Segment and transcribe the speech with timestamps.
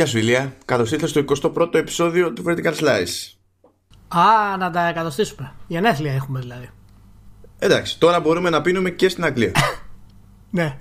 [0.00, 3.34] Γεια σου Ηλία, καλώς ήρθες στο 21ο επεισόδιο του Vertical Slice.
[4.08, 5.52] Α, να τα εκατοστήσουμε.
[5.66, 6.70] Γενέθλια έχουμε δηλαδή.
[7.58, 9.52] Εντάξει, τώρα μπορούμε να πίνουμε και στην Αγγλία.
[10.50, 10.78] Ναι.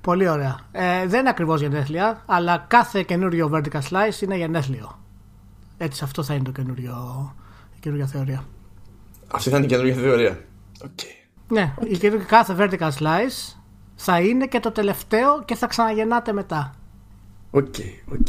[0.00, 0.58] Πολύ ωραία.
[0.72, 4.98] Ε, δεν είναι ακριβώς γενέθλια, αλλά κάθε καινούριο Vertical Slice είναι γενέθλιο.
[5.76, 7.34] Έτσι, αυτό θα είναι το καινούριο,
[7.76, 8.44] η καινούργια θεωρία.
[9.32, 10.44] Αυτή θα είναι η καινούργια θεωρία.
[10.84, 11.28] Okay.
[11.48, 13.56] Ναι, η καινούργια κάθε Vertical Slice
[13.94, 16.74] θα είναι και το τελευταίο και θα ξαναγεννάτε μετά.
[17.54, 17.74] OK,
[18.12, 18.28] OK.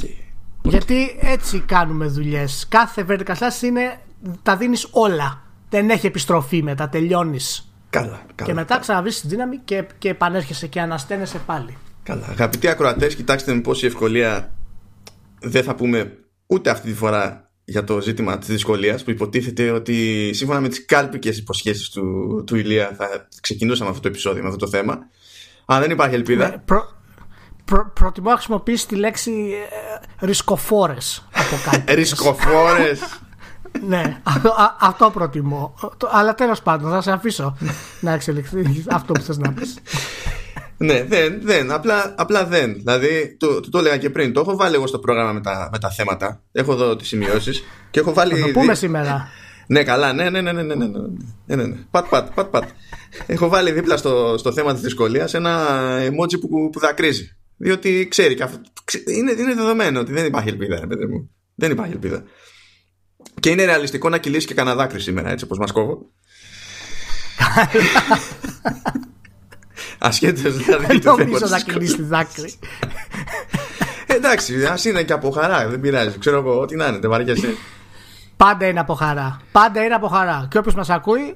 [0.62, 2.66] Γιατί έτσι κάνουμε δουλειές.
[2.70, 4.00] Κάθε vertical slice είναι.
[4.44, 5.44] Τα δίνεις όλα.
[5.70, 6.90] Δεν έχει επιστροφή μετά.
[6.90, 7.74] Τελειώνεις.
[7.90, 8.50] Καλά, καλά.
[8.50, 11.78] Και μετά ξαναβρεις τη δύναμη και, και επανέρχεσαι και ανασταίνεσαι πάλι.
[12.04, 12.28] Καλά.
[12.30, 14.54] Αγαπητοί ακροατές, κοιτάξτε με πόση ευκολία
[15.40, 16.18] δεν θα πούμε
[16.48, 20.86] ούτε αυτή τη φορά για το ζήτημα της δυσκολίας που υποτίθεται ότι σύμφωνα με τις
[20.86, 25.00] κάλπικες υποσχέσεις του, του Ηλία θα ξεκινούσαμε αυτό το επεισόδιο με αυτό το θέμα.
[25.66, 26.50] Αν δεν υπάρχει ελπίδα.
[26.50, 26.95] Ναι, προ,
[27.66, 29.32] προ, προτιμώ να χρησιμοποιήσει τη λέξη
[30.20, 31.94] ε, ρισκοφόρες από κάτι.
[32.00, 33.00] Ρισκοφόρες.
[33.88, 35.74] ναι, αυτό, α, αυτό προτιμώ.
[35.98, 37.58] Το- Αλλά τέλος πάντων θα σε αφήσω
[38.00, 39.78] να εξελιχθεί αυτό που θες να πεις.
[40.78, 42.74] ναι, δεν, δεν, απλά, απλά δεν.
[42.74, 45.70] Δηλαδή, το, το, το έλεγα και πριν, το έχω βάλει εγώ στο πρόγραμμα με τα,
[45.72, 46.42] με τα θέματα.
[46.52, 48.36] Έχω εδώ τις σημειώσεις και έχω βάλει...
[48.40, 49.28] Θα το πούμε σήμερα.
[49.68, 50.98] Ναι, καλά, ναι, ναι, ναι, ναι, ναι, ναι, ναι,
[51.46, 51.76] ναι, ναι, ναι.
[51.92, 52.70] Πατ, πατ, πατ, πατ.
[53.26, 55.68] Έχω βάλει δίπλα στο, στο θέμα της δυσκολίας ένα
[56.00, 57.38] emoji που, που δακρύζει.
[57.58, 61.30] Διότι ξέρει, και αυτό, ξε- είναι, είναι δεδομένο ότι δεν υπάρχει ελπίδα, ρε παιδί μου.
[61.56, 62.24] Δεν υπάρχει ελπίδα.
[63.40, 65.98] Και είναι ρεαλιστικό να κυλήσει και κανένα δάκρυ σήμερα, έτσι όπως μας κόβω.
[70.00, 72.54] Ασχέτως δηλαδή Δεν του νομίζω θέματος να της κυλήσεις δάκρυ.
[74.08, 76.18] Εντάξει, ας είναι και από χαρά, δεν πειράζει.
[76.18, 77.56] Ξέρω εγώ, ό,τι να είναι, δεν βαριέσαι.
[78.38, 79.42] Πάντα είναι από χαρά.
[79.52, 80.48] Πάντα είναι από χαρά.
[80.52, 81.36] Και όποιος μας ακούει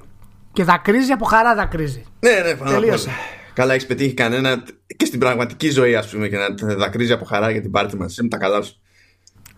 [0.52, 2.04] και δακρύζει από χαρά, δακρύζει.
[2.20, 3.10] ναι, ναι, πάνω απ' Τελείωσε.
[3.50, 3.54] Όλα.
[3.54, 4.62] Καλά, έχεις πετύχει κανένα
[4.96, 8.10] και στην πραγματική ζωή, ας πούμε, και να δακρύζει από χαρά για την πάρτι μας.
[8.12, 8.74] Είσαι με τα καλά σου.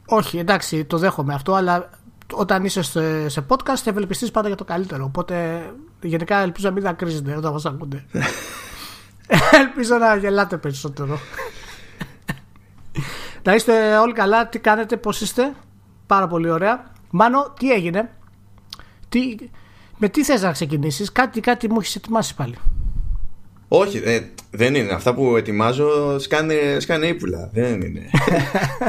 [0.07, 1.91] Όχι, εντάξει, το δέχομαι αυτό, αλλά
[2.33, 5.05] όταν είσαι σε, σε podcast ευελπιστείς πάντα για το καλύτερο.
[5.05, 5.65] Οπότε
[6.03, 8.05] γενικά ελπίζω να μην δακρύζετε όταν μας ακούτε.
[9.61, 11.19] ελπίζω να γελάτε περισσότερο.
[13.43, 15.53] να είστε όλοι καλά, τι κάνετε, πώς είστε;
[16.07, 16.91] Πάρα πολύ ωραία.
[17.11, 18.11] Μάνο, τι έγινε;
[19.09, 19.37] Τι,
[19.99, 22.57] με τι θες να ξεκινήσεις, κάτι, κάτι μου έχεις ετοιμάσει πάλι.
[23.75, 24.93] Όχι, ε, δεν είναι.
[24.93, 27.51] Αυτά που ετοιμάζω σκάνε, σκάνε ύπουλα.
[27.53, 28.11] Δεν είναι.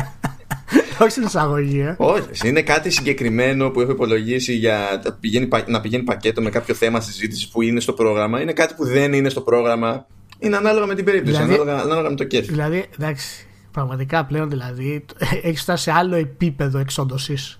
[1.02, 1.96] Όχι στην εισαγωγή, ε.
[1.98, 6.50] Όχι, είναι κάτι συγκεκριμένο που έχω υπολογίσει για τα πηγαίνει, πα- να πηγαίνει πακέτο με
[6.50, 8.42] κάποιο θέμα συζήτηση που είναι στο πρόγραμμα.
[8.42, 10.08] Είναι κάτι που δεν είναι στο πρόγραμμα.
[10.40, 12.50] Είναι ανάλογα με την περίπτωση, Δηλαδή- ανάλογα, ανάλογα με το κέφι.
[12.52, 15.06] Δηλαδή, εντάξει, πραγματικά πλέον δηλαδή
[15.44, 17.60] έχεις φτάσει σε άλλο επίπεδο εξόντωσης.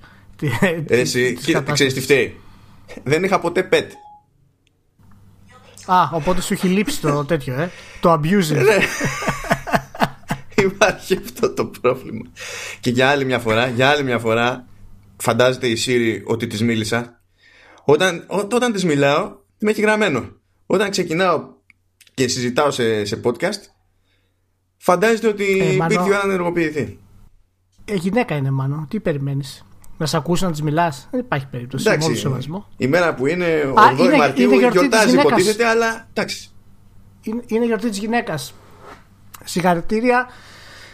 [0.88, 2.36] Ε, Εσύ, κοίτα, ξέρεις τι φταίει.
[3.04, 3.86] Δεν είχα ποτέ pet.
[5.86, 7.72] Α, οπότε σου έχει λείψει το τέτοιο, ε.
[8.00, 8.64] Το abusive.
[8.64, 8.78] Ναι.
[10.64, 12.22] Υπάρχει αυτό το πρόβλημα.
[12.80, 14.66] Και για άλλη μια φορά, για άλλη μια φορά,
[15.18, 17.22] φαντάζεται η Siri ότι της μίλησα.
[17.84, 20.30] Όταν, ό, όταν της μιλάω, με έχει γραμμένο.
[20.66, 21.44] Όταν ξεκινάω
[22.14, 23.62] και συζητάω σε, σε podcast,
[24.78, 26.98] φαντάζεται ότι Ε, ε, Μανώ- η ώρα να ενεργοποιηθεί.
[27.86, 28.88] Ε, γυναίκα είναι μάλλον.
[28.90, 29.66] Τι περιμένεις;
[29.98, 31.08] Να σε ακούσει να της μιλάς.
[31.12, 31.84] Δεν υπάρχει περίπτωση.
[31.88, 32.66] Εντάξει, Μόνο σεβασμό.
[32.78, 35.32] η μέρα που είναι 8 Α, είναι- Μαρτίου είναι γιορτή της γιορτάζει γυναίκας.
[35.32, 36.50] υποτίθεται, αλλά εντάξει.
[37.22, 38.54] Είναι, είναι γιορτή της γυναίκας.
[39.44, 40.28] Συγχαρητήρια.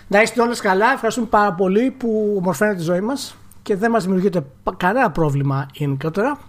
[0.07, 0.91] Να είστε όλες καλά.
[0.93, 5.65] Ευχαριστούμε πάρα πολύ που ομορφαίνετε τη ζωή μας και δεν μας δημιουργείτε πα- κανένα πρόβλημα
[5.73, 6.39] γενικότερα.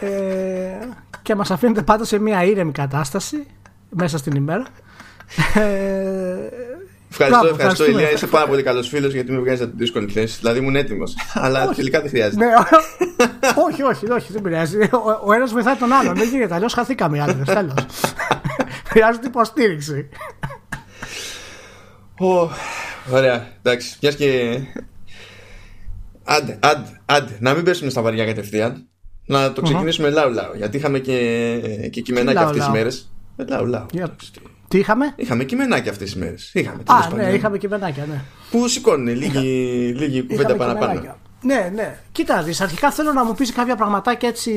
[0.00, 0.08] Ε,
[1.22, 3.46] και μας αφήνετε πάντα σε μια ήρεμη κατάσταση
[3.90, 4.64] μέσα στην ημέρα.
[5.54, 5.62] Ε,
[7.10, 8.00] Ευχαριστώ, Μπράβο, ευχαριστώ, ευχαριστούμε.
[8.02, 8.10] Ηλία.
[8.12, 10.36] Είσαι πάρα πολύ καλός φίλος γιατί με βγάζεις από την δύσκολη θέση.
[10.40, 11.14] Δηλαδή ήμουν έτοιμος.
[11.44, 12.44] αλλά τελικά δεν χρειάζεται.
[12.44, 12.52] ναι,
[13.68, 14.78] όχι, όχι, όχι, δεν πειράζει.
[14.82, 14.88] Ο,
[15.24, 16.14] ο ένας βοηθάει τον άλλον.
[16.16, 16.54] Δεν γίνεται.
[16.54, 17.34] Αλλιώς χαθήκαμε οι άλλοι.
[17.44, 17.74] Τέλος.
[18.90, 20.08] Χρειάζεται υποστήριξη.
[22.18, 22.50] Ω,
[23.12, 23.96] ωραία, εντάξει.
[24.02, 24.58] Μιας και.
[26.24, 27.36] Άντε, άντε, άντε.
[27.40, 28.88] Να μην πέσουμε στα βαριά κατευθείαν.
[29.26, 30.54] Να το ξεκινήσουμε λαού λαού.
[30.56, 33.10] Γιατί είχαμε και, και κειμενάκια λαου αυτές τις λαου; μέρες.
[33.48, 33.86] Λαού λαού.
[33.90, 34.16] Για-
[34.68, 36.50] Τι είχαμε; Είχαμε κειμενάκια αυτές τις μέρες.
[36.54, 36.82] Είχαμε.
[36.82, 37.24] τέλος Α, πάντων.
[37.26, 38.20] ναι, είχαμε και πενάκια, ναι.
[38.50, 39.38] Που σηκώνουν λίγη,
[39.98, 40.86] λίγη κουβέντα Είχαμε παραπάνω.
[40.86, 41.16] κειμενάκια.
[41.42, 41.98] Ναι, ναι.
[42.12, 44.52] Κοίτα, δεις, αρχικά θέλω να μου πεις κάποια πραγματάκια έτσι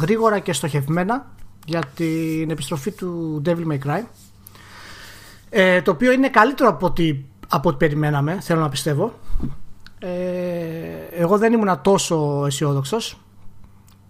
[0.00, 1.26] γρήγορα και στοχευμένα
[1.66, 4.02] για την επιστροφή του Devil May Cry.
[5.50, 7.16] Ε, το οποίο είναι καλύτερο από ό,τι,
[7.48, 9.18] από ό,τι περιμέναμε, θέλω να πιστεύω.
[9.98, 10.08] Ε,
[11.22, 13.18] εγώ δεν ήμουν τόσο αισιόδοξος.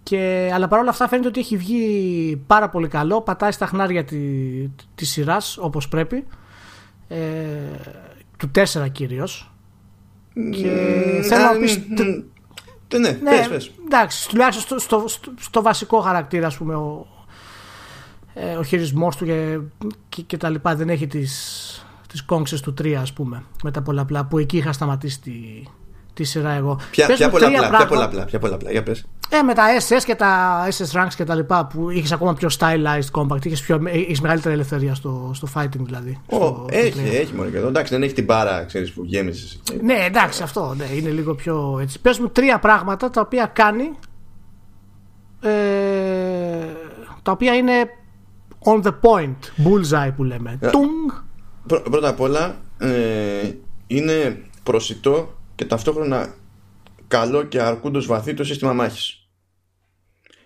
[0.05, 3.21] Και, αλλά παρόλα αυτά φαίνεται ότι έχει βγει πάρα πολύ καλό.
[3.21, 4.17] Πατάει στα χνάρια τη,
[4.95, 6.25] της σειράς όπως πρέπει.
[7.07, 7.17] Ε,
[8.37, 9.51] του 4 κυρίως.
[10.51, 10.69] Και
[11.23, 11.79] θέλω να πεις...
[11.87, 13.71] Ναι, ναι, Ναι, πες, πες.
[13.85, 17.07] εντάξει, τουλάχιστον στο, στο, στο, στο βασικό χαρακτήρα, ας πούμε, ο,
[18.33, 19.59] ε, ο χειρισμός του και,
[20.09, 21.29] και, και τα λοιπά δεν έχει τις,
[22.07, 25.31] τις τις κόγξες του 3 ας πούμε με τα πολλαπλά που εκεί είχα σταματήσει τη,
[26.15, 26.79] τη σειρά εγώ.
[26.91, 29.05] Ποια, ποια, πολλαπλά, ποια πολλαπλά, ποια πολλαπλά, για πες.
[29.29, 32.49] Ε, με τα SS και τα SS ranks και τα λοιπά που είχες ακόμα πιο
[32.59, 36.21] stylized compact, είχες, πιο, είχες μεγαλύτερη ελευθερία στο, στο fighting δηλαδή.
[36.25, 37.67] Oh, στο, έχει, έχει μόνο και εδώ.
[37.67, 39.61] Εντάξει, δεν έχει την πάρα, ξέρεις, που γέμισες.
[39.81, 41.99] Ναι, εντάξει, αυτό ναι, είναι λίγο πιο έτσι.
[41.99, 43.91] Πες μου τρία πράγματα τα οποία κάνει
[45.41, 45.49] ε,
[47.21, 47.73] τα οποία είναι
[48.63, 50.59] on the point, bullseye που λέμε.
[50.61, 50.69] Yeah.
[51.67, 53.51] Πρω, πρώτα απ' όλα ε,
[53.87, 56.35] είναι προσιτό και ταυτόχρονα
[57.07, 59.29] καλό και αρκούντος βαθύ το σύστημα μάχης.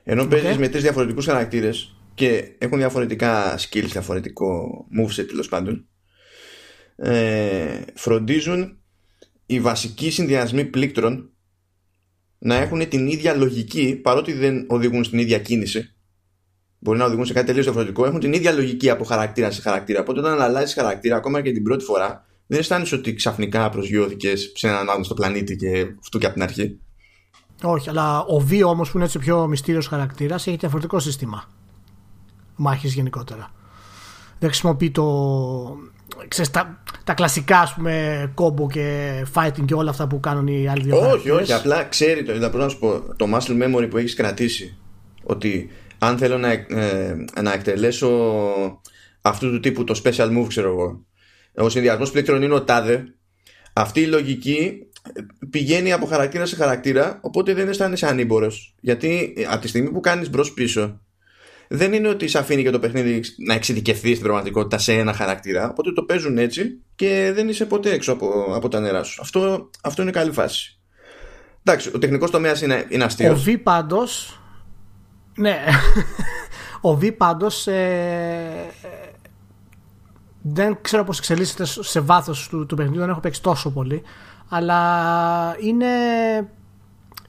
[0.04, 0.30] Ενώ okay.
[0.30, 4.70] παίζεις με τρεις διαφορετικούς χαρακτήρες και έχουν διαφορετικά skills, διαφορετικό
[5.00, 5.88] moveset τέλος πάντων
[6.96, 8.78] ε, φροντίζουν
[9.46, 11.34] οι βασικοί συνδυασμοί πλήκτρων
[12.38, 15.96] να έχουν την ίδια λογική παρότι δεν οδηγούν στην ίδια κίνηση
[16.80, 20.00] μπορεί να οδηγούν σε κάτι τελείως διαφορετικό έχουν την ίδια λογική από χαρακτήρα σε χαρακτήρα
[20.00, 24.68] οπότε όταν αλλάζεις χαρακτήρα ακόμα και την πρώτη φορά δεν αισθάνεσαι ότι ξαφνικά προσγειώθηκες σε
[24.68, 26.80] έναν άλλον στο πλανήτη και αυτού και από την αρχή;
[27.64, 31.50] Όχι, αλλά ο Β όμως που είναι έτσι πιο μυστήριος χαρακτήρας έχει διαφορετικό σύστημα
[32.56, 33.52] μάχης γενικότερα.
[34.40, 35.06] Δεν χρησιμοποιεί το.
[36.28, 40.68] Ξέρεις, τα, τα κλασικά ας πούμε κόμπο και fighting και όλα αυτά που κάνουν οι
[40.68, 43.98] άλλοι δύο Όχι, όχι, απλά ξέρει το, δηλαδή, να σου πω, το muscle memory που
[43.98, 44.78] έχεις κρατήσει
[45.24, 48.10] ότι αν θέλω να, ε, να εκτελέσω
[49.22, 51.08] αυτού του τύπου το special move ξέρω εγώ
[51.60, 53.04] ο συνδυασμός πλήκτρων είναι ο τάδε,
[53.74, 54.90] αυτή η λογική
[55.50, 58.76] πηγαίνει από χαρακτήρα σε χαρακτήρα, οπότε δεν αισθάνεσαι ανήμπορος.
[58.82, 61.02] Γιατί ε, από τη στιγμή που κάνεις μπρο-πίσω,
[61.68, 65.70] δεν είναι ότι σε αφήνει και το παιχνίδι να εξειδικευθεί στην πραγματικότητα σε ένα χαρακτήρα.
[65.70, 69.22] Οπότε το παίζουν έτσι και δεν είσαι ποτέ έξω από, από τα νερά σου.
[69.22, 70.80] Αυτό, αυτό είναι καλή φάση.
[71.64, 73.48] Εντάξει, ο τεχνικός τομέας είναι, είναι αστείος.
[73.48, 74.40] Ο Β πάντως.
[75.36, 75.58] Ναι.
[76.82, 77.68] ο Β πάντως.
[77.68, 78.66] Ε,
[80.42, 84.02] δεν ξέρω πώς εξελίσσεται σε βάθος του, του παιχνιδιού, δεν έχω παίξει τόσο πολύ.
[84.50, 85.88] Αλλά είναι,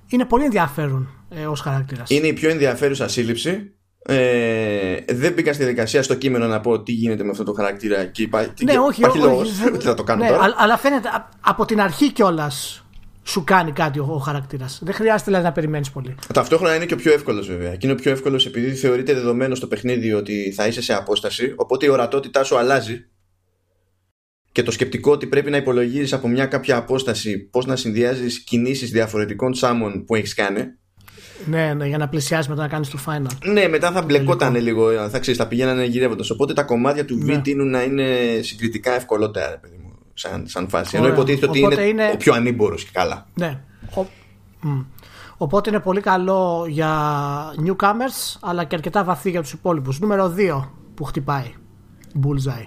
[0.06, 2.10] είναι πολύ ενδιαφέρον ε, ως χαρακτήρας.
[2.10, 3.74] Είναι η πιο ενδιαφέρουσα σύλληψη.
[4.02, 8.04] Ε, δεν μπήκα στη διαδικασία στο κείμενο να πω τι γίνεται με αυτό το χαρακτήρα
[8.04, 10.54] και υπάρχει, ναι, όχι, όχι, λόγος ότι θα το κάνω ναι, τώρα.
[10.56, 11.08] Αλλά φαίνεται
[11.40, 12.84] από την αρχή κιόλας
[13.30, 14.80] σου κάνει κάτι ο, ο χαρακτήρας.
[14.82, 16.14] Δεν χρειάζεται δηλαδή να περιμένεις πολύ.
[16.34, 17.70] Ταυτόχρονα είναι και ο πιο εύκολος βέβαια.
[17.76, 21.52] Και είναι ο πιο εύκολος επειδή θεωρείται δεδομένο στο παιχνίδι ότι θα είσαι σε απόσταση.
[21.56, 23.04] Οπότε η ορατότητά σου αλλάζει.
[24.52, 28.90] Και το σκεπτικό ότι πρέπει να υπολογίζεις από μια κάποια απόσταση πώς να συνδυάζεις κινήσεις
[28.90, 30.64] διαφορετικών σάμων που έχεις κάνει.
[31.46, 33.50] Ναι, ναι, για να πλησιάσεις μετά να κάνεις το final.
[33.52, 36.30] Ναι, μετά θα μπλεκόταν λίγο, θα ξέρεις, θα πηγαίνανε γυρεύοντας.
[36.30, 37.38] Οπότε τα κομμάτια του ναι.
[37.38, 38.06] V τείνουν να είναι
[38.42, 39.79] συγκριτικά ευκολότερα, παιδί μου
[40.20, 40.96] σαν, σαν φάση.
[40.96, 43.26] Ενώ υποτίθεται ότι είναι, είναι, ο πιο ανήμπορος και καλά.
[43.34, 43.60] Ναι.
[43.96, 44.06] Ο...
[45.36, 46.92] Οπότε είναι πολύ καλό για
[47.66, 50.00] newcomers, αλλά και αρκετά βαθύ για τους υπόλοιπους.
[50.00, 51.54] Νούμερο 2 που χτυπάει.
[52.22, 52.66] Bullseye.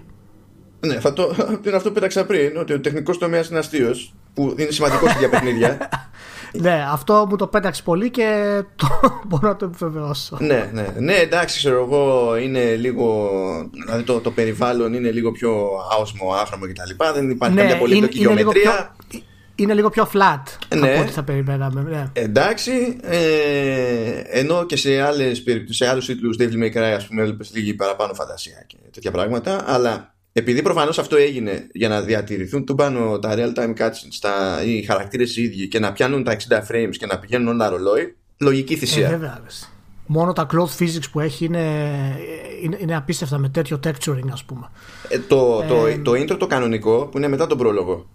[0.79, 1.35] Ναι, θα το,
[1.65, 5.29] είναι αυτό που πέταξα πριν, ότι ο τεχνικός τομέας είναι αστείος, που είναι σημαντικός για
[5.29, 5.77] παιχνίδια.
[6.59, 8.87] ναι, αυτό μου το πέταξε πολύ και το
[9.27, 10.37] μπορώ να το επιβεβαιώσω.
[10.39, 13.29] ναι, ναι, ναι, εντάξει, ξέρω εγώ, είναι λίγο.
[13.85, 17.03] Δηλαδή το, το περιβάλλον είναι λίγο πιο άοσμο, άφραμο κτλ.
[17.13, 18.95] Δεν υπάρχει ναι, καμιά πολύπλοκη γεωμετρία.
[19.55, 20.91] είναι λίγο πιο flat ναι.
[20.91, 21.81] από ό,τι θα περιμέναμε.
[21.81, 22.05] Ναι.
[22.13, 27.51] Εντάξει, ε, ενώ και σε, άλλες, σε άλλους τίτλους Devil May Cry ας πούμε έβλεπες
[27.53, 32.75] λίγη παραπάνω φαντασία και τέτοια πράγματα αλλά επειδή προφανώς αυτό έγινε για να διατηρηθούν του
[32.75, 36.37] πάνω τα real time cutscenes τα, οι χαρακτήρες οι ίδιοι και να πιάνουν τα 60
[36.71, 39.41] frames και να πηγαίνουν όλα ρολόι λογική θυσία ε, βέβαια,
[40.05, 41.85] Μόνο τα cloth physics που έχει είναι,
[42.63, 44.69] είναι, είναι απίστευτα με τέτοιο texturing ας πούμε
[45.07, 48.09] ε, το, ε, το, το intro το κανονικό που είναι μετά τον πρόλογο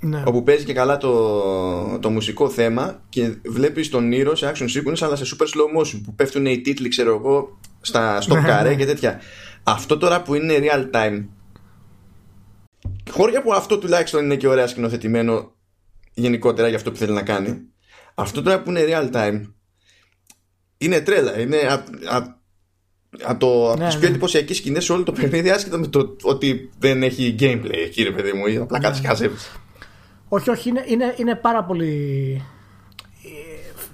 [0.00, 0.22] ναι.
[0.26, 4.98] όπου παίζει και καλά το, το μουσικό θέμα και βλέπεις τον ήρωα σε action sequence
[5.00, 8.74] αλλά σε super slow motion που πέφτουν οι τίτλοι ξέρω εγώ στα stop ναι, ναι.
[8.74, 9.20] και τέτοια
[9.62, 11.24] αυτό τώρα που είναι real time
[13.10, 15.52] χώρια που αυτό τουλάχιστον είναι και ωραία σκηνοθετημένο
[16.14, 17.60] γενικότερα για αυτό που θέλει να κάνει.
[18.14, 19.40] Αυτό τώρα που είναι real time
[20.78, 21.40] είναι τρέλα.
[21.40, 21.56] Είναι
[23.22, 24.08] από το, ναι, τις πιο ναι.
[24.08, 28.10] εντυπωσιακές σκηνές σε όλο το παιχνίδι άσχετα με το ότι δεν έχει gameplay εκεί ρε
[28.10, 29.30] παιδί μου ή απλά κάτι ναι.
[30.28, 32.44] Όχι, όχι, είναι, είναι, είναι πάρα πολύ...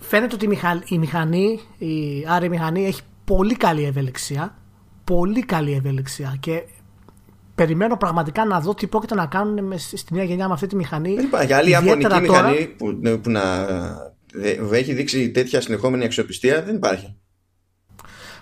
[0.00, 0.44] Φαίνεται ότι
[0.88, 4.58] η, μηχανή, η, άρα η μηχανή έχει πολύ καλή ευελιξία.
[5.04, 6.62] Πολύ καλή ευελιξία και
[7.56, 11.14] περιμένω πραγματικά να δω τι πρόκειται να κάνουν στη νέα γενιά με αυτή τη μηχανή.
[11.14, 13.42] Δεν υπάρχει άλλη ιαπωνική μηχανή που, που να
[14.72, 16.62] έχει δείξει τέτοια συνεχόμενη αξιοπιστία.
[16.62, 17.16] Δεν υπάρχει.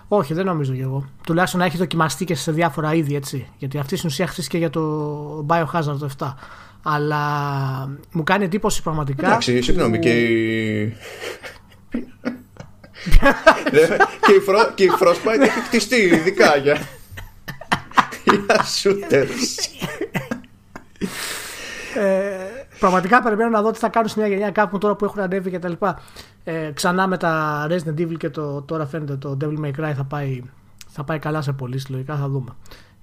[0.07, 1.09] Όχι, δεν νομίζω κι εγώ.
[1.23, 3.49] Τουλάχιστον να έχει δοκιμαστεί και σε διάφορα είδη έτσι.
[3.57, 6.33] Γιατί αυτή στην ουσία χτίστηκε για το Biohazard το 7.
[6.83, 7.19] Αλλά
[8.11, 9.27] μου κάνει εντύπωση πραγματικά.
[9.27, 9.99] Εντάξει, συγγνώμη.
[9.99, 10.11] Και
[14.75, 16.77] και η Frostbite έχει χτιστεί ειδικά για
[18.25, 19.69] για shooters.
[21.95, 22.35] ε,
[22.79, 25.49] πραγματικά περιμένω να δω τι θα κάνουν στην νέα γενιά κάπου τώρα που έχουν ανέβει
[25.49, 26.01] και τα λοιπά.
[26.43, 30.03] Ε, ξανά με τα Resident Evil και το, τώρα φαίνεται το Devil May Cry θα
[30.09, 30.41] πάει,
[30.87, 32.55] θα πάει καλά σε πολύ λογικά θα δούμε.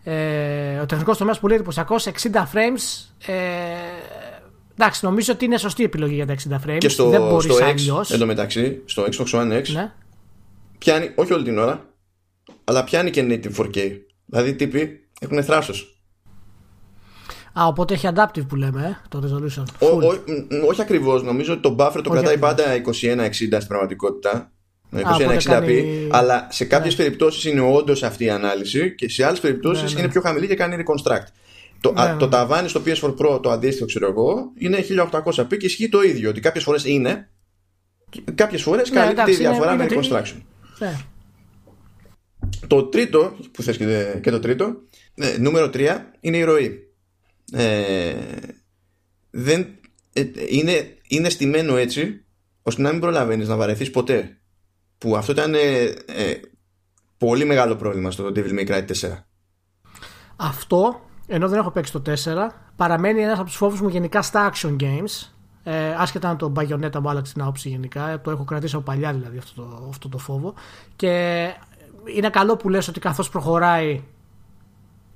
[0.04, 3.06] Ε, ο τεχνικός τομέας που λέει εντυπωσιακός 60 frames.
[3.26, 3.34] Ε,
[4.72, 6.78] εντάξει, νομίζω ότι είναι σωστή επιλογή για τα 60 frames.
[6.78, 8.10] Και στο, Δεν μπορείς στο X, αλλιώς.
[8.10, 9.92] εν τω μεταξύ, στο Xbox One X, Ναι.
[10.78, 11.84] πιάνει, όχι όλη την ώρα,
[12.64, 13.90] αλλά πιάνει και native 4K.
[14.26, 15.96] Δηλαδή οι τύποι έχουν θράσος.
[17.60, 19.64] Α, οπότε έχει adaptive που λέμε, ε, το resolution.
[19.88, 20.02] Ο, Full.
[20.02, 20.12] ο,
[20.50, 21.22] μ, όχι ακριβώς.
[21.22, 22.40] Νομίζω ότι το buffer το Όχι κρατάει ακριβώς.
[22.54, 24.52] πάντα 2160 στην πραγματικότητα.
[24.90, 25.44] οπότε 2160p.
[25.48, 27.04] κάνει- Αλλά σε κάποιες Ναι.
[27.04, 30.00] περιπτώσεις είναι όντως αυτή η ανάλυση και σε άλλες περιπτώσεις Ναι, ναι.
[30.00, 31.26] είναι πιο χαμηλή και κάνει reconstruct.
[31.80, 32.30] Το, Ναι, α, ναι, το ναι.
[32.30, 36.30] ταβάνι στο PS4 Pro, το αντίστοιχο ξέρω εγώ, είναι 1800p και ισχύει το ίδιο.
[36.30, 37.30] Ότι κάποιες φορές είναι,
[38.34, 40.40] κάποιες φορές Ναι, καλύπτει τη εντάξει, είναι- διαφορά με είναι- reconstruction.
[40.78, 40.96] Ναι.
[42.66, 44.72] Το τρίτο, που θες και, δε- και το τρίτο,
[45.14, 46.92] ε, νούμερο 3, είναι η ροή.
[47.52, 48.14] Ε,
[49.30, 49.66] δεν,
[50.12, 52.24] ε, είναι, είναι στημένο έτσι,
[52.62, 54.36] ώστε να μην προλαβαίνεις να βαρεθείς ποτέ.
[54.98, 55.58] Που αυτό ήταν ε,
[56.06, 56.40] ε,
[57.18, 59.18] πολύ μεγάλο πρόβλημα στο Devil May Cry 4.
[60.36, 62.12] Αυτό, ενώ δεν έχω παίξει το 4,
[62.76, 65.30] παραμένει ένας από τους φόβους μου γενικά στα action games.
[65.64, 69.12] Ε, άσχετα αν το Bayonetta μου άλλαξε την άποψη γενικά, το έχω κρατήσει από παλιά
[69.12, 70.54] δηλαδή αυτό το, αυτό το φόβο.
[70.96, 71.46] Και
[72.16, 74.02] είναι καλό που λες ότι καθώς προχωράει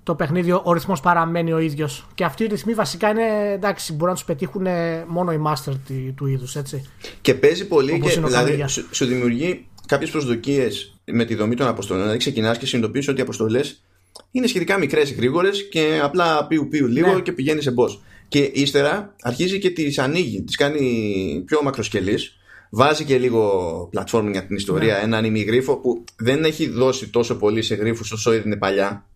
[0.07, 2.07] το παιχνίδι, ο ρυθμός παραμένει ο ίδιος.
[2.15, 4.67] Και αυτοί οι ρυθμοί βασικά είναι, εντάξει, μπορούν να τους πετύχουν
[5.07, 6.85] μόνο οι master τη- του είδους, έτσι.
[7.21, 8.69] Και παίζει πολύ Όπως και είναι ο δηλαδή, Καμίγια.
[8.69, 12.03] σου, σου δημιουργεί κάποιες προσδοκίες με τη δομή των αποστολών.
[12.03, 13.83] Δηλαδή ξεκινάς και συνειδητοποιείς ότι οι αποστολές
[14.31, 17.21] είναι σχετικά μικρές, γρήγορες και απλά πιου πιου λίγο Ναι.
[17.21, 17.99] και πηγαίνει σε boss.
[18.29, 22.37] Και ύστερα αρχίζει και τις ανοίγει, τις κάνει πιο μακροσκελής.
[22.71, 23.51] Βάζει και λίγο
[23.95, 25.01] platforming για την ιστορία, Ναι.
[25.03, 29.07] έναν ημιγρίφο που δεν έχει δώσει τόσο πολύ σε γρίφους όσο έδινε παλιά.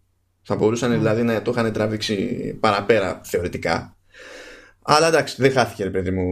[0.52, 2.16] Θα μπορούσαν δηλαδή να το είχαν τραβήξει
[2.61, 3.97] παραπέρα θεωρητικά.
[4.83, 6.25] Αλλά εντάξει, δεν χάθηκε ρε παιδί μου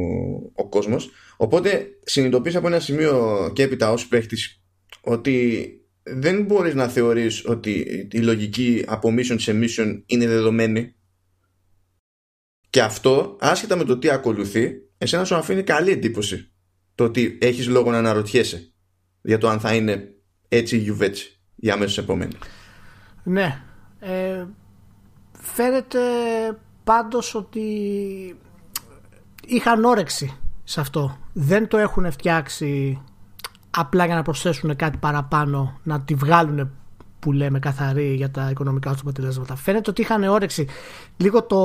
[0.55, 1.11] ο κόσμος.
[1.37, 4.63] Οπότε συνειδητοποίησα από ένα σημείο και έπειτα ως παίχτης
[5.01, 5.69] ότι
[6.03, 10.95] δεν μπορείς να θεωρείς ότι η λογική από mission σε mission είναι δεδομένη.
[12.71, 16.53] Και αυτό, άσχετα με το τι ακολουθεί, εσένα σου αφήνει καλή εντύπωση.
[16.95, 18.73] Το ότι έχεις λόγο να αναρωτιέσαι
[19.23, 20.15] για το αν θα είναι
[20.49, 22.35] έτσι ή γιουβέτσι η αμέσως επόμενη.
[23.25, 23.63] Ναι.
[24.01, 24.45] Ε,
[25.33, 25.99] φαίνεται
[26.85, 27.63] πάντως ότι
[29.47, 31.17] είχαν όρεξη σε αυτό.
[31.33, 33.03] Δεν το έχουν φτιάξει
[33.71, 36.71] απλά για να προσθέσουν κάτι παραπάνω, να τη βγάλουν
[37.19, 39.57] που λέμε καθαρή για τα οικονομικά τους αποτελέσματα.
[39.57, 40.67] Φαίνεται ότι είχαν όρεξη.
[41.17, 41.59] Λίγο το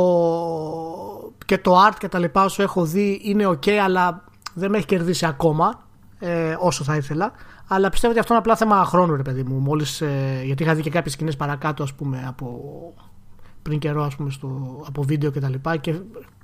[1.45, 4.23] και το art και τα λοιπά όσο έχω δει είναι ok αλλά
[4.53, 5.83] δεν με έχει κερδίσει ακόμα
[6.19, 7.31] ε, όσο θα ήθελα.
[7.73, 9.55] Αλλά πιστεύω ότι αυτό είναι απλά θέμα χρόνου, ρε παιδί μου.
[9.59, 12.59] Μόλις, ε, γιατί είχα δει και κάποιες σκηνές παρακάτω, ας πούμε, από
[13.61, 15.95] πριν καιρό, ας πούμε, στο, από βίντεο και τα λοιπά και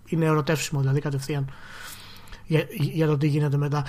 [0.05, 1.49] είναι ερωτεύσιμο, δηλαδή κατευθείαν
[2.45, 3.83] για, για το τι γίνεται μετά.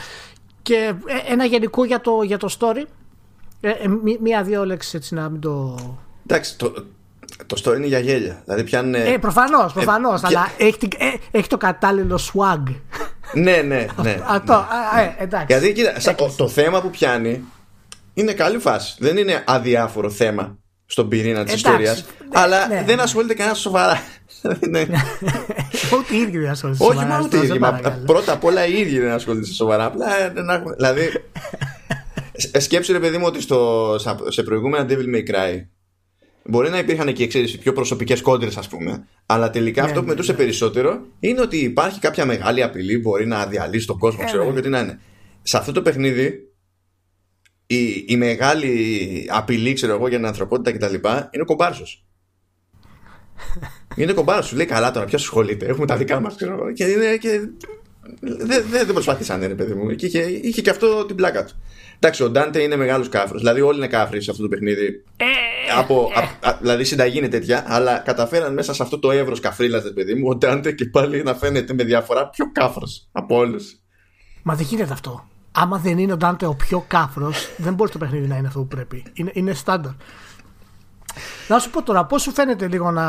[0.62, 2.84] Και ε, ένα γενικό για το, για το story.
[3.60, 5.76] Ε, ε, μí- Μία-δύο λέξεις έτσι να μην το.
[6.26, 6.72] Εντάξει, το,
[7.46, 8.40] το story είναι για γέλια.
[8.44, 8.94] Δηλαδή πιάνουν.
[8.94, 10.20] Ε, προφανώς, προφανώς.
[10.20, 12.62] και- αλλά έχει, την- ε, έχει το κατάλληλο swag.
[13.34, 14.18] Ναι, ναι, ναι.
[14.26, 15.46] Αυτό, α, ε, εντάξει.
[15.48, 16.36] Γιατί κοίτα, σα- Έκλεισε.
[16.36, 17.44] το θέμα που πιάνει
[18.14, 18.94] είναι καλή φάση.
[18.98, 21.96] Δεν είναι αδιάφορο θέμα στον πυρήνα της Εντάξει, ιστορίας.
[22.18, 22.82] ναι, αλλά ναι.
[22.86, 24.02] δεν ασχολείται κανένα σοβαρά.
[24.70, 24.80] Ναι.
[25.98, 26.84] Ούτε οι ίδιοι δεν ασχολούνται.
[26.84, 27.58] Όχι σοβαρά, μόνο ούτε οι σε ίδιοι.
[27.58, 28.04] μα παρακαλώ.
[28.06, 29.84] Πρώτα απ' όλα οι ίδιοι δεν ασχολούνται σοβαρά.
[29.84, 30.74] Απλά ε, δεν έχουν.
[30.76, 31.10] Δηλαδή.
[32.52, 35.64] ε, Σκέψου ρε παιδί μου ότι στο, στα- σε προηγούμενα Devil May Cry
[36.44, 39.06] Μπορεί να υπήρχαν και ξέρεις, πιο προσωπικές κόντρες, ας πούμε.
[39.26, 40.38] Αλλά τελικά Ναι, αυτό που ναι, μετούσε ναι.
[40.38, 44.50] περισσότερο είναι ότι υπάρχει κάποια μεγάλη απειλή, μπορεί να διαλύσει τον κόσμο, Ε, ξέρω εγώ
[44.50, 44.56] ναι.
[44.56, 45.00] και τι να είναι.
[45.42, 46.50] Σε αυτό το παιχνίδι,
[47.66, 50.94] η, η μεγάλη απειλή, ξέρω εγώ, για την ανθρωπότητα κτλ.
[50.94, 52.04] είναι ο κομπάρσος.
[53.96, 54.46] είναι κομπάρσος.
[54.46, 55.66] Σου λέει καλά τώρα, ποιος ασχολείται.
[55.66, 56.72] Έχουμε τα δικά μας, ξέρω εγώ.
[56.72, 57.40] Και, είναι, και
[58.20, 59.94] δεν, δεν, δεν προσπαθήσανε, ρε παιδί μου.
[59.94, 61.54] Και είχε, είχε και αυτό την πλάκα του.
[62.02, 63.40] Εντάξει, ο Ντάντε είναι μεγάλος κάφρος.
[63.40, 65.04] Δηλαδή, όλοι είναι κάφροι σε αυτό το παιχνίδι.
[65.78, 69.92] από, α- α- δηλαδή, συνταγή είναι τέτοια, αλλά καταφέραν μέσα σε αυτό το εύρος καφρίλας,
[69.94, 73.74] παιδί μου, ο Ντάντε και πάλι να φαίνεται με διαφορά πιο κάφρος από όλους.
[74.42, 75.28] Μα δεν γίνεται αυτό.
[75.52, 78.58] Άμα δεν είναι ο Ντάντε ο πιο κάφρος, δεν μπορεί το παιχνίδι να είναι αυτό
[78.60, 79.02] που πρέπει.
[79.12, 79.92] Είναι, είναι στάνταρ.
[81.48, 83.06] Να σου πω τώρα, πώς σου φαίνεται λίγο να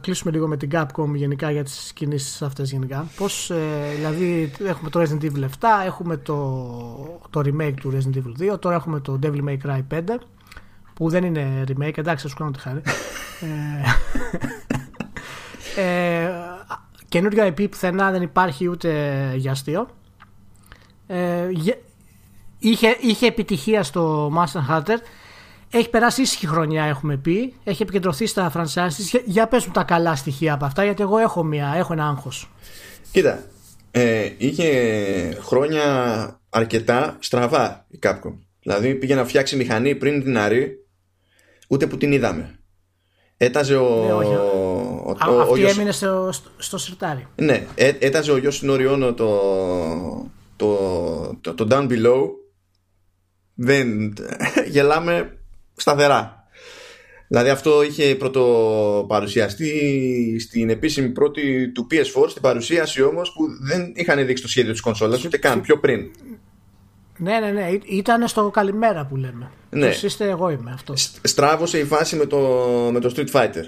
[0.00, 3.56] κλείσουμε λίγο με την Capcom γενικά για τις κινήσεις αυτές γενικά; Πώς, ε,
[3.96, 5.46] δηλαδή, έχουμε το Resident Evil 7,
[5.86, 10.00] έχουμε το, το remake του Resident Evil 2, τώρα έχουμε το Devil May Cry 5,
[10.94, 12.82] που δεν είναι remake, εντάξει, θα σου κάνω τη χάρη.
[15.76, 16.30] ε, ε,
[17.08, 18.90] καινούριο IP πουθενά δεν υπάρχει ούτε
[19.36, 19.88] για αστείο.
[21.06, 21.82] Ε, γε-
[22.58, 24.96] είχε, είχε επιτυχία στο Master Hunter.
[25.72, 27.54] Έχει περάσει ήσυχη χρονιά, έχουμε πει.
[27.64, 29.20] Έχει επικεντρωθεί στα franchises.
[29.24, 32.50] Για πες μου τα καλά στοιχεία από αυτά, γιατί εγώ έχω, μια, έχω ένα άγχος.
[33.12, 33.42] Κοίτα,
[33.90, 34.68] ε, είχε
[35.40, 35.82] χρόνια
[36.50, 38.34] αρκετά στραβά η Capcom.
[38.62, 40.86] Δηλαδή πήγε να φτιάξει μηχανή πριν την Αρή,
[41.68, 42.56] ούτε που την είδαμε.
[43.36, 44.04] Έταζε ο.
[44.04, 44.34] Ναι, όχι.
[44.34, 47.26] ο, Α, ο- ο αυτή Γιος- έμεινε στο, στο, στο σιρτάρι.
[47.36, 49.40] Ναι, έ- έταζε ο γιος Νοριόνο το,
[50.56, 50.76] το,
[51.40, 52.22] το, το Down Below.
[53.54, 54.12] Δεν
[54.68, 55.36] γελάμε
[55.76, 56.40] σταθερά.
[57.28, 64.26] Δηλαδή αυτό είχε πρωτοπαρουσιαστεί στην επίσημη πρώτη του PS4 στην παρουσίαση όμως που δεν είχαν
[64.26, 66.00] δείξει το σχέδιο της κονσόλας ούτε καν πιο πριν.
[67.18, 67.68] Ναι, ναι, ναι.
[67.84, 69.50] Ήταν στο καλημέρα που λέμε.
[69.70, 69.86] Ναι.
[69.88, 71.02] Ποιος είστε, εγώ είμαι αυτός.
[71.02, 72.38] Στ- Στράβωσε η φάση με το,
[72.92, 73.64] με το Street Fighter.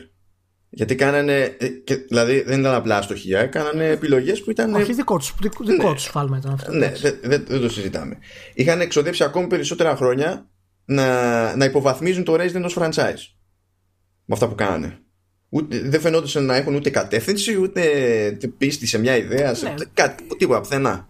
[0.70, 5.16] Γιατί κάνανε, ε, και, δηλαδή δεν ήταν απλά αστοχία, κάνανε επιλογές που ήταν Όχι δικό
[5.18, 6.73] τους δικό, δικό τους φάλμα ήταν αυτό.
[6.73, 8.18] Ναι, δεν δεν- δεν το συζητάμε.
[8.54, 10.49] Είχαν εξοδέψει ακόμη περισσότερα χρόνια
[10.84, 13.32] να, να υποβαθμίζουν το Resident ως franchise.
[14.24, 14.98] Με αυτά που κάνανε.
[15.48, 17.82] Ούτε, δεν φαινόντουσαν να έχουν ούτε κατεύθυνση, ούτε
[18.58, 19.74] πίστη σε μια ιδέα, σε Ναι.
[19.94, 21.08] κάτι, τίποτα πουθενά.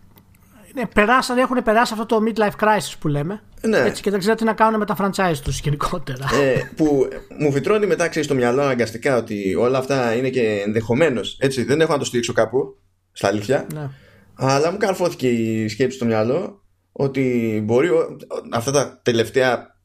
[0.74, 3.42] Ναι, περάσαν, έχουν περάσει αυτό το midlife crisis που λέμε.
[3.60, 3.78] Ναι.
[3.78, 6.24] Έτσι, και δεν ξέρω τι να κάνουν με τα franchise τους γενικότερα.
[6.42, 11.36] ε, που μου φυτρώνει μετά ξέρεις, στο μυαλό αναγκαστικά ότι όλα αυτά είναι και ενδεχομένως.
[11.40, 12.76] Έτσι, δεν έχω να το στηρίξω κάπου,
[13.12, 13.66] στα αλήθεια.
[13.74, 13.90] ναι.
[14.34, 16.63] Αλλά μου καρφώθηκε η σκέψη στο μυαλό
[16.96, 18.16] ότι μπορεί ο-
[18.52, 19.78] αυτά τα τελευταία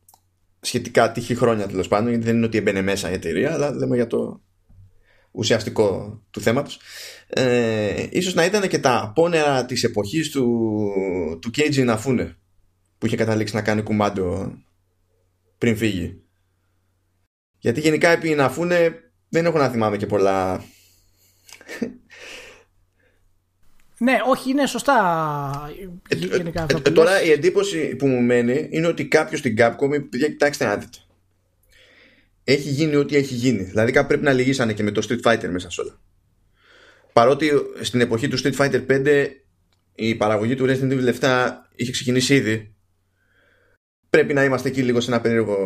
[0.60, 3.96] σχετικά τύχη χρόνια τέλος πάντων, γιατί δεν είναι ότι έμπαινε μέσα η εταιρεία, αλλά λέμε
[3.96, 4.42] για το
[5.32, 6.80] ουσιαστικό του θέματος
[7.28, 10.68] ε, ίσως να ήταν και τα πόνερα της εποχής του,
[11.42, 12.34] του Keiji Inafune
[12.98, 14.54] που είχε καταλήξει να κάνει κουμάντο
[15.58, 16.22] πριν φύγει.
[17.60, 18.92] Γιατί γενικά επί Inafune
[19.30, 20.64] δεν έχω να θυμάμαι και πολλά
[24.00, 25.72] ναι, όχι, είναι σωστά
[26.10, 27.28] γενικά αυτό Ε, που τώρα λες.
[27.28, 30.98] η εντύπωση που μου μένει είναι ότι κάποιος στην Capcom, παιδιά, κοιτάξτε να δείτε.
[32.44, 33.64] Έχει γίνει ό,τι έχει γίνει.
[33.64, 36.00] Δηλαδή κάπου πρέπει να λυγίσανε και με το Street Fighter μέσα σε όλα.
[37.14, 37.52] Παρότι
[37.82, 39.28] στην εποχή του Street Fighter 5
[39.96, 42.74] η παραγωγή του Resident Evil 7 είχε ξεκινήσει ήδη.
[44.10, 45.58] Πρέπει να είμαστε εκεί λίγο σε ένα περίεργο.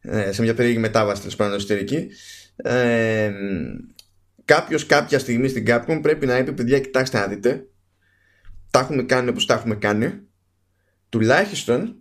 [0.00, 2.06] ε, σε μια περίεργη μετάβαση τέλος πάντων εσωτερική.
[2.56, 3.32] Ε,
[4.46, 7.66] Κάποιος κάποια στιγμή στην Capcom πρέπει να είπε: Παιδιά, κοιτάξτε να δείτε.
[8.70, 10.20] Τα έχουμε κάνει όπως τα έχουμε κάνει.
[11.08, 11.96] Τουλάχιστον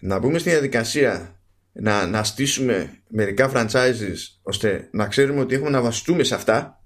[0.00, 1.40] να μπούμε στη διαδικασία
[1.72, 6.84] να, να στήσουμε μερικά franchises ώστε να ξέρουμε ότι έχουμε να βασιστούμε σε αυτά.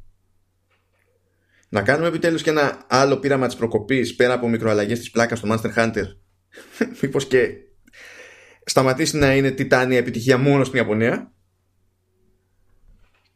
[1.69, 5.49] Να κάνουμε επιτέλους και ένα άλλο πείραμα της προκοπής πέρα από μικροαλλαγές της πλάκας στο
[5.53, 6.05] Monster Hunter.
[7.03, 7.51] Μήπως και
[8.65, 11.33] σταματήσει να είναι τιτάνια επιτυχία μόνο στην Ιαπωνία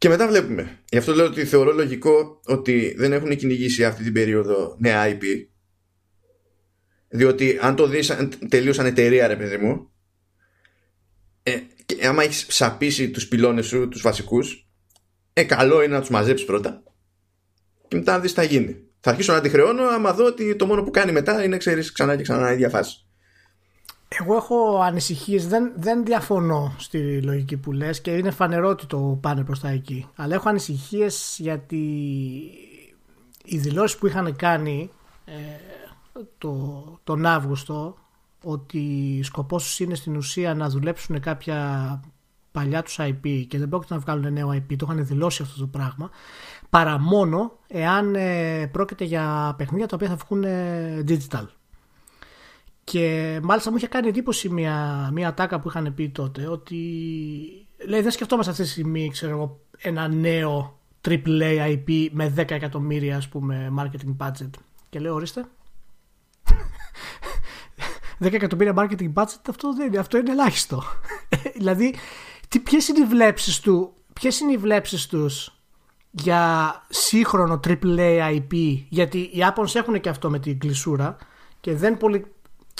[0.02, 0.78] και μετά βλέπουμε.
[0.88, 5.22] Γι' αυτό λέω ότι θεωρώ λογικό ότι δεν έχουν κυνηγήσει αυτή την περίοδο νέα IP.
[7.08, 9.90] Διότι αν το δεις αν τελείωσαν εταιρεία ρε παιδί μου
[11.42, 14.68] ε, και άμα έχεις σαπίσει τους πυλώνες σου, τους βασικούς
[15.32, 16.82] ε, καλό είναι να τους μαζέψεις πρώτα
[17.88, 18.76] και μετά να δεις τι θα γίνει.
[19.00, 21.92] Θα αρχίσω να τη χρεώνω άμα δω ότι το μόνο που κάνει μετά είναι ξέρεις
[21.92, 23.06] ξανά και ξανά η ίδια φάση.
[24.20, 29.18] Εγώ έχω ανησυχίες, δεν, δεν διαφωνώ στη λογική που λες και είναι φανερό ότι το
[29.20, 30.08] πάνε προς τα εκεί.
[30.16, 31.76] Αλλά έχω ανησυχίες γιατί
[33.44, 34.90] οι δηλώσεις που είχαν κάνει
[35.24, 35.32] ε,
[36.38, 37.96] το, τον Αύγουστο
[38.44, 42.00] ότι σκοπός τους είναι στην ουσία να δουλέψουν κάποια
[42.52, 45.66] παλιά τους IP και δεν πρόκειται να βγάλουν νέο IP, το είχαν δηλώσει αυτό το
[45.66, 46.10] πράγμα,
[46.70, 51.44] παρά μόνο εάν ε, πρόκειται για παιχνίδια τα οποία θα βγουν ε, digital.
[52.84, 56.76] Και μάλιστα μου είχε κάνει εντύπωση μια, μια τάκα που είχαν πει τότε ότι
[57.86, 63.16] λέει δεν σκεφτόμαστε αυτή τη στιγμή ξέρω εγώ, ένα νέο AAA IP με 10 εκατομμύρια
[63.16, 64.50] ας πούμε marketing budget.
[64.88, 65.44] Και λέω ορίστε.
[68.24, 70.82] 10 εκατομμύρια marketing budget αυτό, δεν είναι, αυτό είναι ελάχιστο.
[71.58, 71.94] δηλαδή
[72.48, 75.56] τι, ποιες είναι οι βλέψεις του ποιες είναι οι βλέψεις τους
[76.10, 81.16] για σύγχρονο AAA IP γιατί οι Άπωνες έχουν και αυτό με την κλεισούρα
[81.60, 82.24] και δεν πολύ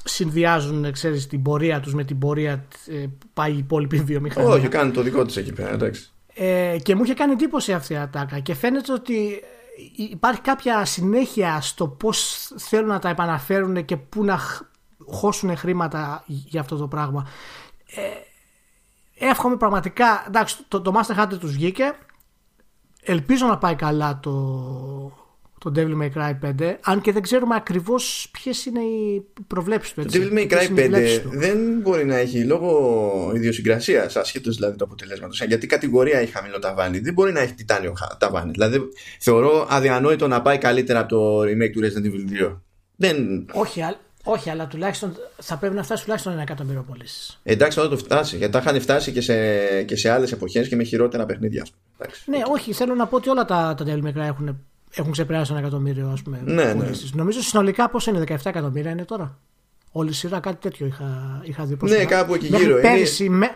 [0.04, 4.50] συνδυάζουν ξέρεις, την πορεία τους με την πορεία ε, που πάει η υπόλοιπη βιομηχανία.
[4.50, 6.10] Όχι, κάνει το δικό της εκεί πέρα, εντάξει.
[6.34, 9.42] Ε, και μου είχε κάνει εντύπωση αυτή η ατάκα και φαίνεται ότι
[9.96, 14.40] υπάρχει κάποια συνέχεια στο πώς θέλουν να τα επαναφέρουν και πού να
[15.06, 17.26] χώσουν χρήματα για αυτό το πράγμα.
[17.86, 21.94] Ε, εύχομαι πραγματικά, εντάξει το, το Master Hunter τους βγήκε,
[23.02, 24.32] ελπίζω να πάει καλά το,
[25.62, 30.04] το Devil May Cry 5, αν και δεν ξέρουμε ακριβώς ποιες είναι οι προβλέψεις του.
[30.04, 35.44] Το Devil May Cry 5 δεν μπορεί να έχει λόγω ιδιοσυγκρασίας, ασχέτως δηλαδή του αποτελέσματος.
[35.44, 38.50] Γιατί η κατηγορία έχει χαμηλό ταβάνι; Δεν μπορεί να έχει τιτάνιο ταβάνι.
[38.50, 38.80] Δηλαδή
[39.18, 42.56] θεωρώ αδιανόητο να πάει καλύτερα από το remake του Resident Evil 2.
[42.96, 43.46] Δεν...
[43.52, 43.80] Όχι,
[44.24, 47.40] Όχι, αλλά τουλάχιστον θα πρέπει να φτάσει τουλάχιστον ένα εκατομμύριο πωλήσεις.
[47.42, 48.36] Εντάξει, θα το φτάσει.
[48.36, 51.66] Γιατί τα είχαν φτάσει και σε, και σε άλλες εποχές και με χειρότερα παιχνίδια.
[51.98, 52.30] Εντάξει.
[52.30, 55.50] Ναι, όχι, θέλω να πω ότι όλα τα, τα Devil May Cry έχουν, έχουν ξεπεράσει
[55.52, 56.74] ένα εκατομμύριο ας πούμε, Ναι, ναι.
[56.74, 57.12] πωλήσεις.
[57.14, 59.38] Νομίζω συνολικά πόσο είναι, 17 εκατομμύρια είναι τώρα.
[59.92, 61.76] Όλη η σειρά κάτι τέτοιο είχα, είχα δει.
[61.80, 62.78] Ναι, κάπου εκεί μέχρι γύρω.
[62.78, 63.50] Είναι- Πέρυσι, με,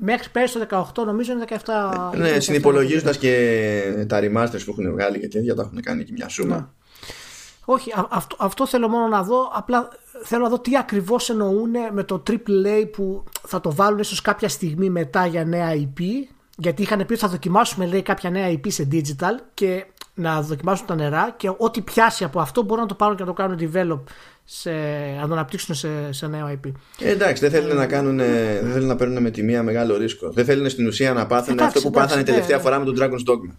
[0.00, 2.12] μέχρι πέρυσι το 18 νομίζω είναι 17.
[2.16, 6.12] Ναι, 17 συνυπολογίζοντας και τα remasters που έχουν βγάλει και τέτοια, τα έχουν κάνει και
[6.12, 6.56] μια σούμα.
[6.56, 6.64] Ναι.
[7.64, 9.50] Όχι, α- αυτό, αυτό θέλω μόνο να δω.
[9.54, 9.88] Απλά
[10.24, 14.48] θέλω να δω τι ακριβώς εννοούν με το AAA που θα το βάλουν ίσως κάποια
[14.48, 16.00] στιγμή μετά για νέα IP.
[16.56, 20.86] Γιατί είχαν πει ότι θα δοκιμάσουμε λέει, κάποια νέα IP σε digital και να δοκιμάσουν
[20.86, 23.58] τα νερά και ό,τι πιάσει από αυτό μπορούν να το πάρουν και να το κάνουν
[23.60, 24.00] develop
[24.44, 24.70] σε,
[25.20, 26.72] να το αναπτύξουν σε, σε νέο IP.
[27.00, 30.30] Ε, εντάξει, δεν θέλουν να, κάνουν, δεν θέλουν να παίρνουν με τη μία μεγάλο ρίσκο.
[30.30, 32.62] Δεν θέλουν στην ουσία να πάθουν Εντάξει, αυτό που εντάξει, πάθανε ναι, τελευταία ναι.
[32.62, 33.54] φορά με τον Dragon's Dogma.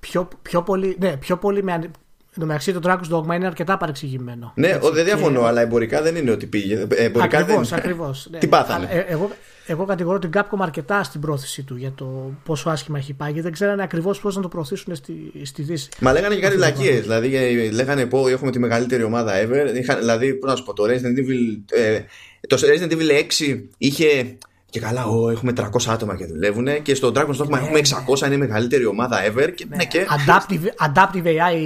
[0.00, 1.90] Πιο, πιο πολύ, ναι, πιο πολύ με, ανε-
[2.38, 4.52] εν τω μεταξύ το Dragon's Dogma είναι αρκετά παρεξηγημένο.
[4.54, 6.86] Ναι, Έτσι, ο, δεν και- διαφωνώ, αλλά εμπορικά δεν είναι ότι πήγε.
[6.88, 7.78] Ε, Εμπορικά Ακριβώς, δεν...
[7.78, 8.28] ακριβώς.
[8.30, 8.38] ναι.
[8.42, 9.30] Τι πάθανε; Αλλά, ε, εγώ,
[9.66, 13.40] εγώ κατηγορώ την Capcom αρκετά στην πρόθεση του για το πόσο άσχημα έχει πάει.
[13.40, 15.88] Δεν ξέρανε ακριβώς πώς να το προωθήσουν στη, στη Δύση.
[16.00, 17.00] Μα λέγανε και κάτι Αυτό το βλακίε.
[17.00, 19.74] Δηλαδή ε, λέγανε πω έχουμε τη μεγαλύτερη ομάδα ever.
[19.74, 22.00] Είχα, δηλαδή, πώς να σου πω, το Resident Evil, ε,
[22.48, 23.10] το Resident Evil
[23.50, 24.36] 6 είχε.
[24.70, 26.82] Και καλά, ο, έχουμε 300 άτομα και δουλεύουν.
[26.82, 27.80] Και στο Dragon's Dogma έχουμε
[28.18, 29.52] 600, είναι η μεγαλύτερη ομάδα ever.
[29.54, 30.06] Και, ναι, και...
[30.26, 31.56] Adaptive, adaptive AI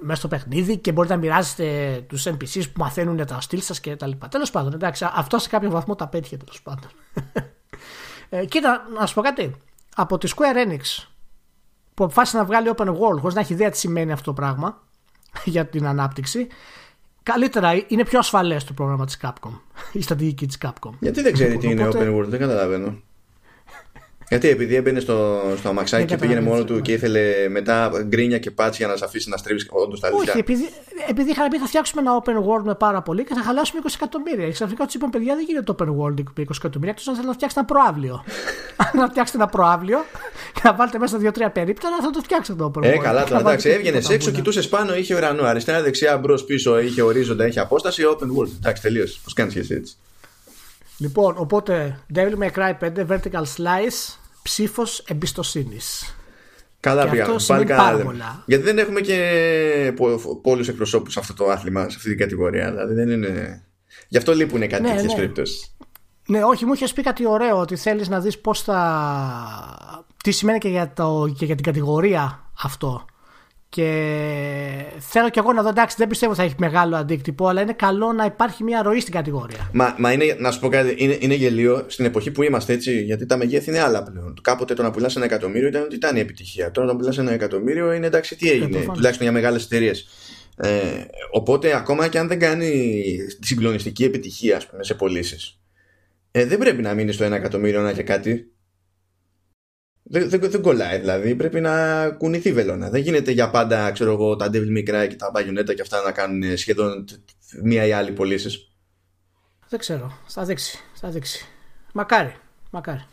[0.00, 3.96] μέσα στο παιχνίδι και μπορείτε να μοιράζετε τους NPCs που μαθαίνουν τα στυλ σας και
[3.96, 4.28] τα λοιπά.
[4.28, 6.90] Τέλος πάντων, εντάξει, αυτό σε κάποιο βαθμό τα πέτυχε τέλος πάντων.
[8.28, 9.54] ε, κοίτα, να σου πω κάτι.
[9.96, 11.06] Από τη Square Enix
[11.94, 14.82] που αποφάσισε να βγάλει open world χωρίς να έχει ιδέα τι σημαίνει αυτό το πράγμα
[15.44, 16.46] για την ανάπτυξη.
[17.24, 19.50] Καλύτερα, είναι πιο ασφαλές το πρόγραμμα της Capcom.
[19.92, 20.90] Η στρατηγική της Capcom.
[21.00, 22.96] Γιατί δεν ξέρει τι είναι Οπότε- open world, δεν καταλαβαίνω.
[24.28, 27.90] Γιατί επειδή έμπαινε στο, στο αμαξάκι Δεν και πήγαινε μόνο καταλαβαίνεις, του και ήθελε μετά
[28.04, 30.34] γκρίνια και πάτσι για να σε αφήσει να στρίβεις όντως τα Όχι, αλήθεια.
[30.38, 30.68] επειδή,
[31.08, 33.88] επειδή είχαν πει θα φτιάξουμε ένα open world με πάρα πολύ και θα χαλάσουμε 20
[33.94, 34.46] εκατομμύρια.
[34.46, 37.26] Και ξαφνικά τους είπαν παιδιά δεν γίνεται open world με 20 εκατομμύρια, εκτός αν θέλετε
[37.26, 38.24] να φτιάξετε ένα προάβλιο.
[38.84, 39.98] αν να φτιάξετε ένα προάβλιο
[40.54, 42.84] και να βάλετε μέσα δύο-τρία περίπτερα, θα το φτιάξετε το open world.
[42.84, 45.44] Ε, καλά Θα τώρα, βάλετε εντάξει, έβγαινες τίποτα έξω, που να- κοιτούσες πάνω, είχε ουρανό.
[45.44, 48.02] Αριστερά, δεξιά, μπρος, πίσω, είχε ορίζοντα, είχε απόσταση.
[48.12, 48.50] Open world.
[48.60, 49.18] Εντάξει, τελείωσε.
[49.24, 49.96] Πώς κάνεις και εσύ έτσι.
[50.98, 56.16] Λοιπόν, οπότε Devil May Cry 5 Vertical Slice ψήφος εμπιστοσύνης.
[56.80, 57.34] Καλά Και πήγαμε.
[57.34, 57.82] αυτό Πάλι σημαίνει καλά.
[57.82, 58.10] πάρα λέμε.
[58.10, 58.42] πολλά.
[58.46, 59.92] Γιατί δεν έχουμε και
[60.42, 62.70] πολλούς εκπροσώπους σε αυτό το άθλημα, σε αυτή την κατηγορία.
[62.70, 63.62] Δηλαδή δεν είναι.
[64.08, 65.14] Γι' αυτό λείπουν κάτι Ναι, τέτοιε ναι.
[65.14, 65.76] περιπτώσεις.
[66.26, 70.04] Ναι, όχι, μου είχες πει κάτι ωραίο ότι θέλεις να δεις πώς θα.
[70.24, 73.04] τι σημαίνει και για, το, και για την κατηγορία αυτό.
[73.74, 73.90] Και
[74.98, 77.72] θέλω κι εγώ να δω, εντάξει, δεν πιστεύω ότι θα έχει μεγάλο αντίκτυπο, αλλά είναι
[77.72, 79.70] καλό να υπάρχει μια ροή στην κατηγορία.
[79.72, 83.02] Μα, μα είναι, να σου πω κάτι, είναι, είναι γελίο στην εποχή που είμαστε έτσι,
[83.02, 84.38] γιατί τα μεγέθη είναι άλλα πλέον.
[84.42, 86.70] Κάποτε το να πουλάς ένα εκατομμύριο ήταν ότι ήταν η επιτυχία.
[86.70, 88.96] Τώρα να πουλάς ένα εκατομμύριο είναι εντάξει, τι έγινε, προφανώς.
[88.96, 90.08] τουλάχιστον για μεγάλες εταιρείες.
[90.56, 90.68] Ε,
[91.30, 93.02] οπότε ακόμα και αν δεν κάνει
[93.40, 95.58] συγκλονιστική επιτυχία ας πούμε, σε πωλήσεις,
[96.30, 98.53] ε, δεν πρέπει να μείνει στο ένα εκατομμύριο να και κάτι.
[100.06, 101.34] Δεν, δεν, δεν κολλάει δηλαδή.
[101.34, 102.90] Πρέπει να κουνηθεί βελόνα.
[102.90, 106.02] Δεν γίνεται για πάντα, ξέρω εγώ, τα Devil May Cry και τα Bayonetta και αυτά
[106.02, 107.04] να κάνουν σχεδόν
[107.62, 108.68] μία ή άλλη πωλήσεις.
[109.68, 111.46] Δεν ξέρω, θα δείξει, θα δείξει.
[111.92, 112.34] Μακάρι,
[112.70, 113.04] μακάρι.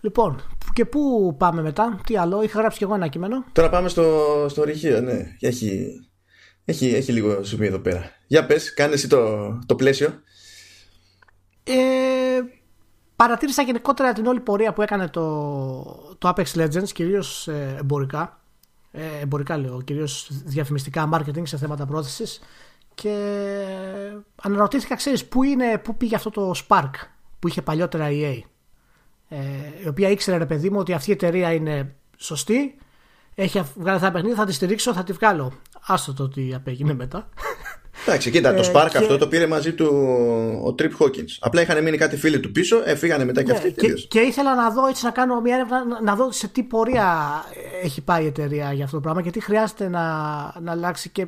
[0.00, 3.44] Λοιπόν, και πού πάμε μετά, τι άλλο, είχα γράψει κι εγώ ένα κείμενο.
[3.52, 5.36] Τώρα πάμε στο, στο ρηχείο, ναι.
[5.40, 6.00] Έχει,
[6.64, 8.10] έχει, έχει λίγο ζουμί εδώ πέρα.
[8.26, 10.22] Για πες, κάνε εσύ το, το πλαίσιο.
[11.64, 12.23] Ε,
[13.16, 15.24] παρατήρησα γενικότερα την όλη πορεία που έκανε το,
[16.18, 18.38] το Apex Legends, κυρίως ε, εμπορικά.
[18.92, 22.40] Ε, εμπορικά λέω, κυρίως διαφημιστικά, marketing σε θέματα πρόθεσης.
[22.94, 23.16] Και
[24.42, 26.90] αναρωτήθηκα, ξέρεις, πού, είναι, πού πήγε αυτό το Spark
[27.38, 28.48] που είχε παλιότερα η EA.
[29.28, 29.38] Ε,
[29.84, 32.78] η οποία ήξερε, ρε παιδί μου, ότι αυτή η εταιρεία είναι σωστή.
[33.34, 35.52] Έχει βγάλει αυτά τα παιχνίδια, θα τη στηρίξω, θα τη βγάλω.
[35.86, 37.28] Άστο το τι απέγινε μετά.
[38.06, 39.86] Εντάξει, κοίτα, το Ε, Spark και- αυτό το πήρε μαζί του
[40.66, 41.36] ο Trip Hawkins.
[41.40, 43.72] Απλά είχαν μείνει κάτι φίλοι του πίσω, ε, φύγανε μετά και Ναι, αυτοί.
[43.72, 44.06] και, τελείωσε.
[44.06, 47.30] και ήθελα να δω έτσι να κάνω μια έρευνα να- να δω σε τι πορεία
[47.82, 50.00] έχει πάει η εταιρεία για αυτό το πράγμα και τι χρειάζεται να,
[50.60, 51.26] να αλλάξει και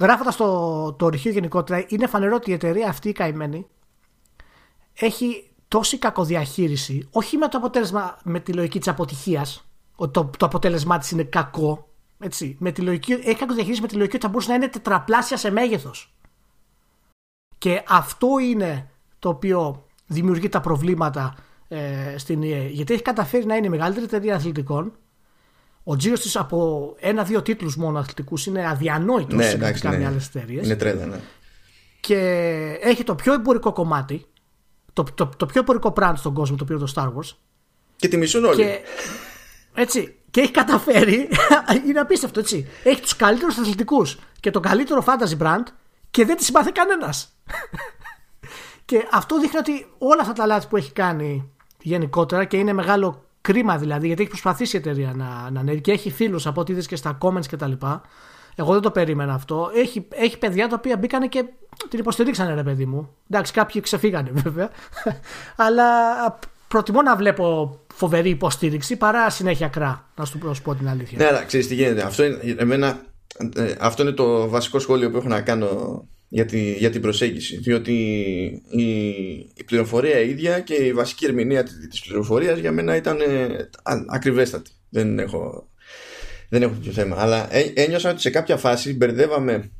[0.00, 3.66] γράφοντας το, το ρηχείο γενικότερα είναι φανερό ότι η εταιρεία αυτή η καημένη
[4.94, 9.64] έχει τόση κακοδιαχείριση όχι με το αποτέλεσμα με τη λογική της αποτυχίας
[9.96, 11.88] ότι το, το αποτέλεσμά της είναι κακό
[12.24, 15.36] έτσι, με τη λογική, έχει κακοδιαχείριση με τη λογική ότι θα μπορούσε να είναι τετραπλάσια
[15.36, 16.14] σε μέγεθος
[17.58, 21.34] και αυτό είναι το οποίο δημιουργεί τα προβλήματα
[21.68, 22.68] ε, στην EA.
[22.70, 24.92] Γιατί έχει καταφέρει να είναι η μεγαλύτερη εταιρεία αθλητικών.
[25.84, 30.06] Ο τζίρος της από ένα-δύο τίτλους μόνο αθλητικούς είναι αδιανόητος Ναι, σε εντάξει, καμιά ναι.
[30.06, 30.60] άλλες εταιρείε.
[30.64, 31.20] Είναι τρέλα, ναι.
[32.00, 32.18] Και
[32.80, 34.26] έχει το πιο εμπορικό κομμάτι,
[34.92, 37.36] το, το, το πιο εμπορικό brand στον κόσμο, το οποίο είναι το Star Wars.
[37.96, 38.56] Και τη μισούν όλοι.
[38.56, 38.78] Και,
[39.74, 41.28] έτσι, και έχει καταφέρει,
[41.86, 45.62] είναι απίστευτο έτσι, έχει τους καλύτερους αθλητικούς και το καλύτερο fantasy brand
[46.10, 47.32] και δεν τη συμπαθεί κανένας.
[48.84, 53.24] και αυτό δείχνει ότι όλα αυτά τα λάθη που έχει κάνει γενικότερα και είναι μεγάλο
[53.40, 56.72] κρίμα δηλαδή γιατί έχει προσπαθήσει η εταιρεία να, να ανέβει και έχει φίλους από ό,τι
[56.72, 57.72] είδες και στα comments κτλ.
[58.54, 59.70] Εγώ δεν το περίμενα αυτό.
[59.74, 61.44] Έχει, έχει παιδιά τα οποία μπήκανε και
[61.88, 63.14] την υποστηρίξανε, ρε παιδί μου.
[63.30, 64.70] Εντάξει, κάποιοι ξεφύγανε βέβαια.
[65.56, 65.84] Αλλά
[66.74, 70.10] προτιμώ να βλέπω φοβερή υποστήριξη παρά συνέχεια κρά.
[70.16, 71.18] Να σου, πω την αλήθεια.
[71.18, 72.02] Ναι, αλλά ξέρεις τι γίνεται.
[72.02, 73.04] Αυτό είναι, εμένα,
[73.56, 77.56] ε, αυτό είναι το βασικό σχόλιο που έχω να κάνω για, τη, για την προσέγγιση.
[77.56, 77.92] Διότι
[78.70, 79.08] η,
[79.54, 83.68] η πληροφορία ίδια και η βασική ερμηνεία τη πληροφορίας για μένα ήταν ε,
[84.08, 84.70] ακριβέστατη.
[84.88, 85.68] Δεν έχω,
[86.48, 87.16] δεν έχω τέτοιο θέμα.
[87.18, 89.70] Αλλά ένιωσα ότι σε κάποια φάση μπερδεύαμε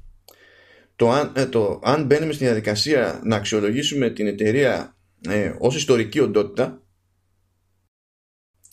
[0.96, 4.96] το αν, ε, το αν μπαίνουμε στη διαδικασία να αξιολογήσουμε την εταιρεία
[5.28, 6.78] ε, ως ιστορική οντότητα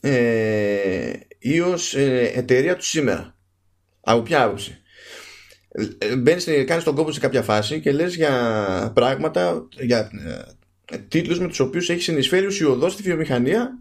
[0.01, 3.35] ε, ή ως ε, εταιρεία του σήμερα.
[4.01, 4.81] Από ποια άποψη.
[5.97, 9.99] Ε, μπαίνεις, κάνεις τον κόπο σε κάποια φάση και λες για πράγματα, για
[10.91, 13.79] ε, τίτλους με τους οποίους έχεις συνεισφέρει ουσιοδός στη βιομηχανία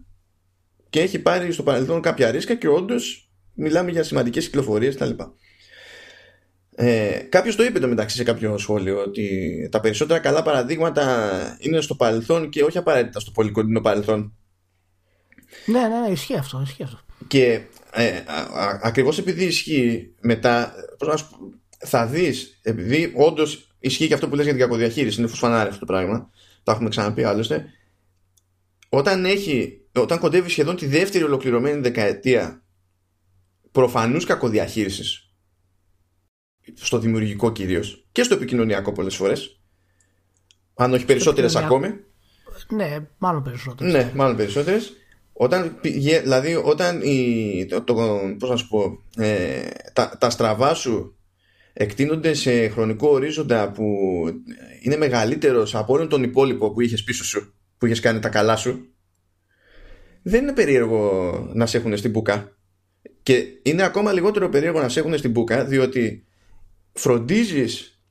[0.89, 5.09] και έχει πάρει στο παρελθόν κάποια ρίσκα και όντως μιλάμε για σημαντικές κυκλοφορίες κτλ.
[6.75, 11.81] Ε, Κάποιος το είπε το μεταξύ σε κάποιο σχόλιο ότι τα περισσότερα καλά παραδείγματα είναι
[11.81, 14.35] στο παρελθόν και όχι απαραίτητα στο πολύ κοντινό παρελθόν.
[15.65, 16.61] Ναι, ναι, ναι, ισχύει αυτό.
[16.63, 16.99] Ισχύει αυτό.
[17.27, 17.61] Και
[17.93, 18.23] ε,
[18.81, 20.73] ακριβώς επειδή ισχύει μετά,
[21.77, 25.79] θα δεις, επειδή όντως ισχύει και αυτό που λες για την κακοδιαχείριση, είναι φουσφανάρι αυτό
[25.79, 26.29] το πράγμα,
[26.63, 27.65] το έχουμε ξαναπεί άλλωστε,
[28.89, 32.63] όταν, έχει, όταν κοντεύει σχεδόν τη δεύτερη ολοκληρωμένη δεκαετία
[33.71, 35.31] προφανούς κακοδιαχείρισης
[36.73, 39.61] στο δημιουργικό κυρίως και στο επικοινωνιακό πολλές φορές.
[40.73, 41.87] Αν όχι περισσότερες ακόμη.
[42.69, 43.93] Ναι, μάλλον περισσότερες.
[43.93, 44.93] Ναι, μάλλον περισσότερες.
[45.43, 47.93] Όταν, δηλαδή, όταν η, το, το,
[48.39, 51.17] πώς να σου πω, ε, τα, τα στραβά σου
[51.73, 53.85] εκτείνονται σε χρονικό ορίζοντα που
[54.81, 58.55] είναι μεγαλύτερος από όλον τον υπόλοιπο που είχες πίσω σου, που είχες κάνει τα καλά
[58.55, 58.95] σου,
[60.21, 62.57] δεν είναι περίεργο να σε έχουν στην μπουκά.
[63.23, 66.25] Και είναι ακόμα λιγότερο περίεργο να σε έχουν στην μπουκά, διότι
[66.93, 68.01] φροντίζεις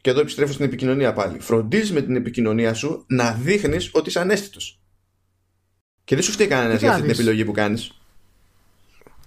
[0.00, 4.20] και εδώ επιστρέφω στην επικοινωνία πάλι φροντίζεις με την επικοινωνία σου να δείχνεις ότι είσαι
[4.20, 4.80] ανέστητος
[6.06, 7.92] και δεν σου φταίει κανένα για αυτή την επιλογή που κάνεις.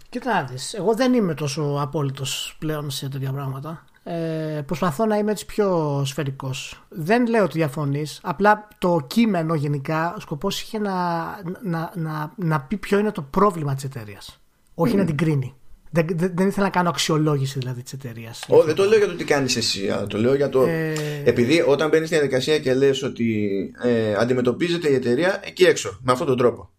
[0.10, 3.86] Κοίτα να δεις, εγώ δεν είμαι τόσο απόλυτος πλέον σε τέτοια πράγματα.
[4.04, 6.84] Ε, προσπαθώ να είμαι έτσι πιο σφαιρικός.
[6.89, 11.26] Δεν λέω ότι διαφωνείς απλά το κείμενο γενικά ο σκοπός είχε να,
[11.63, 14.39] να, να, να πει ποιο είναι το πρόβλημα της εταιρείας.
[14.74, 15.54] όχι να την κρίνει
[15.89, 18.45] δεν, δεν, δεν ήθελα να κάνω αξιολόγηση δηλαδή της εταιρείας.
[18.47, 20.63] Όχι, δεν το λέω για το τι κάνεις εσύ, αλλά το λέω για το.
[20.63, 20.93] Ε...
[21.23, 23.49] Επειδή όταν μπαίνεις στη διαδικασία και λες ότι
[23.84, 26.69] ε, αντιμετωπίζεται η εταιρεία εκεί έξω, με αυτόν τον τρόπο.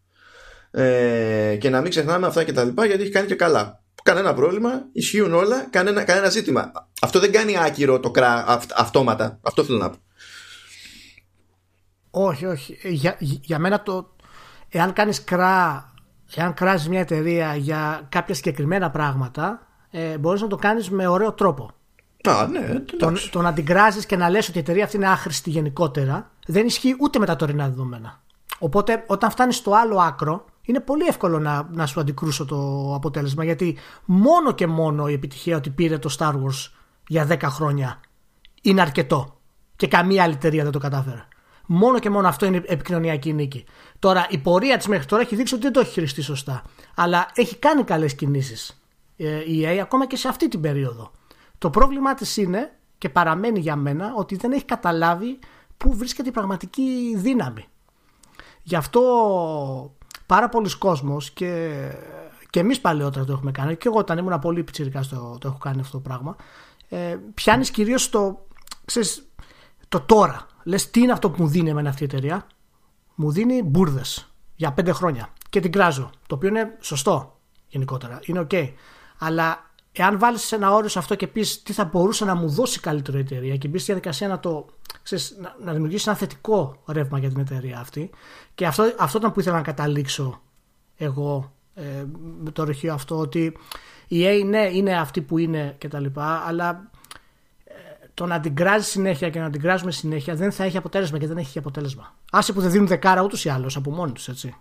[0.70, 3.82] Ε, και να μην ξεχνάμε αυτά και τα λοιπά, γιατί έχει κάνει και καλά.
[4.02, 6.72] Κανένα πρόβλημα, ισχύουν όλα, κανένα, κανένα ζήτημα.
[7.00, 9.38] Αυτό δεν κάνει άκυρο το κρά αυ, αυτόματα.
[9.42, 9.96] Αυτό θέλω να πω.
[12.10, 12.78] Όχι, όχι.
[12.82, 14.14] Ε, για, για μένα το.
[14.68, 15.89] Εάν κάνεις κρά
[16.34, 21.32] εάν κράζεις μια εταιρεία για κάποια συγκεκριμένα πράγματα, ε, μπορείς να το κάνεις με ωραίο
[21.32, 21.70] τρόπο.
[22.28, 25.08] Α, ναι, το, το να την κράζει και να λες ότι η εταιρεία αυτή είναι
[25.08, 28.20] άχρηστη γενικότερα, δεν ισχύει ούτε με τα τωρινά δεδομένα.
[28.58, 33.44] Οπότε, όταν φτάνεις στο άλλο άκρο, είναι πολύ εύκολο να, να σου αντικρούσω το αποτέλεσμα.
[33.44, 36.70] Γιατί μόνο και μόνο η επιτυχία ότι πήρε το Star Wars
[37.06, 38.00] για 10 χρόνια
[38.62, 39.38] είναι αρκετό.
[39.76, 41.24] Και καμία άλλη εταιρεία δεν το κατάφερε.
[41.66, 43.64] Μόνο και μόνο αυτό είναι επικοινωνιακή νίκη.
[44.00, 46.62] Τώρα, η πορεία της μέχρι τώρα έχει δείξει ότι δεν το έχει χειριστεί σωστά.
[46.94, 48.82] Αλλά έχει κάνει καλές κινήσεις
[49.16, 51.10] ε, η EA ακόμα και σε αυτή την περίοδο.
[51.58, 55.38] Το πρόβλημά της είναι και παραμένει για μένα ότι δεν έχει καταλάβει
[55.76, 57.64] πού βρίσκεται η πραγματική δύναμη.
[58.62, 59.00] Γι' αυτό
[60.26, 61.80] πάρα πολλοί κόσμος και,
[62.50, 65.58] και εμείς παλαιότερα το έχουμε κάνει και εγώ όταν ήμουν πολύ πιτσιρικά το, το έχω
[65.58, 66.36] κάνει αυτό το πράγμα
[66.88, 68.46] ε, πιάνεις κυρίως το,
[69.88, 72.46] το τώρα λες τι είναι αυτό που μου δίνει εμένα αυτή η εταιρεία;
[73.22, 76.10] Μου δίνει μπούρδες για πέντε χρόνια και την κράζω.
[76.26, 78.20] Το οποίο είναι σωστό γενικότερα.
[78.24, 78.50] Είναι οκ.
[79.18, 82.80] Αλλά εάν βάλεις ένα όριο σε αυτό και πεις τι θα μπορούσε να μου δώσει
[82.80, 84.66] καλύτερη εταιρεία και μπεις στη διαδικασία να το.
[85.02, 88.10] Ξέρεις, να, να δημιουργήσεις ένα θετικό ρεύμα για την εταιρεία αυτή.
[88.54, 90.42] Και αυτό, αυτό ήταν που ήθελα να καταλήξω
[90.96, 92.04] εγώ ε,
[92.42, 93.18] με το ροχείο αυτό.
[93.18, 93.56] Ότι
[94.08, 96.06] η A ναι, είναι αυτή που είναι κτλ.
[96.46, 96.89] Αλλά
[98.20, 101.26] το να την κράζει συνέχεια και να την κράζουμε συνέχεια δεν θα έχει αποτέλεσμα και
[101.26, 101.62] δεν έχει και
[102.30, 104.54] Άσε που δεν δίνουν δεκάρα ούτως ή άλλως από μόνοι τους, έτσι.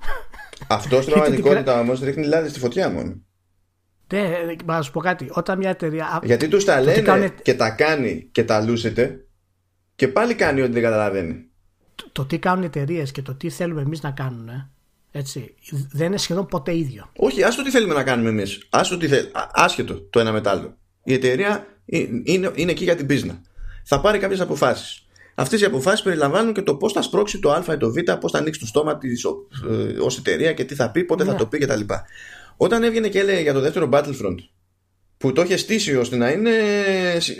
[0.68, 3.22] Αυτό στην πραγματικότητα όμως ρίχνει λάδι στη φωτιά μόνο.
[4.14, 4.30] Ναι,
[4.66, 5.30] να σου πω κάτι.
[5.32, 6.20] Όταν μια εταιρεία.
[6.24, 9.28] Γιατί τους τα λένε και τα κάνει και τα λούσετε
[9.96, 11.46] και πάλι κάνει ό,τι δεν καταλαβαίνει.
[11.96, 14.50] Το, το τι κάνουν οι εταιρείες και το τι θέλουμε εμείς να κάνουν.
[15.12, 15.56] Έτσι,
[15.92, 17.10] δεν είναι σχεδόν ποτέ ίδιο.
[17.16, 18.68] Όχι, άστο τι θέλουμε να κάνουμε εμείς.
[19.52, 20.78] Άσχετο το ένα μετάλλο.
[21.04, 23.42] Η εταιρεία είναι, είναι εκεί για την πίσνα.
[23.92, 25.06] Θα πάρει κάποιες αποφάσεις.
[25.36, 28.32] Αυτές οι αποφάσεις περιλαμβάνουν και το πώς θα σπρώξει το Α ή το Β, πώς
[28.32, 31.38] θα ανοίξει το στόμα της ω ε, εταιρεία και τι θα πει, πότε θα ναι.
[31.38, 31.80] το πει κτλ.
[32.58, 34.36] Όταν έβγαινε και έλεγε για το δεύτερο Battlefront,
[35.18, 36.52] που το είχε στήσει ώστε να είναι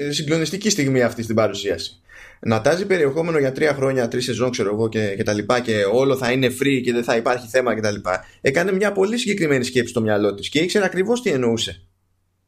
[0.10, 2.02] συγκλονιστική στιγμή αυτή στην παρουσίαση.
[2.40, 5.84] Να τάζει περιεχόμενο για τρία χρόνια, τρεις σεζόν, ξέρω εγώ και, και τα λοιπά, και
[5.94, 8.26] όλο θα είναι free και δεν θα υπάρχει θέμα και τα λοιπά.
[8.42, 11.84] Έκανε μια πολύ συγκεκριμένη σκέψη στο μυαλό της και ήξερε ακριβώς τι εννοούσε.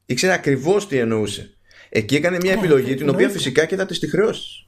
[0.05, 1.55] Ήξερε ακριβώς τι εννοούσε.
[1.93, 4.65] Εκεί έκανε μια ναι, επιλογή την οποία φυσικά και θα της χρεώσεις.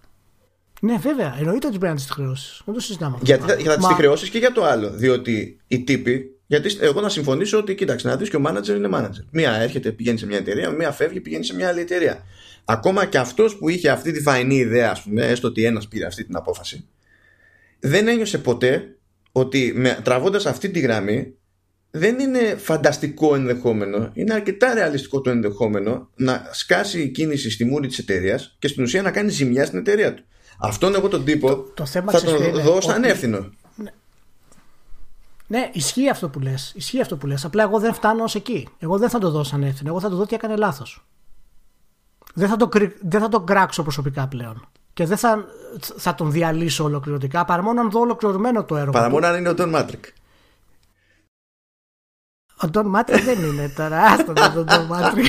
[0.81, 1.35] Ναι, βέβαια.
[1.39, 2.61] Εννοείται ότι πρέπει να τι χρεώσεις.
[2.65, 3.17] Δεν το συζητάμε.
[3.21, 4.89] Γιατί θα, θα τι χρεώσεις και για το άλλο.
[4.89, 6.37] Διότι οι τύποι.
[6.45, 9.25] Γιατί εγώ να συμφωνήσω ότι κοίταξε να δεις και ο manager είναι manager.
[9.31, 12.23] Μία έρχεται, πηγαίνει σε μια εταιρεία, μία φεύγει, πηγαίνει σε μια άλλη εταιρεία.
[12.65, 16.05] Ακόμα και αυτός που είχε αυτή τη φαϊνή ιδέα, ας πούμε, έστω ότι ένας πήρε
[16.05, 16.87] αυτή την απόφαση,
[17.79, 18.95] δεν ένιωσε ποτέ
[19.31, 21.33] ότι τραβώντας αυτή τη γραμμή
[21.95, 27.87] δεν είναι φανταστικό ενδεχόμενο, είναι αρκετά ρεαλιστικό το ενδεχόμενο να σκάσει η κίνηση στη μούρη
[27.87, 30.23] της εταιρείας και στην ουσία να κάνει ζημιά στην εταιρεία του.
[30.59, 33.49] Αυτόν εγώ τον τύπο το, θα τον δω σαν εύθυνο.
[33.75, 33.91] Ναι.
[35.47, 36.73] ναι, ισχύει αυτό που λες.
[36.75, 37.45] Ισχύει αυτό που λες.
[37.45, 38.67] Απλά εγώ δεν φτάνω ως εκεί.
[38.79, 39.89] Εγώ δεν θα το δω σαν εύθυνο.
[39.89, 41.05] Εγώ θα το δω τι έκανε λάθος.
[42.33, 42.69] Δεν θα, το,
[43.01, 44.67] δεν θα τον κράξω προσωπικά πλέον.
[44.93, 45.45] Και δεν θα,
[45.79, 48.91] θα τον διαλύσω ολοκληρωτικά παρά μόνο αν δω ολοκληρωμένο το έργο.
[48.91, 50.05] Παρά μόνο αν είναι ο Don Mattrick.
[52.63, 54.01] Ο Don Mattrick δεν είναι τώρα.
[54.01, 55.25] Άστο τον Don Mattrick.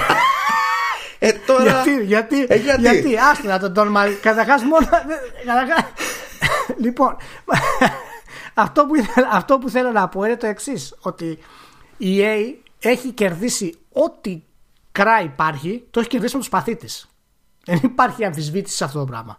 [1.18, 1.64] Ε, τώρα...
[1.64, 4.20] γιατί, γιατί, ε, γιατί; γιατί άστο να τον Τον Μάτρικ.
[4.20, 4.88] Καταρχάς μόνο...
[6.84, 7.16] λοιπόν,
[8.54, 8.94] αυτό που,
[9.32, 11.38] αυτό που θέλω να πω είναι το εξής ότι
[11.96, 14.42] η EA έχει κερδίσει ό,τι
[14.92, 17.08] κρά υπάρχει, το έχει κερδίσει με το σπαθί της.
[17.64, 19.38] Δεν υπάρχει αμφισβήτηση σε αυτό το πράγμα.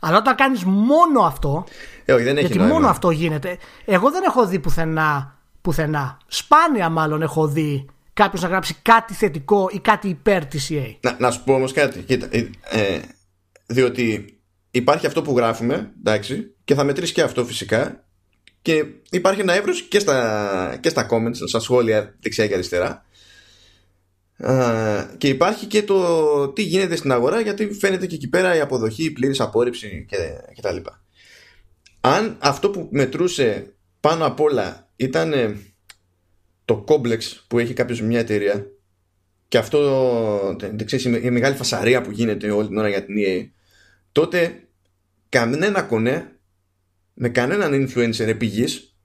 [0.00, 1.64] Αλλά όταν κάνεις μόνο αυτό.
[2.04, 3.58] Ε, όχι, δεν έχει γιατί μόνο αυτό γίνεται.
[3.84, 6.18] Εγώ δεν έχω δει πουθενά, πουθενά.
[6.26, 10.96] Σπάνια μάλλον έχω δει κάποιος να γράψει κάτι θετικό ή κάτι υπέρ της EA.
[11.00, 12.02] Να, να σου πω όμως κάτι.
[12.02, 13.00] Κοίτα, ε, ε,
[13.66, 14.38] διότι
[14.70, 18.04] υπάρχει αυτό που γράφουμε, εντάξει, και θα μετρήσει και αυτό φυσικά.
[18.62, 23.04] Και υπάρχει ένα εύρος και στα, και στα comments, στα σχόλια δεξιά και αριστερά
[25.18, 29.04] και υπάρχει και το τι γίνεται στην αγορά γιατί φαίνεται και εκεί πέρα η αποδοχή,
[29.04, 30.16] η πλήρης απόρριψη και,
[30.54, 31.02] και τα λοιπά.
[32.00, 35.56] Αν αυτό που μετρούσε πάνω απ' όλα ήταν
[36.64, 38.66] το κόμπλεξ που έχει κάποιος μια εταιρεία
[39.48, 43.48] και αυτό ξέρεις, η μεγάλη φασαρία που γίνεται όλη την ώρα για την EA
[44.12, 44.68] τότε
[45.28, 46.40] κανένα κονέ
[47.14, 48.96] με κανέναν influencer επιγής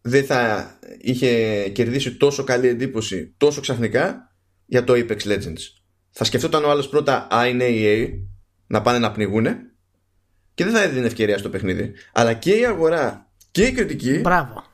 [0.00, 4.34] δεν θα είχε κερδίσει τόσο καλή εντύπωση τόσο ξαφνικά
[4.66, 5.62] για το Apex Legends.
[6.10, 8.08] Θα σκεφτόταν ο άλλος πρώτα, Α, είναι EA,
[8.66, 9.56] να πάνε να πνιγούνε
[10.54, 11.92] και δεν θα έδινε ευκαιρία στο παιχνίδι.
[12.12, 14.18] Αλλά και η αγορά και η κριτική.
[14.18, 14.64] Μπράβο.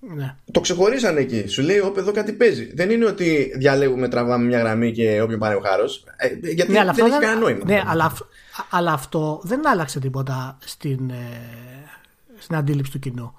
[0.00, 0.34] Ναι.
[0.52, 1.46] Το ξεχωρίσαν εκεί.
[1.48, 2.72] Σου λέει, Όπ, εδώ κάτι παίζει.
[2.74, 6.04] Δεν είναι ότι διαλέγουμε, τραβάμε μια γραμμή και όποιον πάρει ο χάρος.
[6.16, 7.64] Ε, γιατί ναι, δεν έχει κανένα νόημα.
[7.64, 8.16] Ναι, αλλά,
[8.70, 11.40] αλλά αυτό δεν άλλαξε τίποτα στην, ε,
[12.38, 13.34] στην αντίληψη του κοινού.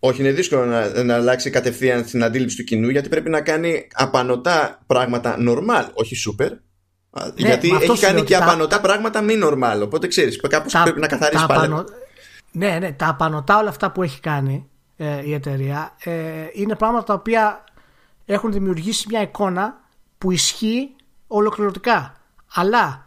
[0.00, 3.88] Όχι, είναι δύσκολο να, να αλλάξει κατευθείαν την αντίληψη του κοινού γιατί πρέπει να κάνει
[3.92, 6.50] απανοτά πράγματα normal, όχι super.
[7.10, 8.44] Ναι, γιατί έχει κάνει και τα...
[8.44, 9.80] απανοτά πράγματα μη normal.
[9.82, 11.64] Οπότε ξέρεις, κάπως πρέπει να καθαρίσει πάλι.
[11.64, 11.84] Απανο...
[12.52, 14.67] Ναι, ναι, τα απανοτά όλα αυτά που έχει κάνει
[15.00, 17.64] ε, η εταιρεία ε, είναι πράγματα τα οποία
[18.24, 19.80] έχουν δημιουργήσει μια εικόνα
[20.18, 20.94] που ισχύει
[21.26, 22.12] ολοκληρωτικά.
[22.54, 23.06] Αλλά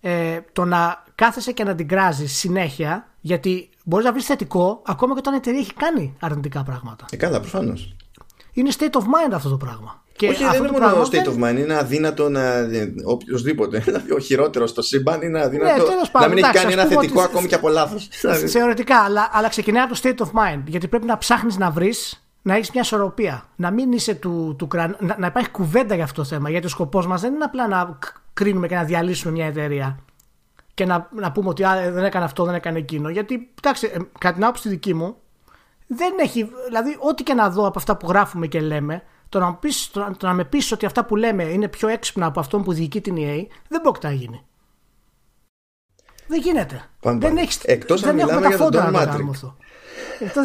[0.00, 5.12] ε, το να κάθεσαι και να την κράζεις συνέχεια γιατί μπορείς να βρεις θετικό ακόμα
[5.12, 7.06] και όταν η εταιρεία έχει κάνει αρνητικά πράγματα.
[7.10, 7.96] Ε, καλά, προφανώς.
[8.52, 10.02] Είναι state of mind αυτό το πράγμα.
[10.18, 11.58] Και Όχι, δεν είναι μόνο state of mind.
[11.58, 12.42] Είναι αδύνατο να.
[13.04, 13.78] οποιοδήποτε.
[13.86, 17.46] Δηλαδή, ο χειρότερος στο σύμπαν είναι αδύνατο ναι, να μην έχει κάνει ένα θετικό ακόμη
[17.46, 18.08] και από λάθος.
[18.46, 20.62] Θεωρητικά, αλλά, αλλά ξεκινάει από το state of mind.
[20.66, 23.48] Γιατί πρέπει να ψάχνεις να βρεις να έχεις μια ισορροπία.
[23.56, 26.50] Να μην είσαι του, του να, να υπάρχει κουβέντα για αυτό το θέμα.
[26.50, 27.98] Γιατί ο σκοπός μας δεν είναι απλά να
[28.32, 29.98] κρίνουμε και να διαλύσουμε μια εταιρεία
[30.78, 33.08] και να, να πούμε ότι α, δεν έκανε αυτό, δεν έκανε εκείνο.
[33.08, 35.16] Γιατί, κοιτάξτε, ε, κατά την άποψη δική μου,
[35.86, 36.50] δεν έχει.
[36.66, 40.14] Δηλαδή, ό,τι και να δω από αυτά που γράφουμε και λέμε, το να, πεις, το,
[40.16, 43.00] το να με πεις ότι αυτά που λέμε είναι πιο έξυπνα από αυτό που διοικεί
[43.00, 44.46] την EA, δεν μπορεί να γίνει.
[46.26, 46.84] Δεν γίνεται.
[47.00, 47.58] Πάμε, δεν έχει.
[47.62, 49.52] Εκτός αν μιλάμε για τον Don Mattrick.
[50.18, 50.44] Εκτός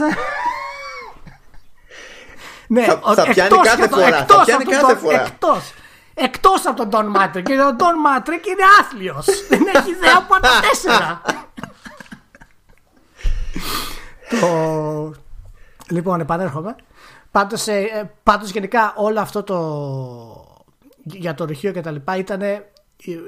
[2.67, 4.25] ναι, θα, θα πιάνει κάθε φορά.
[4.25, 5.21] Θα πιάνει κάθε φορά.
[5.21, 5.73] Εκτός,
[6.13, 7.46] Εκτός από τον Don Mattrick.
[7.46, 9.25] Και ο Don Mattrick είναι άθλιος.
[9.50, 11.21] Δεν έχει ιδέα από τα τέσσερα.
[14.42, 15.13] το...
[15.90, 16.75] Λοιπόν, επανέρχομαι.
[17.34, 19.58] Πάντως, ε, πάντως γενικά όλο αυτό το
[21.04, 22.42] για το ρηχείο και τα λοιπά ήταν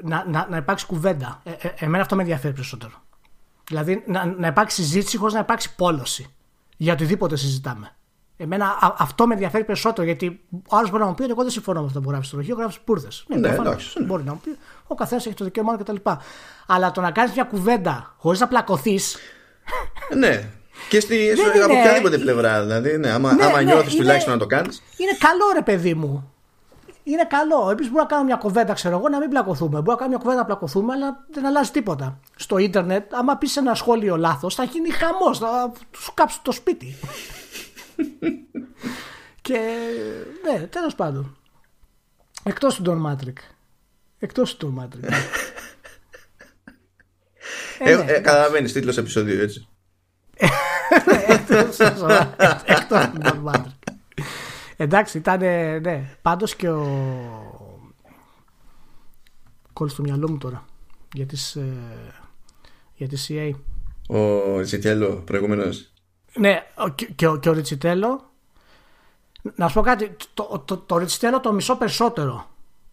[0.02, 1.40] να, να, να υπάρξει κουβέντα.
[1.44, 2.92] Ε, ε, εμένα αυτό με ενδιαφέρει περισσότερο.
[3.68, 6.34] Δηλαδή να, να υπάρξει συζήτηση χωρίς να υπάρξει πόλωση
[6.76, 7.96] για οτιδήποτε συζητάμε.
[8.36, 11.50] Εμένα αυτό με ενδιαφέρει περισσότερο γιατί ο άλλος μπορεί να μου πει ότι εγώ δεν
[11.50, 13.08] συμφωνώ με αυτό που γράφεις στο λογείο, γράφεις πούρδε.
[13.26, 14.56] Ναι, ναι, εντάξει, μπορεί να μου πει.
[14.86, 15.96] Ο καθένας έχει το δικαίωμά κτλ.
[16.66, 19.16] Αλλά το να κάνεις μια κουβέντα χωρίς να πλακωθείς.
[20.16, 20.50] ναι.
[20.88, 21.32] Και στη,
[21.64, 22.62] από οποιαδήποτε πλευρά.
[22.62, 24.82] Δηλαδή, ναι, άμα, ναι, άμα ναι, νιώθεις τουλάχιστον να το κάνεις.
[24.96, 26.32] Είναι καλό, ρε παιδί μου.
[27.02, 27.70] Είναι καλό.
[27.70, 29.70] Επίσης, μπορούμε να κάνουμε μια κουβέντα, ξέρω εγώ, να μην πλακωθούμε.
[29.70, 32.20] Μπορούμε να κάνουμε μια κουβέντα να πλακωθούμε, αλλά δεν αλλάζει τίποτα.
[32.36, 35.38] Στο ίντερνετ, άμα πεις ένα σχόλιο λάθος, θα γίνει χαμός.
[35.38, 36.94] Θα σου κάψεις το σπίτι.
[39.46, 39.58] και
[40.42, 41.36] ναι, τέλος πάντων.
[42.42, 43.34] Εκτός του Don Matrix.
[44.18, 45.12] Εκτός του Don Matrix.
[47.78, 49.68] ε, ε, ναι, ε, Καταλαβαίνεις τίτλος επεισόδιο έτσι.
[52.64, 53.70] Εκτό του Don Matrix.
[54.76, 55.38] Εντάξει, ήταν.
[55.80, 56.86] Ναι, πάντως και ο.
[59.72, 60.64] Κόλλησε στο μυαλό μου τώρα.
[61.12, 62.14] Για τις, ε,
[62.94, 63.50] για τη CA.
[64.08, 65.92] Ο Ριτσιτέλο προηγούμενος.
[66.34, 66.62] Ναι,
[66.94, 68.30] και, και, ο, και ο Ριτσιτέλο.
[69.54, 70.16] Να σου πω κάτι.
[70.34, 72.50] Το, το, το, Ριτσιτέλο το μισό περισσότερο.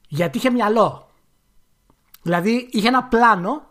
[0.08, 1.10] Γιατί είχε μυαλό.
[2.22, 3.68] Δηλαδή είχε ένα πλάνο.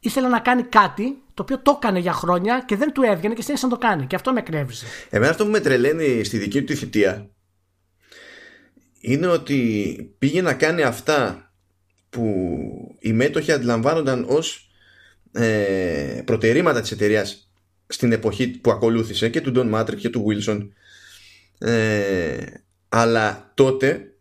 [0.00, 3.42] Ήθελε να κάνει κάτι το οποίο το έκανε για χρόνια και δεν του έβγαινε και
[3.42, 4.06] συνέχισε να το κάνει.
[4.06, 4.86] Και αυτό με εκνεύριζε.
[5.10, 7.30] Εμένα αυτό που με τρελαίνει στη δική του τη θητεία
[9.00, 11.50] είναι ότι πήγε να κάνει αυτά
[12.10, 12.24] που
[13.00, 14.70] οι μέτοχοι αντιλαμβάνονταν ως
[15.32, 17.50] ε, προτερήματα της εταιρείας
[17.86, 20.68] στην εποχή που ακολούθησε και του Don Matrix και του Wilson
[21.58, 22.36] ε,
[22.88, 24.14] αλλά τότε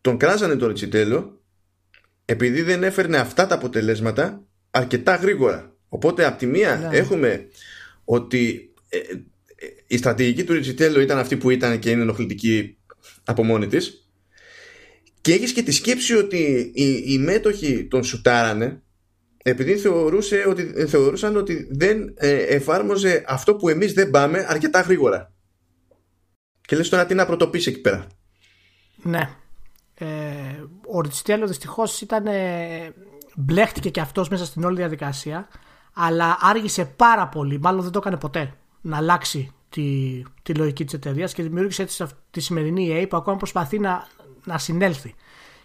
[0.00, 1.40] τον κράζανε το Ριτσιτέλο
[2.24, 6.96] επειδή δεν έφερνε αυτά τα αποτελέσματα αρκετά γρήγορα οπότε από τη μία ναι.
[6.96, 7.48] έχουμε
[8.04, 9.02] ότι ε, ε,
[9.86, 12.76] η στρατηγική του Ριτσιτέλο ήταν αυτή που ήταν και είναι ενοχλητική
[13.24, 14.08] από μόνη της
[15.20, 18.80] και έχεις και τη σκέψη ότι οι, οι μέτοχοι τον σουτάρανε
[19.48, 25.32] επειδή θεωρούσε ότι, θεωρούσαν ότι δεν ε, εφάρμοζε αυτό που εμείς δεν πάμε αρκετά γρήγορα.
[26.60, 28.06] Και λες τώρα τι να πρωτοποιήσει εκεί πέρα.
[29.02, 29.30] Ναι.
[29.94, 30.06] Ε,
[30.86, 32.26] ο Ριτσιτέλο δυστυχώς ήταν.
[32.26, 32.92] Ε,
[33.36, 35.48] μπλέχτηκε και αυτός μέσα στην όλη διαδικασία
[35.98, 40.94] αλλά άργησε πάρα πολύ, μάλλον δεν το έκανε ποτέ, να αλλάξει τη, τη λογική της
[40.94, 44.06] εταιρείας και δημιούργησε έτσι τη σημερινή EA που ακόμα προσπαθεί να,
[44.44, 45.14] να συνέλθει.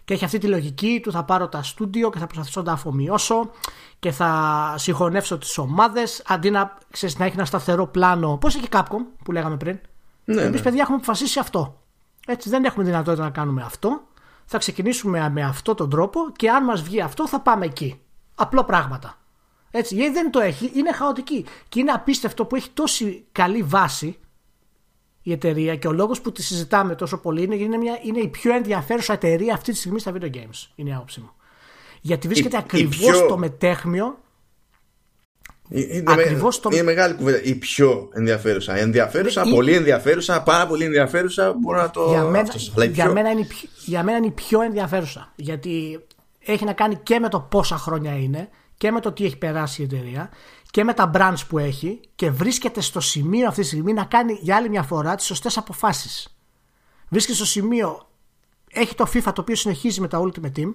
[0.04, 2.72] Και έχει αυτή τη λογική του θα πάρω τα στούντιο και θα προσπαθήσω να τα
[2.72, 3.50] αφομοιώσω
[3.98, 8.36] και θα συγχωνεύσω τις ομάδες αντί να, ξέρεις, να έχει ένα σταθερό πλάνο.
[8.36, 9.78] Πώς έχει Capcom που λέγαμε πριν;
[10.24, 10.62] Ναι, Εμείς ναι.
[10.62, 11.80] παιδιά έχουμε αποφασίσει αυτό.
[12.26, 14.02] Έτσι δεν έχουμε δυνατότητα να κάνουμε αυτό.
[14.44, 18.00] Θα ξεκινήσουμε με αυτόν τον τρόπο και αν μας βγει αυτό θα πάμε εκεί.
[18.34, 19.16] Απλό πράγματα.
[19.74, 21.44] Έτσι, γιατί δεν το έχει, είναι χαοτική.
[21.68, 24.16] Και είναι απίστευτο που έχει τόση καλή βάση
[25.22, 28.20] η εταιρεία και ο λόγος που τη συζητάμε τόσο πολύ είναι γιατί είναι, μια, είναι
[28.20, 30.68] η πιο ενδιαφέρουσα εταιρεία αυτή τη στιγμή στα video games.
[30.74, 31.30] Είναι η άποψη μου.
[32.00, 33.14] Γιατί βρίσκεται ακριβώς πιο...
[33.14, 34.18] στο μετέχμιο.
[35.68, 36.68] Είναι, ακριβώς το...
[36.72, 37.42] είναι μεγάλη κουβέντα.
[37.42, 38.76] Η πιο ενδιαφέρουσα.
[38.76, 41.52] Ενδιαφέρουσα, πολύ ενδιαφέρουσα, πάρα πολύ ενδιαφέρουσα.
[41.52, 42.08] Μπορώ να το.
[42.08, 42.54] Για μένα,
[42.92, 43.46] για, μένα είναι,
[43.84, 45.32] για μένα είναι η πιο ενδιαφέρουσα.
[45.36, 46.04] Γιατί
[46.38, 48.48] έχει να κάνει και με το πόσα χρόνια είναι
[48.82, 50.30] και με το τι έχει περάσει η εταιρεία
[50.70, 54.38] και με τα brands που έχει και βρίσκεται στο σημείο αυτή τη στιγμή να κάνει
[54.40, 56.36] για άλλη μια φορά τις σωστές αποφάσεις.
[57.08, 58.08] Βρίσκεται στο σημείο,
[58.70, 60.74] έχει το FIFA το οποίο συνεχίζει με τα Ultimate Team,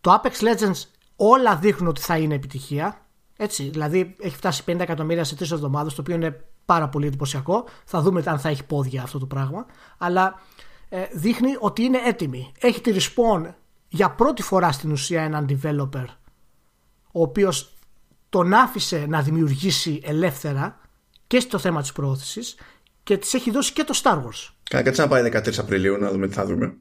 [0.00, 0.82] το Apex Legends
[1.16, 3.06] όλα δείχνουν ότι θα είναι επιτυχία,
[3.36, 7.64] έτσι, δηλαδή έχει φτάσει 50 εκατομμύρια σε τρεις εβδομάδες, το οποίο είναι πάρα πολύ εντυπωσιακό.
[7.84, 9.66] Θα δούμε αν θα έχει πόδια αυτό το πράγμα.
[9.98, 10.40] Αλλά
[10.88, 12.52] ε, δείχνει ότι είναι έτοιμη.
[12.60, 13.52] Έχει τη Respawn
[13.88, 16.04] για πρώτη φορά στην ουσία έναν developer
[17.16, 17.74] ο οποίος
[18.28, 20.80] τον άφησε να δημιουργήσει ελεύθερα
[21.26, 22.54] και στο θέμα της προώθησης
[23.02, 24.50] και της έχει δώσει και το Star Wars.
[24.70, 26.76] Καλά, κάτσε να πάει 13 Απριλίου να δούμε τι θα δούμε.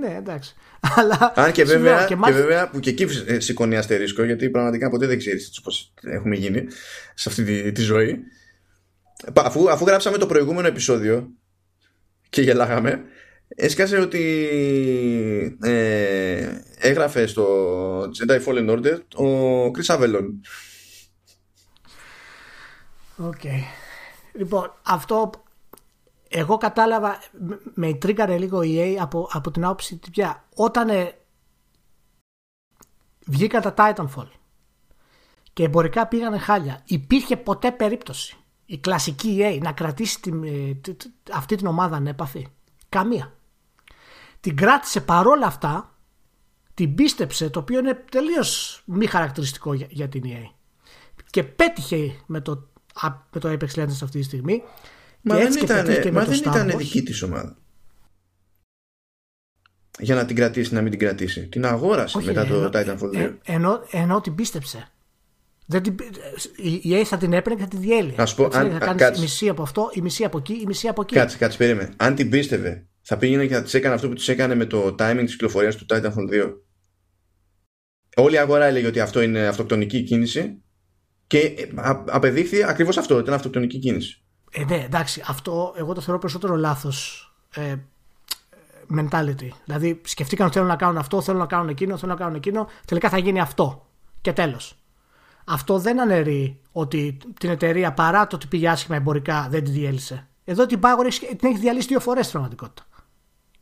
[0.00, 0.54] Ναι, εντάξει.
[0.96, 3.06] Αλλά, Αν και βέβαια, και, και βέβαια που και εκεί
[3.38, 5.72] σηκώνει αστερίσκο γιατί πραγματικά ποτέ δεν ξέρεις πώ
[6.10, 6.66] έχουμε γίνει
[7.14, 8.18] σε αυτή τη, τη ζωή.
[9.34, 11.30] Αφού, αφού γράψαμε το προηγούμενο επεισόδιο
[12.28, 13.02] και γελάγαμε,
[13.48, 14.22] έσκασε ότι
[15.62, 17.46] ε, έγραφε στο
[18.02, 20.30] Jedi Fallen Order ο Chris Avellone.
[23.16, 23.40] OK.
[24.32, 25.30] Λοιπόν, αυτό
[26.28, 27.18] εγώ κατάλαβα,
[27.74, 30.44] με τρίγκαρε λίγο η EA από, από την άποψη ποια.
[30.54, 31.12] Όταν ε,
[33.26, 34.28] βγήκαν τα Titanfall
[35.52, 38.36] και εμπορικά πήγανε χάλια, υπήρχε ποτέ περίπτωση
[38.66, 40.92] η κλασική EA να κρατήσει ε,
[41.32, 42.46] αυτή την ομάδα ανέπαθη.
[42.88, 43.35] Καμία.
[44.46, 45.94] Την κράτησε παρόλα αυτά,
[46.74, 50.50] την πίστεψε, το οποίο είναι τελείως μη χαρακτηριστικό για, για την EA.
[51.30, 52.68] Και πέτυχε με το
[53.30, 54.62] με το Apex Legends αυτή τη στιγμή.
[55.20, 57.56] Μα δεν ήταν, μα δεν ήταν δική της ομάδα.
[59.98, 61.46] Για να την κρατήσει, να μην την κρατήσει.
[61.46, 63.14] Την αγόρασε μετά το Titanfall 2.
[63.14, 64.90] Ε, ενώ, ενώ την πίστεψε.
[65.66, 65.96] Δεν την,
[66.56, 68.14] η EA θα την έπαιρνε και θα τη διέλυε.
[68.16, 69.20] Να σου πω, Θα αν- θα α, κάνεις κάτσε.
[69.20, 71.14] η μισή από αυτό, η μισή από εκεί, η μισή από εκεί.
[71.14, 71.92] Κάτσε, κάτσε, περίμενε.
[71.96, 74.86] Αν την πίστευε, θα πήγαινε και θα της έκανε αυτό που της έκανε με το
[74.98, 76.52] timing της κυκλοφορίας του Titanfall 2.
[78.16, 80.62] Όλη η αγορά έλεγε ότι αυτό είναι αυτοκτονική κίνηση
[81.26, 84.24] και ε, α- απεδείχθη ακριβώς αυτό, ότι ήταν αυτοκτονική κίνηση.
[84.52, 87.74] Ε, ναι, εντάξει, αυτό εγώ το θεωρώ περισσότερο λάθος ε,
[88.98, 89.48] mentality.
[89.64, 92.68] Δηλαδή, σκεφτήκαν ότι θέλουν να κάνουν αυτό, θέλουν να κάνουν εκείνο, θέλουν να κάνουν εκείνο,
[92.86, 93.86] τελικά θα γίνει αυτό.
[94.20, 94.78] Και τέλος.
[95.44, 100.28] Αυτό δεν αναιρεί ότι την εταιρεία παρά το ότι πήγε άσχημα εμπορικά δεν τη διέλυσε.
[100.44, 102.86] Εδώ την Power έχει- την έχει διαλύσει δύο φορές στην πραγματικότητα.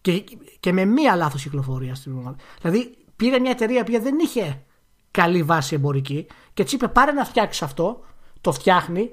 [0.05, 0.25] Και,
[0.61, 2.69] και με μία λάθος κυκλοφορία στην πραγματικότητα.
[2.69, 4.63] Δηλαδή, πήρε μια εταιρεία που δεν είχε
[5.11, 8.05] καλή βάση εμπορική και της είπε πάρε να φτιάξεις αυτό,
[8.41, 9.11] το φτιάχνει,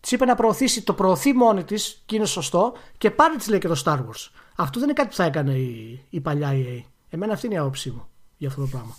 [0.00, 3.58] της είπε να προωθήσει, το προωθεί μόνη της και είναι σωστό και πάρε της λέει
[3.58, 4.30] και το Star Wars.
[4.56, 6.82] Αυτό δεν είναι κάτι που θα έκανε η, η παλιά EA.
[7.08, 8.96] Εμένα αυτή είναι η άποψή μου για αυτό το πράγμα.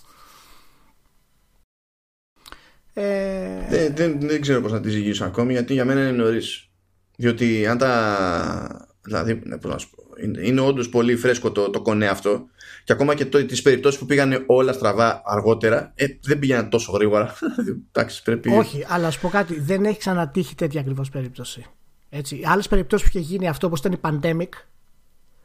[2.94, 6.68] Ε, Δεν, δεν, δεν ξέρω πώς να τη ζυγίσω ακόμη γιατί για μένα είναι νωρίς.
[7.16, 8.88] Διότι αν τα.
[9.02, 12.44] Δηλαδή, ναι, πώς να σου πω, είναι, είναι όντως πολύ φρέσκο το, το κονέ αυτό.
[12.84, 17.34] Και ακόμα και τις περιπτώσεις που πήγανε όλα στραβά αργότερα, ε, δεν πήγαιναν τόσο γρήγορα.
[17.92, 18.50] Εντάξει, πρέπει.
[18.50, 21.66] όχι, αλλά σου πω κάτι, δεν έχει ξανατύχει τέτοια ακριβώς περίπτωση.
[22.10, 22.40] Έτσι.
[22.44, 24.48] Άλλες περιπτώσεις που είχε γίνει αυτό, όπως ήταν η Pandemic,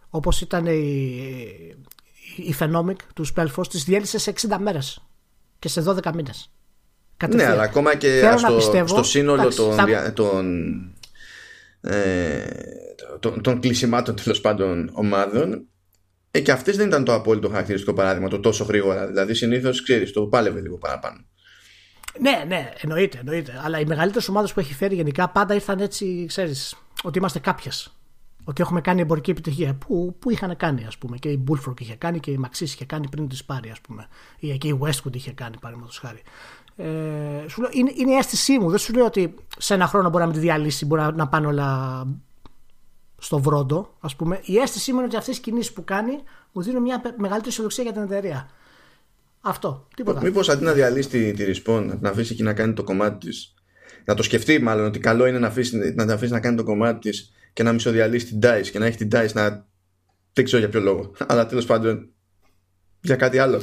[0.10, 0.76] όπως ήταν η,
[2.38, 5.04] η Phenomic του Spellforce, τις διέλυσε σε 60 μέρες
[5.60, 6.52] και σε 12 μήνες.
[7.30, 10.46] Ναι, αλλά ακόμα και Θέλω να στο, πιστεύω- στο σύνολο εντάξει, των, θα- δια- των,
[11.88, 12.46] ε,
[13.20, 15.68] των, των κλεισιμάτων τέλος πάντων ομάδων,
[16.32, 19.08] ε, και αυτές δεν ήταν το απόλυτο χαρακτηριστικό παράδειγμα, το τόσο γρήγορα.
[19.08, 21.26] Δηλαδή, συνήθως ξέρεις, το πάλευε λίγο παραπάνω.
[22.20, 23.62] Ναι, ναι, εννοείται, εννοείται.
[23.64, 27.92] Αλλά οι μεγαλύτερες ομάδες που έχει φέρει γενικά πάντα ήρθαν έτσι, ξέρεις, ότι είμαστε κάποιες.
[28.44, 29.74] Ότι έχουμε κάνει εμπορική επιτυχία.
[29.74, 31.18] Που, που είχαν κάνει, ας πούμε.
[31.18, 34.08] Και η Bullfrog είχε κάνει και η Maxis είχε κάνει πριν της πάρει, ας πούμε.
[34.40, 36.22] Ή και η Westwood είχε κάνει, παραδείγματος χάρη.
[36.78, 38.70] Ε, σου λέω, είναι, είναι η αίσθησή μου.
[38.70, 41.28] Δεν σου λέω ότι σε ένα χρόνο μπορεί να με τη διαλύσει, μπορεί να, να
[41.28, 42.08] πάνε όλα
[43.18, 44.40] στο βρόντο, ας πούμε.
[44.44, 46.12] Η αίσθησή μου είναι ότι αυτές οι κινήσεις που κάνει
[46.52, 48.50] μου δίνουν μια πε- μεγαλύτερη αισιοδοξία για την εταιρεία.
[49.42, 49.88] Αυτό.
[49.96, 50.22] Τίποτα.
[50.22, 53.28] Μήπως αντί να διαλύσει τη, τη Respawn, να την αφήσει εκεί να κάνει το κομμάτι
[53.28, 53.54] της,
[54.06, 56.64] να το σκεφτεί μάλλον ότι καλό είναι να, αφήσει, να την αφήσει να κάνει το
[56.64, 59.66] κομμάτι της και να μισοδιαλύσει την DICE και να έχει την DICE να.
[60.34, 61.12] Δεν ξέρω για ποιο λόγο.
[61.28, 62.10] Αλλά τέλος πάντων
[63.02, 63.62] για κάτι άλλο.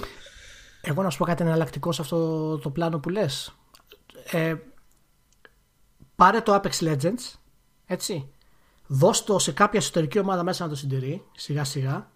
[0.87, 3.55] Εγώ να σου πω κάτι εναλλακτικό σε αυτό το πλάνο που λες.
[4.30, 4.55] Ε,
[6.16, 7.39] πάρε το Apex Legends,
[7.87, 8.28] έτσι.
[8.87, 12.11] Δώσ' το σε κάποια εσωτερική ομάδα μέσα να το συντηρεί, σιγά σιγά,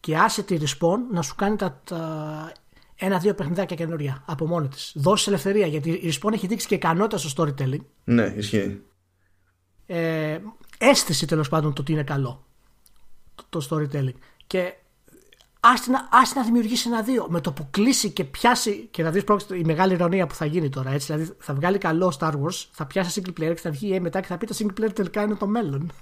[0.00, 2.52] και άσε τη Respawn να σου κάνει τα, τα
[2.94, 4.92] ένα-δύο παιχνιδάκια καινούρια από μόνη της.
[4.94, 7.84] Δώσε ελευθερία, γιατί η Respawn έχει δείξει και ικανότητα στο storytelling.
[8.04, 8.82] Ναι, ισχύει.
[9.86, 10.38] Ε,
[10.78, 12.44] αίσθηση τέλος πάντων το ότι είναι καλό
[13.34, 14.14] το, το storytelling.
[14.46, 14.74] Και
[15.64, 17.26] άστη να, άστη να δημιουργήσει ένα δύο.
[17.28, 18.88] Με το που κλείσει και πιάσει.
[18.90, 20.90] Και να δεις η μεγάλη ηρωνία που θα γίνει τώρα.
[20.90, 23.96] Έτσι, δηλαδή θα βγάλει καλό Star Wars, θα πιάσει single player και θα βγει η
[23.96, 25.92] EA μετά και θα πει το single player τελικά είναι το μέλλον.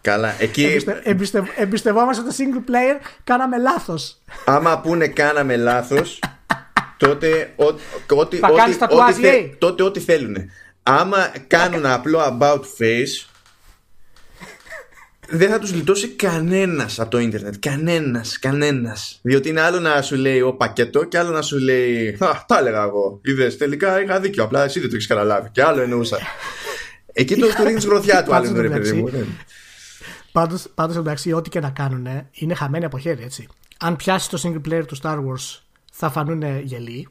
[0.00, 4.16] Καλά, εκεί Εμπιστε, εμπιστε, εμπιστευόμαστε το single player, κάναμε λάθος.
[4.44, 6.18] άμα πούνε κάναμε λάθος
[6.96, 7.64] τότε ό-
[8.16, 9.56] ό,τι Θα ό,τι- κάνεις τατουάζ, ό,τι θε- λέει.
[9.58, 10.36] τότε ό,τι θέλουν.
[10.82, 13.26] Άμα κάνουν απλό about face
[15.28, 17.54] δεν θα τους λιτώσει κανένας από το ίντερνετ.
[17.60, 19.18] Κανένας, κανένας.
[19.22, 22.58] Διότι είναι άλλο να σου λέει ο πακέτο και άλλο να σου λέει «Α, τα
[22.58, 23.20] έλεγα εγώ.
[23.24, 24.44] Είδες, τελικά είχα δίκιο.
[24.44, 25.48] Απλά εσύ δεν το έχεις καταλάβει.
[25.52, 26.18] Και άλλο εννοούσα.
[27.12, 29.08] Εκεί το του ρίχνεις γροθιά του άλλου, Πάντως, ρε παιδί μου.
[29.08, 29.36] εντάξει.
[30.32, 33.48] Πάντως, πάντως εντάξει, ό,τι και να κάνουν είναι χαμένοι από χέρι, έτσι.
[33.78, 35.58] Αν πιάσει το single player του Star Wars,
[35.92, 37.08] θα φανούν γελοί.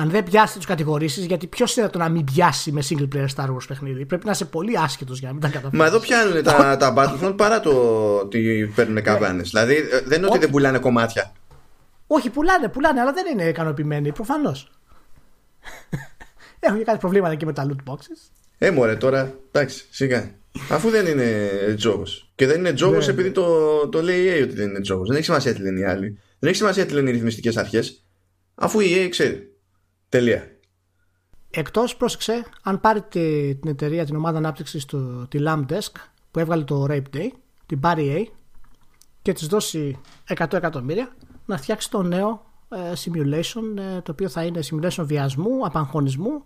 [0.00, 3.26] Αν δεν πιάσει, του κατηγορήσεις, γιατί ποιος είναι το να μην πιάσει με single player
[3.36, 5.78] Star Wars παιχνίδι; Πρέπει να είσαι πολύ άσχετο για να μην τα καταφέρεις.
[5.78, 7.70] Μα εδώ πιάνουν τα, τα Battlefront παρά το
[8.18, 9.50] ότι παίρνουν καβάνες.
[9.50, 11.32] δηλαδή ε, δεν είναι ότι δεν πουλάνε κομμάτια.
[12.06, 14.70] Όχι, πουλάνε, πουλάνε, αλλά δεν είναι ικανοποιημένοι, προφανώς.
[16.60, 18.30] Έχουν και κάτι προβλήματα και με τα loot boxes.
[18.58, 20.30] Ε, μωρέ, τώρα, εντάξει, σιγά.
[20.70, 22.02] Αφού δεν είναι τζόγο.
[22.34, 25.04] Και δεν είναι τζόγο Ναι, επειδή το, το λέει η EA ότι δεν είναι τζόγο.
[25.06, 26.18] Δεν έχει σημασία τι λένε οι άλλοι.
[26.38, 28.04] Δεν έχει σημασία τι λένε οι ρυθμιστικές αρχές.
[28.54, 29.57] Αφού η EA ξέρει.
[30.08, 30.56] Τελεία.
[31.50, 34.84] Εκτός, πρόσεξε, αν πάρει τη- την εταιρεία, την ομάδα ανάπτυξης,
[35.28, 35.92] τη Lambdesk
[36.30, 37.28] που έβγαλε το Rape Day,
[37.66, 38.32] την πάρει η EA
[39.22, 41.08] και της δώσει 100 εκατομμύρια
[41.46, 46.44] να φτιάξει το νέο ε, simulation, ε, το οποίο θα είναι simulation βιασμού, απαγχωνισμού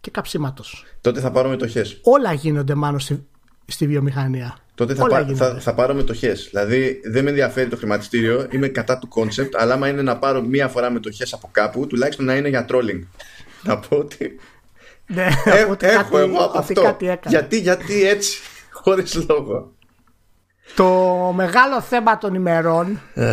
[0.00, 0.84] και καψίματος.
[1.00, 1.84] Τότε θα πάρω μετοχέ.
[2.02, 3.26] Όλα γίνονται μάλλον στη,
[3.66, 4.56] στη βιομηχανία.
[4.80, 5.44] Τότε θα, Όλα πά- γίνονται.
[5.44, 6.32] θα, θα πάρω μετοχέ.
[6.50, 10.42] Δηλαδή δεν με ενδιαφέρει το χρηματιστήριο, είμαι κατά του concept, αλλά άμα είναι να πάρω
[10.42, 13.00] μία φορά μετοχέ από κάπου, τουλάχιστον να είναι για trolling.
[13.66, 14.38] να πω ότι
[15.06, 16.82] Ναι, Ε, ότι έχω κάτι- εγώ από ότι αυτό.
[16.82, 17.36] κάτι έκανε.
[17.38, 18.38] Γιατί, γιατί έτσι,
[18.82, 19.72] χωρίς λόγο.
[20.76, 20.88] Το
[21.34, 23.00] μεγάλο θέμα των ημερών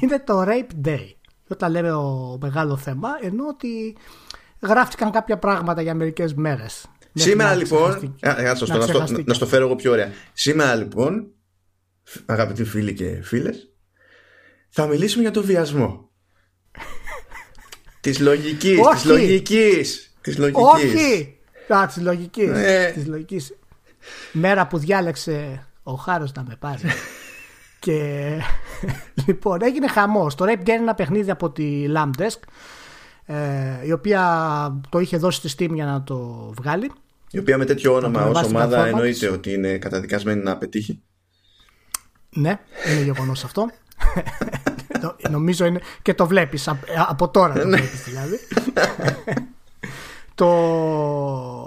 [0.00, 1.12] είναι το Rape Day.
[1.48, 3.96] Όταν λέμε ο μεγάλο θέμα, ενώ ότι
[4.62, 6.86] γράφτηκαν κάποια πράγματα για μερικές μέρες.
[7.14, 8.16] Σήμερα λοιπόν.
[8.20, 8.66] να, στο,
[9.24, 10.12] να, στο, φέρω εγώ πιο ωραία.
[10.32, 11.26] Σήμερα λοιπόν,
[12.26, 13.72] αγαπητοί φίλοι και φίλες,
[14.68, 16.10] θα μιλήσουμε για το βιασμό.
[18.00, 18.78] της λογικής.
[18.92, 20.12] Της λογικής.
[20.20, 20.62] Της λογικής.
[20.62, 21.38] Όχι!
[21.68, 22.48] Α, της λογικής.
[22.48, 23.04] Ε.
[23.06, 23.56] λογικής.
[24.32, 26.82] Μέρα που διάλεξε ο Χάρος να με πάρει.
[27.78, 28.28] και
[29.26, 30.34] λοιπόν, έγινε χαμός.
[30.34, 32.40] Το Rape Game είναι ένα παιχνίδι από τη Lambdesk,
[33.30, 36.16] ε, η οποία το είχε δώσει στη Steam για να το
[36.56, 36.92] βγάλει.
[37.30, 41.02] Η οποία με τέτοιο όνομα ως ομάδα εννοείται ότι είναι καταδικασμένη να πετύχει.
[42.30, 42.58] Ναι,
[42.90, 43.70] είναι γεγονός αυτό.
[45.30, 46.68] Νομίζω είναι και το βλέπεις
[47.08, 47.76] από τώρα το ναι.
[47.76, 48.38] βλέπεις δηλαδή.
[50.34, 50.46] το,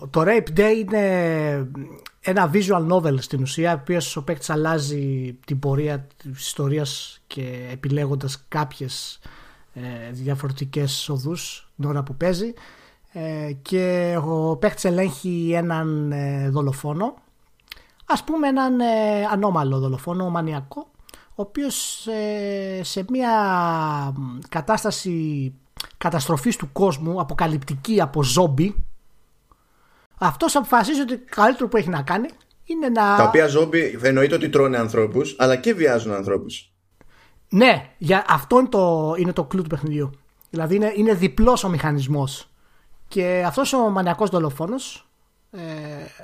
[0.09, 1.68] το Rape Day είναι
[2.22, 7.68] ένα visual novel στην ουσία, ο οποίος ο παίκτης αλλάζει την πορεία της ιστορίας και
[7.72, 9.30] επιλέγοντας κάποιες ε,
[10.11, 12.53] διαφορετικές οδούς την ώρα που παίζει
[13.13, 17.13] ε, και ο παίκτης ελέγχει έναν ε, δολοφόνο
[18.05, 18.86] ας πούμε έναν ε,
[19.32, 20.91] ανώμαλο δολοφόνο, μανιακό
[21.36, 23.32] ο οποίος ε, σε μια
[24.49, 25.53] κατάσταση
[25.97, 28.86] καταστροφής του κόσμου, αποκαλυπτική από ζόμπι,
[30.17, 32.28] αυτός αποφασίζει ότι το καλύτερο που έχει να κάνει
[32.65, 33.15] είναι να...
[33.15, 36.70] Τα οποία ζόμπι εννοείται ότι τρώνε ανθρώπους, αλλά και βιάζουν ανθρώπους.
[37.53, 40.11] Ναι, για αυτό είναι το, είναι το κλου του παιχνιδιού.
[40.49, 42.49] Δηλαδή είναι, είναι διπλός ο μηχανισμός.
[43.07, 45.09] Και αυτός ο μανιακός δολοφόνος
[45.51, 45.59] ε,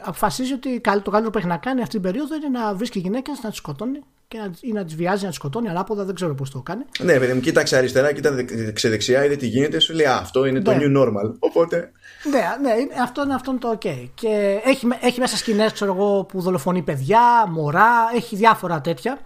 [0.04, 3.40] αποφασίζει ότι το καλύτερο που έχει να κάνει αυτή την περίοδο είναι να βρίσκει γυναίκες,
[3.44, 6.34] να τις σκοτώνει και να, ή να τις βιάζει, να τις σκοτώνει ανάποδα, δεν ξέρω
[6.34, 6.84] πώς το κάνει.
[7.00, 10.74] Ναι, παιδί μου, κοίταξε αριστερά, κοίταξε δεξιά, είδε τι γίνεται, σου λέει Αυτό είναι το
[10.74, 10.78] ναι.
[10.82, 11.34] new normal.
[11.40, 11.92] Οπότε.
[12.32, 14.10] Ναι, ναι αυτό, είναι, αυτό είναι το OK.
[14.14, 19.20] Και έχει, έχει μέσα σκηνές, ξέρω εγώ, που δολοφονεί παιδιά, μωρά, έχει διάφορα τέτοια.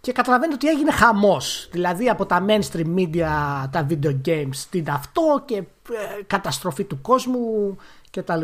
[0.00, 1.68] Και καταλαβαίνετε ότι έγινε χαμός.
[1.70, 3.28] Δηλαδή από τα mainstream media,
[3.70, 7.76] τα video games, την αυτό και ε, καταστροφή του κόσμου
[8.10, 8.40] κτλ.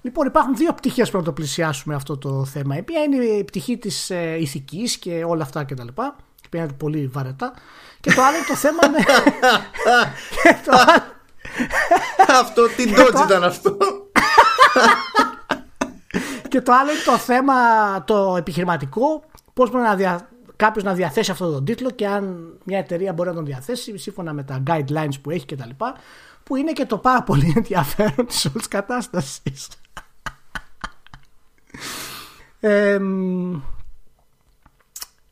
[0.00, 2.76] Λοιπόν, υπάρχουν δύο πτυχές που να το πλησιάσουμε αυτό το θέμα.
[2.76, 5.86] Η μία είναι η πτυχή της ε, ηθικής και όλα αυτά κτλ.
[6.50, 7.52] Και είναι πολύ βαρετά.
[8.00, 8.78] Και το άλλο είναι το θέμα.
[8.90, 8.98] με...
[10.66, 11.02] το άλλο...
[12.40, 13.76] αυτό τι ντότζ ήταν αυτό;
[16.48, 17.54] και το άλλο είναι το θέμα
[18.04, 19.22] το επιχειρηματικό.
[19.52, 20.28] Πώς μπορεί να δια...
[20.58, 24.32] κάποιος να διαθέσει αυτόν τον τίτλο και αν μια εταιρεία μπορεί να τον διαθέσει σύμφωνα
[24.32, 25.70] με τα guidelines που έχει κτλ.
[26.42, 29.68] Που είναι και το πάρα πολύ ενδιαφέρον της όλης κατάστασης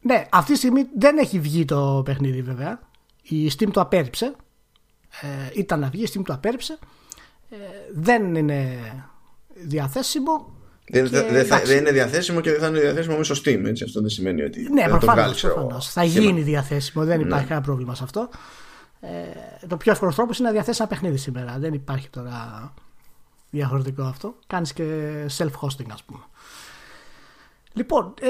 [0.01, 2.81] ναι, αυτή τη στιγμή δεν έχει βγει το παιχνίδι βέβαια.
[3.23, 4.35] Η Steam το απέρριψε.
[5.21, 6.79] Ε, ήταν να βγει, η Steam το απέρριψε.
[7.51, 7.57] Ε,
[7.95, 8.79] δεν είναι
[9.55, 10.56] διαθέσιμο.
[10.91, 11.09] Δεν,
[11.65, 13.63] δεν είναι διαθέσιμο και δεν θα είναι διαθέσιμο μέσω Steam.
[13.65, 13.85] Έτσι.
[13.85, 14.69] Αυτό δεν σημαίνει ότι.
[14.73, 15.93] Ναι, προφανώς.
[15.93, 17.05] Θα γίνει διαθέσιμο.
[17.05, 17.49] Δεν υπάρχει ναι.
[17.49, 18.29] κανένα πρόβλημα σε αυτό.
[19.01, 21.57] Ε, το πιο εύκολο τρόπο είναι να διαθέσει ένα παιχνίδι σήμερα.
[21.59, 22.73] Δεν υπάρχει τώρα
[23.51, 24.35] διαφορετικό αυτό.
[24.47, 24.85] Κάνεις και
[25.39, 26.21] self-hosting, ας πούμε.
[27.73, 28.29] Λοιπόν, ε,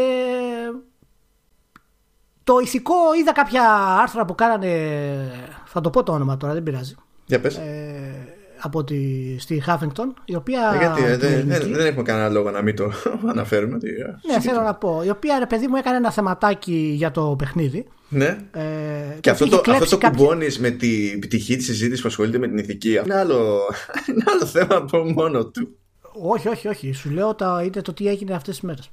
[2.44, 3.62] το ηθικό είδα κάποια
[4.00, 4.70] άρθρα που κάνανε,
[5.64, 6.94] θα το πω το όνομα τώρα, δεν πειράζει.
[7.26, 7.56] Για πες.
[7.56, 8.96] Ε, από τη,
[9.38, 10.72] στη Χάφινγκτον, η οποία...
[10.74, 12.92] Ε, γιατί, ε, δεν, δεν, δεν, έχουμε κανένα λόγο να μην το
[13.32, 13.74] αναφέρουμε.
[13.74, 13.88] Ότι,
[14.26, 15.02] ναι, θέλω να πω.
[15.04, 17.86] Η οποία, ρε παιδί μου, έκανε ένα θεματάκι για το παιχνίδι.
[18.08, 18.38] Ναι.
[18.52, 22.48] Ε, και αυτό το, αυτό το κουμπώνεις με την πτυχή της συζήτησης που ασχολείται με
[22.48, 23.00] την ηθική.
[23.04, 23.60] Είναι άλλο,
[24.08, 25.76] είναι άλλο θέμα από μόνο του.
[26.20, 26.92] Όχι, όχι, όχι.
[26.92, 28.90] Σου λέω τα, είτε το τι έγινε αυτές τις μέρες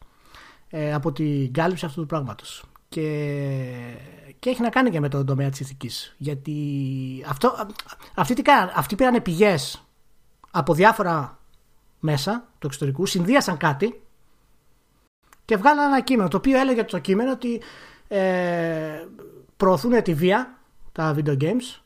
[0.70, 2.64] ε, από την κάλυψη αυτού του πράγματος.
[2.90, 3.02] Και,
[4.44, 6.16] και έχει να κάνει και με τον τομέα της ηθικής.
[6.18, 6.56] Γιατί
[7.28, 7.68] αυτό,
[8.16, 9.84] αυτοί, τι κάναν, αυτοί πήραν πηγές
[10.52, 11.40] από διάφορα
[12.00, 14.02] μέσα του εξωτερικού, συνδύασαν κάτι
[15.46, 17.62] και βγάλαν ένα κείμενο το οποίο έλεγε το κείμενο ότι
[18.08, 19.06] ε,
[19.58, 20.58] προωθούν τη βία
[20.92, 21.82] τα video games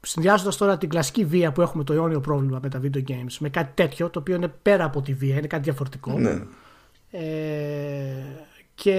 [0.00, 3.48] συνδυάζοντας τώρα την κλασική βία που έχουμε το αιώνιο πρόβλημα με τα video games με
[3.48, 6.18] κάτι τέτοιο το οποίο είναι πέρα από τη βία, είναι κάτι διαφορετικό.
[6.18, 6.42] Ναι.
[7.10, 8.47] Ε,
[8.82, 8.94] και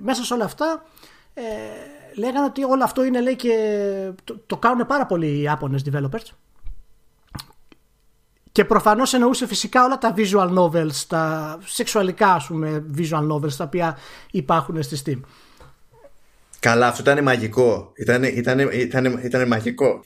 [0.00, 0.84] μέσα σε όλα αυτά
[1.34, 1.42] ε,
[2.16, 3.54] λέγανε ότι όλο αυτό είναι λέει και
[4.24, 6.30] το, το κάνουν πάρα πολλοί οι Ιάπωνες developers
[8.52, 13.64] και προφανώς εννοούσε φυσικά όλα τα visual novels, τα σεξουαλικά ας πούμε visual novels τα
[13.64, 13.98] οποία
[14.30, 15.20] υπάρχουν στη Steam.
[16.60, 17.92] Καλά, αυτό ήταν μαγικό.
[17.96, 20.04] Ήταν, ήταν, ήταν, ήταν μαγικό.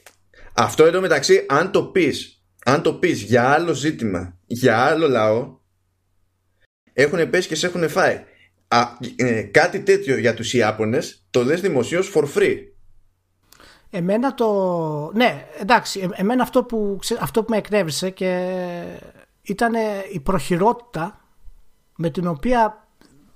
[0.52, 5.58] Αυτό εδώ μεταξύ, αν το πεις, αν το πεις για άλλο ζήτημα, για άλλο λαό,
[6.92, 8.24] έχουν πέσει και σε έχουν φάει.
[8.68, 12.56] Α, ε, κάτι τέτοιο για τους Ιάπωνες το λες δημοσίως for free.
[13.90, 15.10] Εμένα το...
[15.14, 18.52] Ναι, εντάξει, ε, εμένα αυτό που, αυτό που με εκνεύρισε και
[19.42, 19.72] ήταν
[20.12, 21.20] η προχειρότητα
[21.96, 22.88] με την οποία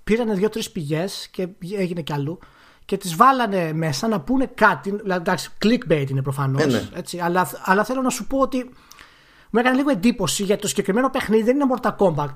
[0.04, 2.38] πήρανε δύο-τρεις πηγές και έγινε κι αλλού
[2.84, 4.90] και τις βάλανε μέσα να πούνε κάτι.
[4.90, 6.88] Δηλαδή, εντάξει, clickbait είναι προφανώς, Ε, ναι.
[6.94, 8.70] έτσι, αλλά, αλλά θέλω να σου πω ότι
[9.50, 12.32] μου έκανε λίγο εντύπωση γιατί το συγκεκριμένο παιχνίδι δεν είναι Mortal Kombat.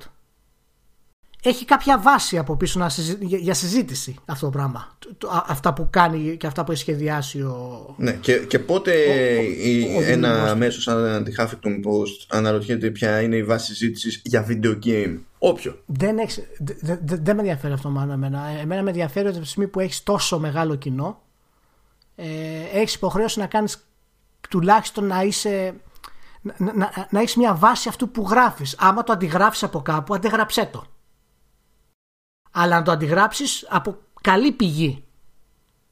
[1.47, 4.97] Έχει κάποια βάση από πίσω να συζη- για, για συζήτηση αυτό το πράγμα.
[4.99, 7.95] Το- το- α- αυτά που κάνει και αυτά που έχει σχεδιάσει ο.
[7.99, 8.93] Ναι, και, και πότε
[9.43, 10.55] η- ο ένα δημιουργός.
[10.59, 15.19] μέσο σαν τη Huffington Post αναρωτιέται ποια είναι η βάση συζήτησης για video game.
[15.39, 15.79] Όποιο.
[15.87, 18.47] Δεν, έχεις, δε- δε- δε- δεν με ενδιαφέρει αυτό μάλλον εμένα.
[18.61, 21.23] Εμένα με ενδιαφέρει ότι από τη στιγμή που έχεις τόσο μεγάλο κοινό,
[22.17, 22.25] ε,
[22.73, 23.87] έχεις υποχρέωση να κάνεις
[24.49, 25.75] τουλάχιστον να είσαι.
[26.57, 30.69] Να, να, να έχεις μια βάση αυτού που γράφεις Άμα το αντιγράψεις από κάπου αντιγράψέ
[30.73, 30.85] το
[32.55, 35.05] Αλλά να το αντιγράψεις από καλή πηγή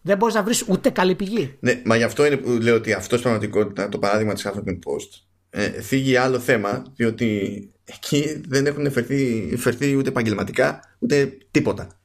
[0.02, 2.92] Δεν μπορείς να βρεις ούτε καλή πηγή Ναι, μα γι' αυτό είναι που λέω ότι
[2.92, 5.22] αυτός στην πραγματικότητα το παράδειγμα της Huffington Post
[5.54, 11.96] ε, θίγει άλλο θέμα, διότι εκεί δεν έχουν φερθεί, φερθεί ούτε επαγγελματικά ούτε τίποτα.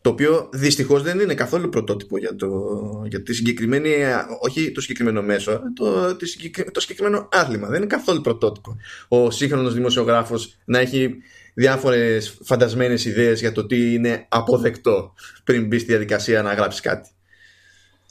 [0.00, 2.48] Το οποίο δυστυχώς δεν είναι καθόλου πρωτότυπο για το,
[3.08, 3.94] για τη συγκεκριμένη,
[4.40, 7.68] όχι το συγκεκριμένο μέσο, το, τη συγκεκρι- το συγκεκριμένο άθλημα.
[7.68, 8.76] Δεν είναι καθόλου πρωτότυπο.
[9.08, 11.16] Ο σύγχρονος δημοσιογράφος να έχει
[11.58, 17.10] διάφορες φαντασμένες ιδέες για το τι είναι αποδεκτό πριν μπει στη διαδικασία να γράψεις κάτι.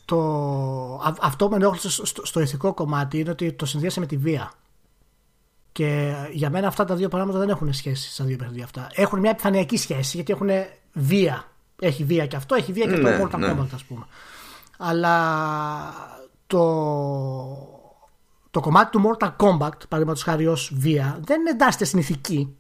[0.06, 0.20] το,
[1.04, 4.18] α- αυτό με ενόχλησε στο, στο, στο ηθικό κομμάτι είναι ότι το συνδυάσε με τη
[4.18, 4.52] βία.
[5.72, 8.89] Και για μένα αυτά τα δύο πράγματα δεν έχουν σχέση στα δύο παιχνίδια αυτά.
[8.93, 10.50] Έχουν μια επιφανειακή σχέση γιατί έχουν
[10.93, 11.43] βία.
[11.82, 13.52] Έχει βία και αυτό, έχει βία και Ναι, το Mortal ναι.
[13.52, 14.06] Kombat, ας πούμε.
[14.78, 15.18] Αλλά
[16.48, 16.60] το,
[18.52, 22.56] το κομμάτι του Mortal Kombat, παραδείγματος χάρη ως βία, δεν εντάσσεται στην ηθική.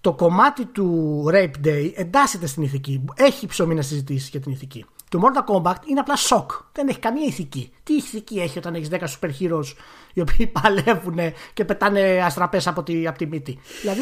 [0.00, 3.04] Το κομμάτι του Rape Day εντάσσεται στην ηθική.
[3.14, 4.84] Έχει ψωμί να συζητήσεις για την ηθική.
[5.08, 6.50] Το Mortal Kombat είναι απλά σοκ.
[6.72, 7.72] Δεν έχει καμία ηθική.
[7.82, 9.74] Τι ηθική έχει όταν έχεις 10 super heroes
[10.12, 11.18] οι οποίοι παλεύουν
[11.54, 13.58] και πετάνε αστραπές από τη, από τη μύτη.
[13.80, 14.00] Δηλαδή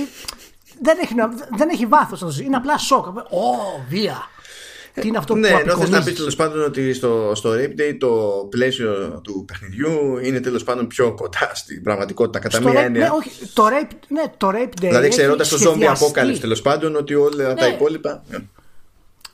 [0.82, 2.40] δεν έχει, νο- δεν έχει βάθος.
[2.40, 3.06] Είναι απλά σοκ.
[3.06, 3.14] Ω,
[3.88, 4.16] βία.
[4.94, 6.04] Τι είναι αυτό ναι, που ενώ θες να απεικονίζει.
[6.10, 10.86] πεις τέλος πάντων ότι στο, στο Rape Day το πλαίσιο του παιχνιδιού είναι τέλος πάντων
[10.86, 13.02] πιο κοντά στην πραγματικότητα κατά Στο μία rape, έννοια.
[13.02, 16.12] ναι, όχι, το rape, ναι, το rape day δηλαδή έχει ξέροντα το zombie σχεδιαστεί.
[16.14, 17.72] apocalypse τέλος πάντων ότι όλα τα Ναι.
[17.74, 18.22] υπόλοιπα.
[18.28, 18.38] ναι.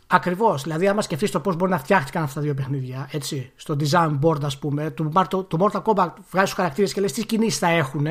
[0.07, 0.63] Ακριβώς.
[0.63, 4.19] Δηλαδή, άμα σκεφτείς το πώς μπορεί να φτιάχτηκαν αυτά τα δύο παιχνίδια, έτσι, στο design
[4.23, 7.59] board, ας πούμε, του, Marto- του Mortal Kombat βγάζει τους χαρακτήρες και λες τι κινήσεις
[7.59, 8.07] θα έχουν.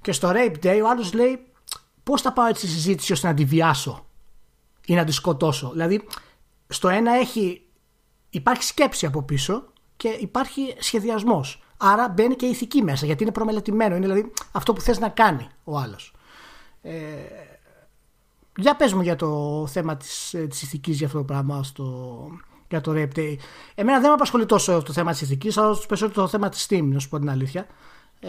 [0.00, 1.38] Και στο Rape Day ο άλλος λέει
[2.02, 4.06] πώς θα πάω έτσι στη συζήτηση ώστε να τη βιάσω
[4.86, 5.70] ή να τη σκοτώσω.
[5.72, 6.02] Δηλαδή,
[6.68, 7.58] στο ένα έχει.
[8.30, 9.64] Υπάρχει σκέψη από πίσω
[9.96, 11.62] και υπάρχει σχεδιασμός.
[11.76, 13.96] Άρα μπαίνει και η ηθική μέσα γιατί είναι προμελετημένο.
[13.96, 16.14] Είναι δηλαδή αυτό που θες να κάνει ο άλλος.
[18.56, 22.26] Για πες μου για το θέμα της, ε, της ηθικής για αυτό το πράγμα στο,
[22.68, 23.36] για το Rape Day.
[23.74, 26.82] Εμένα δεν με απασχολεί τόσο το θέμα της ηθικής, αλλά περισσότερο το θέμα της Steam,
[26.82, 27.66] να σου πω την αλήθεια.
[28.20, 28.28] Ε,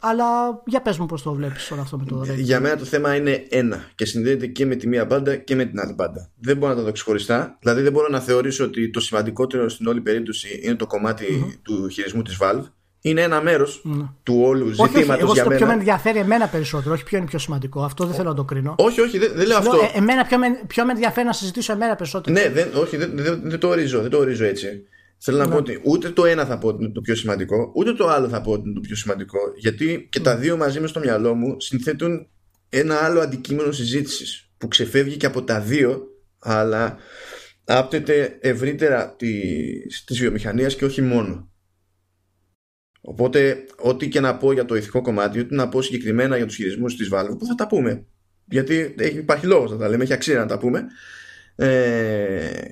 [0.00, 0.24] αλλά
[0.66, 2.36] για πες μου πώς το βλέπεις όλο αυτό με το Rape Day.
[2.36, 5.64] Για μένα το θέμα είναι ένα και συνδέεται και με τη μία μπάντα και με
[5.64, 6.30] την άλλη μπάντα.
[6.40, 7.58] Δεν μπορώ να τα δω ξεχωριστά.
[7.60, 11.88] Δηλαδή δεν μπορώ να θεωρήσω ότι το σημαντικότερο στην όλη περίπτωση είναι το κομματι του
[11.88, 12.64] χειρισμού της Valve.
[13.00, 13.82] Είναι ένα μέρος
[14.22, 15.78] του όλου όχι, όχι, ζητήματος εγώ για στο ποιο με μένα.
[15.78, 17.82] ενδιαφέρει εμένα περισσότερο, όχι ποιο είναι πιο σημαντικό.
[17.82, 18.74] Αυτό δεν θέλω να το κρίνω.
[18.78, 19.76] Όχι, όχι, δεν, δεν λέω αυτό.
[19.76, 22.36] Λέω, ε, εμένα ποιο με, ποιο με ενδιαφέρει να συζητήσω εμένα περισσότερο.
[22.36, 24.86] Ναι, δεν, όχι, δεν, δεν, δεν το ορίζω, δεν το ορίζω έτσι.
[25.26, 27.92] Θέλω να πω ότι ούτε το ένα θα πω ότι είναι το πιο σημαντικό, ούτε
[27.92, 29.38] το άλλο θα πω ότι είναι το πιο σημαντικό.
[29.56, 32.28] Γιατί και τα δύο μαζί μες στο μυαλό μου συνθέτουν
[32.68, 36.02] ένα άλλο αντικείμενο συζήτησης που ξεφεύγει και από τα δύο,
[36.38, 36.96] αλλά
[37.64, 41.52] άπτεται ευρύτερα της, της βιομηχανίας και όχι μόνο.
[43.00, 46.54] Οπότε, ό,τι και να πω για το ηθικό κομμάτι, ό,τι να πω συγκεκριμένα για τους
[46.56, 48.06] χειρισμούς της Valve, που θα τα πούμε.
[48.44, 50.84] Γιατί έχει, υπάρχει λόγος να τα λέμε, έχει αξία να τα πούμε.
[51.56, 52.62] Ε,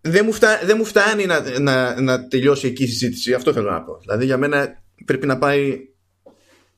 [0.00, 3.34] δεν, μου φτά, δεν μου φτάνει να, να, να τελειώσει εκεί η συζήτηση.
[3.34, 3.98] Αυτό θέλω να πω.
[4.00, 5.78] Δηλαδή για μένα πρέπει να πάει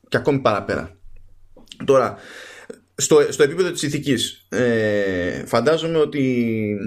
[0.07, 0.97] και ακόμη παραπέρα.
[1.85, 2.17] Τώρα,
[2.95, 6.77] στο, στο επίπεδο της ηθικής, ε, φαντάζομαι ότι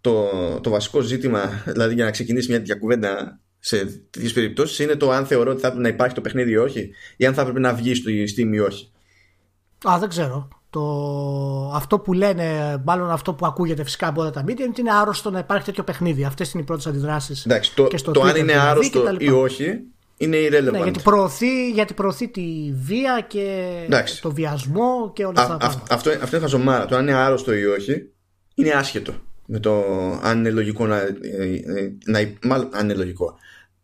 [0.00, 0.30] το,
[0.62, 5.10] το βασικό ζήτημα, δηλαδή για να ξεκινήσει μια τέτοια κουβέντα σε τέτοιες περιπτώσεις, είναι το
[5.10, 7.60] αν θεωρώ ότι θα πρέπει να υπάρχει το παιχνίδι ή όχι, ή αν θα πρέπει
[7.60, 8.92] να βγει στο Steam ή όχι.
[9.88, 10.48] Α, δεν ξέρω.
[10.70, 10.82] Το...
[11.74, 14.94] Αυτό που λένε, μάλλον αυτό που ακούγεται φυσικά από όλα τα media, είναι ότι είναι
[14.94, 16.24] άρρωστο να υπάρχει τέτοιο παιχνίδι.
[16.24, 17.44] Αυτές είναι οι πρώτες αντιδράσεις.
[17.44, 19.80] Εντάξει, το, το αν είναι άρρωστο ή όχι
[20.16, 20.72] είναι irrelevant.
[20.72, 24.22] Ναι, γιατί προωθεί, γιατί προωθεί τη βία και Εντάξει.
[24.22, 25.54] το βιασμό και όλα αυτά.
[25.54, 26.86] Α, α, αυτό, αυτό είναι χαζομάρα.
[26.86, 28.10] Το αν είναι άρρωστο ή όχι
[28.54, 29.14] είναι άσχετο
[29.46, 29.84] με το
[30.22, 31.02] αν είναι λογικό να.
[32.04, 33.34] να μάλλον, αν είναι λογικό.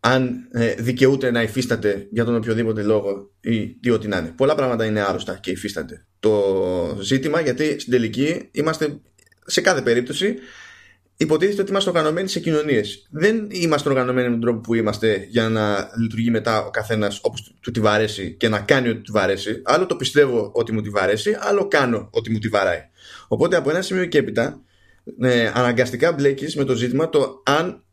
[0.05, 4.33] Αν ε, δικαιούται να υφίσταται για τον οποιοδήποτε λόγο ή τι ό,τι να είναι.
[4.37, 6.05] Πολλά πράγματα είναι άρρωστα και υφίσταται.
[6.19, 8.99] Το ζήτημα γιατί στην τελική είμαστε
[9.45, 10.35] σε κάθε περίπτωση
[11.17, 13.07] υποτίθεται ότι είμαστε οργανωμένοι σε κοινωνίες.
[13.11, 17.55] Δεν είμαστε οργανωμένοι με τον τρόπο που είμαστε για να λειτουργεί μετά ο καθένας όπως
[17.59, 19.61] του τη βαρέσει και να κάνει ό,τι του βαρέσει.
[19.63, 22.79] Άλλο το πιστεύω ότι μου τη βαρέσει, άλλο κάνω ότι μου τη βαράει.
[23.27, 24.61] Οπότε από ένα σημείο και έπειτα
[25.21, 27.83] ε, αναγκαστικά μπλέκεις με το ζήτημα το αν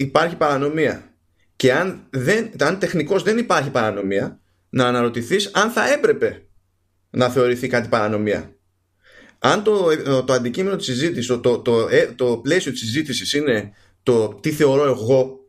[0.00, 1.14] υπάρχει παρανομία.
[1.56, 4.40] Και αν, δεν, αν τεχνικώς δεν υπάρχει παρανομία,
[4.70, 6.46] να αναρωτηθείς αν θα έπρεπε
[7.10, 8.54] να θεωρηθεί κάτι παρανομία.
[9.38, 9.86] Αν το,
[10.24, 13.72] το αντικείμενο της συζήτησης, το, το, το, ε, το πλαίσιο της συζήτησης είναι
[14.02, 15.40] το τι θεωρώ εγώ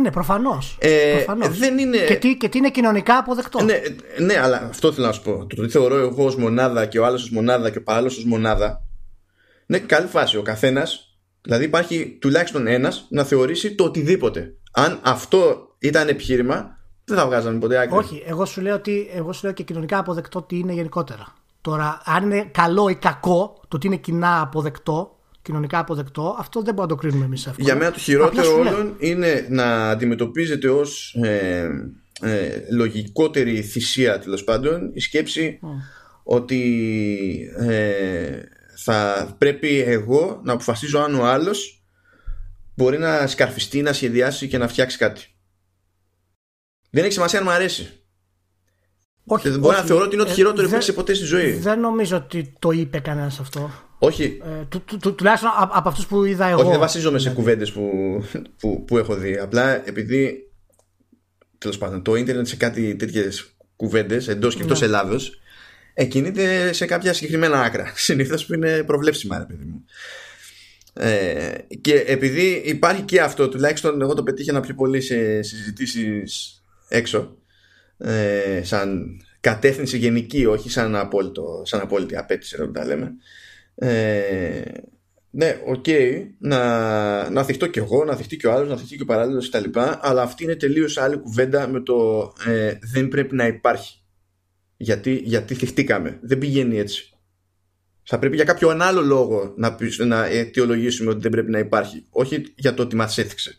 [0.00, 0.78] ναι, προφανώς.
[0.80, 1.98] Ε, δεν είναι...
[1.98, 3.62] και, τι, και τι είναι κοινωνικά αποδεκτό.
[3.62, 3.80] Ναι,
[4.18, 5.46] ναι, αλλά αυτό θέλω να σου πω.
[5.46, 8.24] Το τι θεωρώ εγώ ως μονάδα και ο άλλος ως μονάδα και ο παράλληλος ως
[8.24, 8.86] μονάδα.
[9.66, 10.36] Ναι, καλή φάση.
[10.36, 11.13] Ο καθένας,
[11.44, 14.54] δηλαδή υπάρχει τουλάχιστον ένας να θεωρήσει το οτιδήποτε.
[14.72, 17.96] Αν αυτό ήταν επιχείρημα, δεν θα βγάζαμε ποτέ άκρη.
[17.96, 21.34] Όχι, εγώ σου λέω, ότι, εγώ σου λέω και κοινωνικά αποδεκτό τι είναι γενικότερα.
[21.60, 26.74] Τώρα, αν είναι καλό ή κακό, το τι είναι κοινά αποδεκτό, κοινωνικά αποδεκτό, αυτό δεν
[26.74, 27.66] μπορούμε να το κρίνουμε εμείς εύκολα.
[27.66, 31.68] Για μένα το χειρότερο όλων είναι να αντιμετωπίζεται ως ε,
[32.20, 35.58] ε, λογικότερη θυσία τέλος πάντων η σκέψη
[36.22, 36.60] ότι
[37.58, 38.38] ε,
[38.84, 41.84] θα πρέπει εγώ να αποφασίζω αν ο άλλος
[42.74, 45.26] μπορεί να σκαρφιστεί, να σχεδιάσει και να φτιάξει κάτι.
[46.90, 47.88] Δεν έχει σημασία αν μου αρέσει.
[49.24, 51.52] Όχι, δεν μπορώ να θεωρώ ότι είναι το χειρότερο που έχει ποτέ στη ζωή.
[51.52, 53.70] Δεν νομίζω ότι το είπε κανένας αυτό.
[53.98, 54.40] Όχι.
[54.44, 56.60] Ε, του, του, του, τουλάχιστον από αυτούς που είδα εγώ.
[56.60, 57.90] Όχι, δεν βασίζομαι σε κουβέντες που,
[58.58, 59.38] που, που έχω δει.
[59.38, 60.38] Απλά επειδή.
[61.58, 64.86] Τέλος πάντων, το ίντερνετ σε κάτι τέτοιες κουβέντες εντός και εκτός ναι.
[65.94, 67.92] Ελλάδο εκκινείται σε κάποια συγκεκριμένα άκρα.
[67.96, 69.84] Συνήθως που είναι προβλέψιμα, ρε παιδί μου.
[70.96, 77.36] Ε, και επειδή υπάρχει και αυτό, τουλάχιστον εγώ το πετύχαινα πιο πολύ σε συζητήσεις έξω,
[77.98, 83.12] ε, σαν κατεύθυνση γενική, όχι σαν, απόλυτο, σαν απόλυτη απαίτηση, να τα λέμε.
[83.74, 84.62] Ε,
[85.30, 88.96] ναι, OK, okay, να, να θιχτώ κι εγώ, να θιχτεί κι ο άλλος, να θιχτεί
[88.96, 89.80] κι ο παράλλος κτλ.
[90.00, 94.03] Αλλά αυτή είναι τελείως άλλη κουβέντα με το ε, δεν πρέπει να υπάρχει.
[94.84, 96.18] Γιατί, γιατί θιχτήκαμε.
[96.22, 97.08] Δεν πηγαίνει έτσι.
[98.02, 99.76] Θα πρέπει για κάποιο άλλο λόγο να,
[100.06, 102.06] να αιτιολογήσουμε ότι δεν πρέπει να υπάρχει.
[102.10, 103.58] Όχι για το ότι μας έθιξε.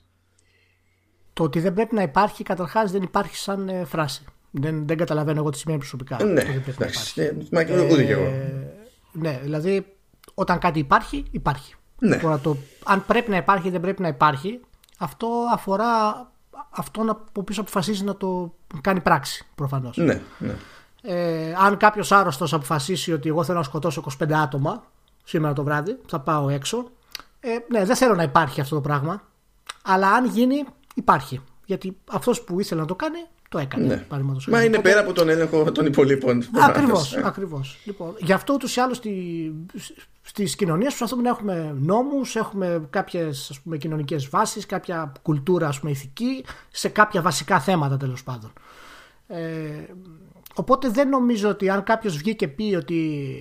[1.34, 4.24] Το ότι δεν πρέπει να υπάρχει, καταρχάς δεν υπάρχει σαν ε, φράση.
[4.52, 6.24] Δεν, δεν καταλαβαίνω εγώ τι σημαίνει προσωπικά.
[6.24, 7.22] Ναι, εντάξει.
[7.22, 8.24] Ναι, μα και εγώ.
[8.24, 8.74] Ε,
[9.12, 9.86] ναι, δηλαδή
[10.34, 11.76] όταν κάτι υπάρχει, υπάρχει.
[12.00, 12.18] Ναι.
[12.18, 14.60] Τώρα το αν πρέπει να υπάρχει ή δεν πρέπει να υπάρχει,
[14.98, 15.90] αυτό αφορά
[16.70, 19.98] αυτόν από πίσω αποφασίζει να το κάνει πράξη προφανώς.
[19.98, 20.56] Ναι, ναι.
[21.08, 24.84] Ε, αν κάποιος άρρωστος αποφασίσει ότι εγώ θέλω να σκοτώσω 25 άτομα
[25.24, 26.92] σήμερα το βράδυ, θα πάω έξω.
[27.40, 29.22] Ε, ναι, δεν θέλω να υπάρχει αυτό το πράγμα.
[29.84, 31.42] Αλλά αν γίνει, υπάρχει.
[31.66, 33.86] Γιατί αυτός που ήθελε να το κάνει, το έκανε.
[33.88, 34.06] Ναι.
[34.48, 36.44] Μα είναι πέρα από τον έλεγχο των υπολείπων.
[36.62, 37.16] Ακριβώς.
[37.16, 37.78] Ακριβώς.
[37.84, 39.54] Λοιπόν, γι' αυτό ούτως ή άλλως στη,
[40.22, 46.46] στις κοινωνίες προσπαθούμε να έχουμε νόμους, έχουμε κάποιες κοινωνικές βάσεις, κάποια κουλτούρα ας πούμε, ηθική
[46.72, 48.54] σε κάποια βασικά θέματα τέλος πάντων.
[49.28, 49.40] Ε,
[50.56, 53.32] οπότε δεν νομίζω ότι αν κάποιος βγει και πει ότι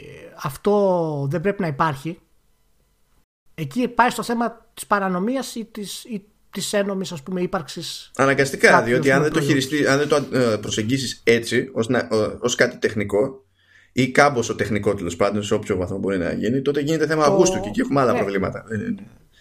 [0.42, 2.18] αυτό δεν πρέπει να υπάρχει,
[3.54, 8.10] εκεί πάει στο θέμα της παρανομίας ή της, ή της ένομης ύπαρξης.
[8.16, 11.70] Αναγκαστικά, διότι αν δεν, το χειριστεί, αν δεν το ε, προσεγγίσεις έτσι,
[12.40, 13.44] ως κάτι τεχνικό,
[13.92, 17.30] ή κάμποσο τεχνικό τέλος πάντων, σε όποιο βαθμό μπορεί να γίνει, τότε γίνεται θέμα το...
[17.30, 18.18] Αυγούστου και εκεί έχουμε άλλα ναι.
[18.18, 18.64] προβλήματα.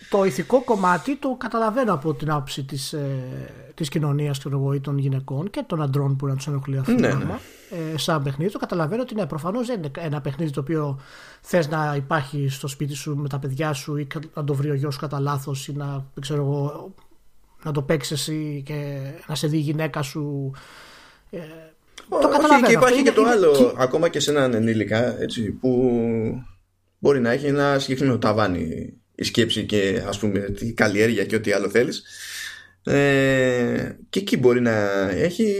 [0.10, 4.38] Το ηθικό κομμάτι το καταλαβαίνω από την άποψη της ε, της κοινωνίας
[4.76, 7.40] ή των γυναικών και των αντρών που να τους ενοχλεί αυτό το ναι, πράγμα.
[7.70, 7.94] Ναι.
[7.94, 11.00] Ε, σαν παιχνίδι, το καταλαβαίνω ότι ναι, προφανώς δεν είναι ένα παιχνίδι το οποίο
[11.42, 14.74] θες να υπάρχει στο σπίτι σου με τα παιδιά σου ή να το βρει ο
[14.74, 16.94] γιος σου κατά λάθος ή να, ξέρω εγώ,
[17.64, 20.52] να το παίξεις εσύ και να σε δει η γυναίκα σου.
[21.30, 21.40] Ε,
[22.10, 23.72] το Όχι, και υπάρχει και το άλλο, και...
[23.78, 25.94] ακόμα και σε έναν ενήλικα, έτσι, που
[27.00, 31.52] μπορεί να έχει ένα συγκεκριμένο ταβάνι η σκέψη και ας πούμε τη καλλιέργεια και ό,τι
[31.52, 32.04] άλλο θέλεις
[32.84, 35.56] ε, και εκεί μπορεί να έχει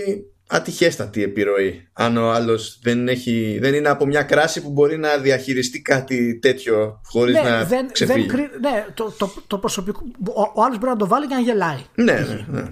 [0.48, 5.18] ατυχέστατη επιρροή αν ο άλλος δεν, έχει, δεν είναι από μια κράση που μπορεί να
[5.18, 10.02] διαχειριστεί κάτι τέτοιο χωρίς ναι, να δεν, ξεφύγει δεν, ναι, το, το, το προσωπικό
[10.36, 12.70] ο, ο άλλος μπορεί να το βάλει και να γελάει ναι, ναι, ναι.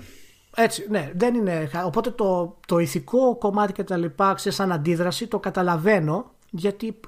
[0.56, 1.70] Έτσι, ναι, δεν είναι.
[1.86, 7.00] Οπότε το, το ηθικό κομμάτι και τα λοιπά, ξέρεις, σαν αντίδραση, το καταλαβαίνω γιατί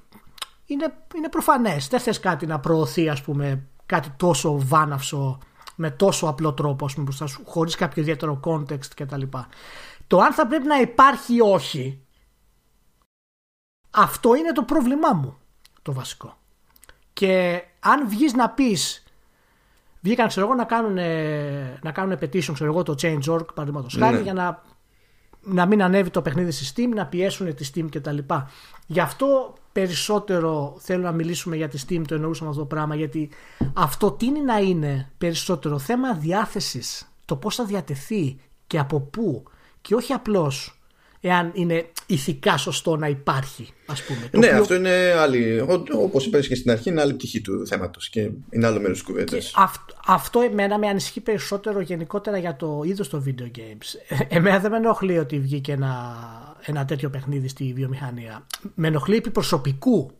[0.65, 1.87] είναι, είναι προφανές.
[1.87, 5.37] Δεν θες κάτι να προωθεί, ας πούμε, κάτι τόσο βάναυσο
[5.75, 9.47] με τόσο απλό τρόπο, ας πούμε, μπροστά σου, χωρίς κάποιο ιδιαίτερο context και τα λοιπά.
[10.07, 12.01] Το αν θα πρέπει να υπάρχει ή όχι,
[13.89, 15.37] αυτό είναι το πρόβλημά μου,
[15.81, 16.37] το βασικό.
[17.13, 19.03] Και αν βγεις να πεις
[20.03, 20.93] βγήκαν ξέρω εγώ να κάνουν,
[21.81, 24.21] να κάνουν petition ξέρω εγώ το Change.org παραδείγματος χάρη ναι.
[24.21, 24.63] για να,
[25.41, 28.17] να μην ανέβει το παιχνίδι στη Steam, να πιέσουν τη Steam κτλ.
[28.85, 33.29] Γι' αυτό περισσότερο θέλω να μιλήσουμε για τη Steam, το εννοούσαμε αυτό το πράγμα, γιατί
[33.73, 37.13] αυτό τίνει να είναι περισσότερο θέμα διάθεσης.
[37.25, 39.43] Το πώς θα διατεθεί και από πού.
[39.81, 40.81] Και όχι απλώς
[41.21, 44.29] εάν είναι ηθικά σωστό να υπάρχει, ας πούμε.
[44.31, 44.61] Ναι, οποίο...
[44.61, 45.65] αυτό είναι άλλη.
[46.01, 49.07] Όπως είπες και στην αρχή, είναι άλλη πτυχή του θέματος και είναι άλλο μέρος της
[49.07, 49.53] κουβέντας.
[49.55, 54.17] Αυτό, αυτό εμένα με ανησυχεί περισσότερο γενικότερα για το είδος των video games.
[54.29, 56.15] Ε, εμένα δεν με ενοχλεί ότι βγήκε ένα,
[56.65, 58.47] ένα τέτοιο παιχνίδι στη βιομηχανία.
[58.75, 60.11] Με ενοχλεί επί προσωπικού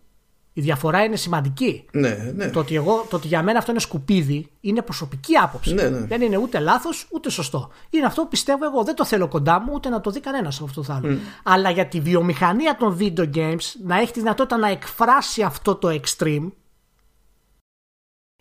[0.54, 1.86] η διαφορά είναι σημαντική.
[1.92, 2.50] Ναι, ναι.
[2.50, 5.74] Το, ότι εγώ, το ότι για μένα αυτό είναι σκουπίδι είναι προσωπική άποψη.
[5.74, 6.00] Ναι, ναι.
[6.00, 7.70] Δεν είναι ούτε λάθος ούτε σωστό.
[7.90, 8.84] Είναι αυτό που πιστεύω εγώ.
[8.84, 11.18] Δεν το θέλω κοντά μου ούτε να το δει κανένας αυτό το θα mm.
[11.44, 16.00] Αλλά για τη βιομηχανία των video games να έχει τη δυνατότητα να εκφράσει αυτό το
[16.02, 16.48] extreme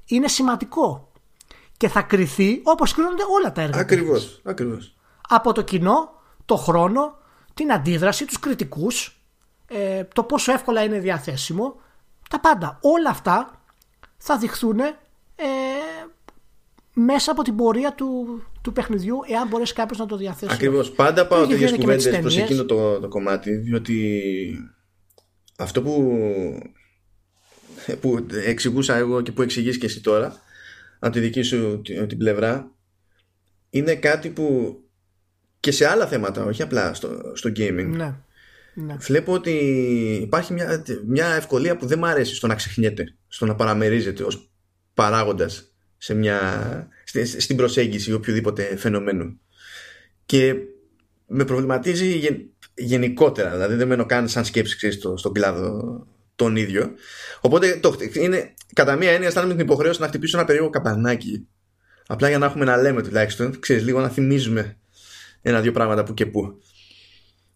[0.04, 1.12] είναι σημαντικό.
[1.76, 3.80] Και θα κρυθεί όπως κρίνονται όλα τα έργα.
[3.80, 4.40] Ακριβώς.
[4.44, 4.96] Ακριβώς.
[5.28, 6.10] Από το κοινό,
[6.44, 7.16] το χρόνο,
[7.54, 9.22] την αντίδραση, τους κριτικούς,
[9.66, 11.80] ε, το πόσο εύκολα είναι διαθέσιμο
[12.30, 12.78] τα πάντα.
[12.80, 13.62] Όλα αυτά
[14.16, 14.94] θα δειχθούν ε,
[16.94, 20.52] μέσα από την πορεία του, του παιχνιδιού, εάν μπορέσει κάποιος να το διαθέσει.
[20.54, 20.90] Ακριβώς.
[20.90, 24.12] Πάντα πάω τέτοιε κουβέντες προς εκείνο το, το κομμάτι, διότι
[25.58, 26.18] αυτό που,
[28.00, 30.36] που εξηγούσα εγώ και που εξηγείς και εσύ τώρα,
[30.98, 32.70] από τη δική σου την πλευρά,
[33.70, 34.76] είναι κάτι που
[35.62, 37.86] και σε άλλα θέματα, όχι απλά στο, στο gaming.
[37.86, 38.14] Ναι.
[38.74, 38.96] Ναι.
[38.98, 39.50] Βλέπω ότι
[40.22, 44.50] υπάρχει μια, μια ευκολία που δεν μου αρέσει στο να ξεχνιέται, στο να παραμερίζεται ως
[44.94, 46.88] παράγοντας σε μια,
[47.38, 49.40] στην προσέγγιση οποιοδήποτε φαινομένου.
[50.26, 50.54] Και
[51.26, 52.40] με προβληματίζει
[52.74, 56.90] γενικότερα, δηλαδή δεν μένω καν σαν σκέψη ξέρεις, στο, στον κλάδο τον ίδιο.
[57.40, 61.46] Οπότε το, είναι, κατά μία έννοια αισθάνομαι την υποχρέωση να χτυπήσω ένα περίεργο καπανάκι.
[62.06, 64.76] Απλά για να έχουμε να λέμε τουλάχιστον, ξέρεις, λίγο να θυμίζουμε
[65.42, 66.60] ένα-δύο πράγματα που και που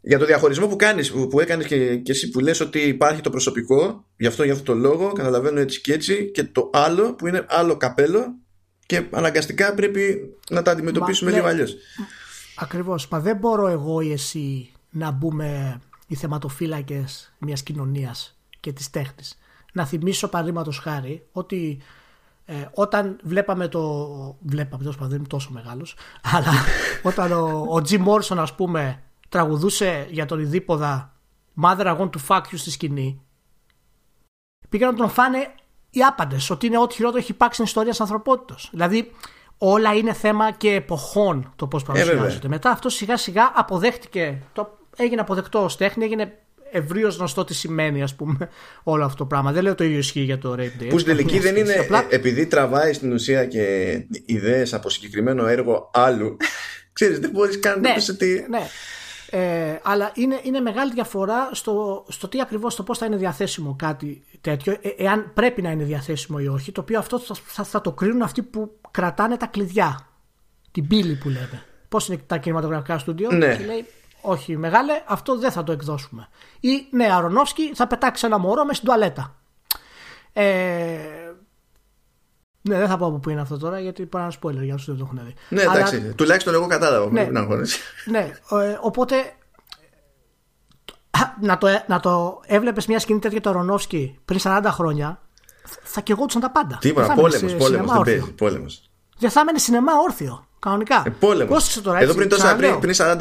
[0.07, 3.31] για το διαχωρισμό που κάνεις, που, έκανες και, και εσύ που λες ότι υπάρχει το
[3.31, 7.27] προσωπικό, γι' αυτό, για αυτό το λόγο, καταλαβαίνω έτσι και έτσι, και το άλλο που
[7.27, 8.35] είναι άλλο καπέλο
[8.87, 11.77] και αναγκαστικά πρέπει να τα αντιμετωπίσουμε λίγο αλλιώς.
[12.57, 18.91] Ακριβώς, μα δεν μπορώ εγώ ή εσύ να μπούμε οι θεματοφύλακες μιας κοινωνίας και της
[18.91, 19.39] τέχνης.
[19.73, 21.79] Να θυμίσω παραδείγματος χάρη ότι
[22.49, 23.81] ε, όταν βλέπαμε το.
[24.41, 25.97] Βλέπαμε, τόσο δεν είμαι τόσο μεγάλος.
[26.35, 26.53] Αλλά
[27.03, 31.15] όταν ο, ο Jim Morrison, ας πούμε, τραγουδούσε για τον Ιδίποδα
[31.63, 33.21] Mother I want to fuck you στη σκηνή
[34.69, 35.55] πήγαν να τον φάνε
[35.91, 38.69] οι άπαντες ότι είναι ό,τι χειρότερο έχει υπάρξει στην ιστορία της ανθρωπότητας.
[38.71, 39.13] Δηλαδή
[39.59, 42.47] όλα είναι θέμα και εποχών το πώς παρουσιάζεται.
[42.47, 46.39] Ε, Μετά αυτό σιγά σιγά αποδέχτηκε, το, έγινε αποδεκτός ω τέχνη, έγινε
[46.71, 48.49] ευρύως γνωστό τι σημαίνει ας πούμε
[48.83, 49.53] όλο αυτό το πράγμα.
[49.53, 50.89] Δεν λέω το ίδιο ισχύει για το Rape Day.
[50.89, 51.99] Που στην τελική δεν είναι, Απλά...
[51.99, 53.97] Ε, επειδή τραβάει στην ουσία και
[54.27, 56.37] ιδέες από συγκεκριμένο έργο άλλου,
[56.93, 58.47] ξέρεις δεν μπορείς καν να πεις ότι...
[58.49, 58.69] Ναι.
[59.31, 63.77] Ε, αλλά είναι, είναι μεγάλη διαφορά στο, στο τι ακριβώς, το πώς θα είναι διαθέσιμο
[63.79, 67.81] κάτι τέτοιο, ε, εάν πρέπει να είναι διαθέσιμο ή όχι, το οποίο αυτό θα, θα,
[67.81, 70.09] το κρίνουν αυτοί που κρατάνε τα κλειδιά.
[70.71, 71.65] Την πύλη που λέμε.
[71.89, 73.57] Πώς είναι τα κινηματογραφικά στούντιο ναι.
[73.57, 73.85] και λέει
[74.27, 76.29] όχι μεγάλε, αυτό δεν θα το εκδώσουμε.
[76.61, 79.35] Ή ναι, Αρονόφσκι θα πετάξει ένα μωρό μες στην τουαλέτα.
[80.33, 80.45] Ε,
[82.63, 84.87] ναι, δεν θα πω από πού είναι αυτό τώρα γιατί υπάρχει ένα spoiler για όσους
[84.87, 85.35] δεν το έχουν δει.
[85.49, 85.97] Ναι, εντάξει.
[85.97, 86.13] Αλλά...
[86.15, 87.11] Τουλάχιστον εγώ κατάλαβα.
[87.11, 87.47] Ναι, να
[88.07, 89.17] ναι ε, οπότε
[91.41, 95.21] να το, να το έβλεπες μια σκηνή τέτοια το Ρονόφσκι πριν 40 χρόνια,
[95.83, 96.79] θα κεγόντουσαν τα πάντα.
[96.81, 97.55] Τίποτα, πόλεμος.
[98.35, 98.91] Πόλεμος.
[99.19, 100.47] Δεν θα έμενε σινεμά όρθιο.
[100.59, 101.03] Κανονικά.
[101.07, 101.13] Ε,
[101.83, 103.21] τώρα, Εδώ πριν, τόσα, πριν, πριν 40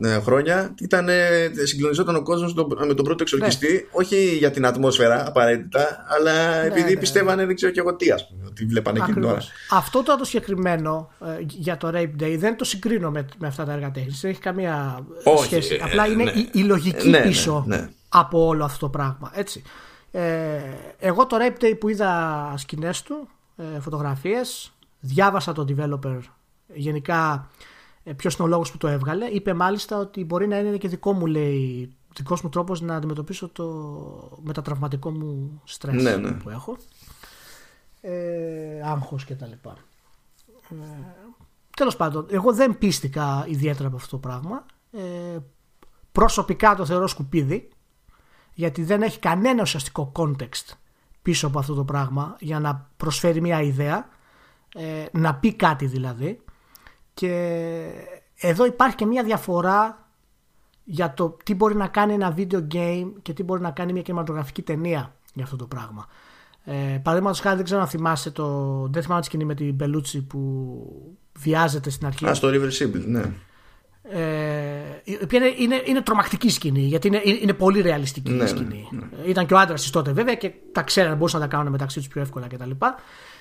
[0.00, 2.54] ε, χρόνια ήταν, ε, συγκλονιζόταν ο κόσμος
[2.86, 3.72] με τον πρώτο εξορκιστή.
[3.72, 3.80] Ναι.
[3.90, 8.10] Όχι για την ατμόσφαιρα απαραίτητα, αλλά ναι, επειδή ναι, πιστεύανε, δεν ξέρω και εγώ τι,
[8.10, 9.42] ας πούμε, ότι βλέπανε εκείνη την ώρα.
[9.70, 13.64] Αυτό το, το συγκεκριμένο ε, για το Rape Day δεν το συγκρίνω με, με αυτά
[13.64, 14.20] τα έργα τέχνης.
[14.20, 15.80] Δεν έχει καμία όχι, σχέση.
[15.82, 17.66] Απλά είναι η, η, λογική πίσω
[18.08, 19.32] από όλο αυτό το πράγμα.
[19.34, 19.62] Έτσι.
[20.10, 20.22] Ε,
[20.98, 24.72] εγώ το Rape Day που είδα σκηνές του, ε, φωτογραφίες,
[25.02, 26.18] διάβασα το developer
[26.74, 27.50] γενικά
[28.04, 29.26] ε, ποιος είναι ο λόγος που το έβγαλε.
[29.26, 33.48] Είπε μάλιστα ότι μπορεί να είναι και δικό μου, λέει, δικός μου τρόπος να αντιμετωπίσω
[33.48, 36.32] το μετατραυματικό μου στρες ναι, ναι.
[36.32, 36.76] που έχω.
[38.00, 39.76] Ε, άγχος και τα λοιπά.
[40.70, 40.74] Ε,
[41.76, 44.66] τέλος πάντων, εγώ δεν πίστηκα ιδιαίτερα από αυτό το πράγμα.
[44.92, 45.38] Ε,
[46.12, 47.68] προσωπικά το θεωρώ σκουπίδι
[48.54, 50.74] γιατί δεν έχει κανένα ουσιαστικό context
[51.22, 54.08] πίσω από αυτό το πράγμα για να προσφέρει μια ιδέα
[54.74, 56.40] ε, να πει κάτι δηλαδή
[57.14, 57.34] και
[58.36, 60.08] εδώ υπάρχει και μια διαφορά
[60.84, 64.02] για το τι μπορεί να κάνει ένα video game και τι μπορεί να κάνει μια
[64.02, 66.06] κινηματογραφική ταινία για αυτό το πράγμα.
[66.64, 71.18] Ε, Παραδείγματος χάρη, δεν ξέρω αν θυμάσαι το Death Match σκηνή με την Μπελούτσι που
[71.38, 72.26] βιάζεται στην αρχή.
[72.26, 73.32] Α, στο Reversible, ναι.
[74.02, 74.20] Ε,
[75.30, 78.88] είναι, είναι, είναι τρομακτική σκηνή γιατί είναι, είναι πολύ ρεαλιστική ναι, σκηνή.
[78.90, 79.28] Ναι, ναι.
[79.28, 81.98] Ήταν και ο άντρας της τότε βέβαια και τα ξέρανε, μπορούσαν να τα κάνουν μεταξύ
[81.98, 82.70] τους πιο εύκολα κτλ.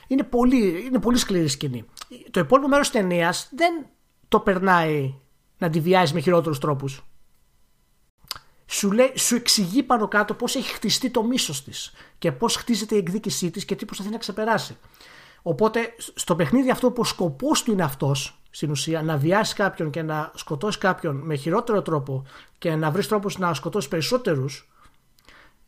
[0.07, 1.85] Είναι πολύ, είναι πολύ σκληρή σκηνή.
[2.31, 3.85] Το υπόλοιπο μέρος της ταινίας δεν
[4.27, 5.13] το περνάει
[5.57, 7.03] να τη βιάζει με χειρότερους τρόπους.
[8.65, 12.95] σου, λέει, σου εξηγεί πάνω κάτω πώς έχει χτιστεί το μίσος της και πώς χτίζεται
[12.95, 14.77] η εκδίκησή της και τι προσπαθεί να ξεπεράσει.
[15.41, 19.89] Οπότε στο παιχνίδι αυτό που ο σκοπός του είναι αυτός στην ουσία να βιάσει κάποιον
[19.89, 22.25] και να σκοτώσει κάποιον με χειρότερο τρόπο
[22.57, 24.71] και να βρεις τρόπους να σκοτώσεις περισσότερους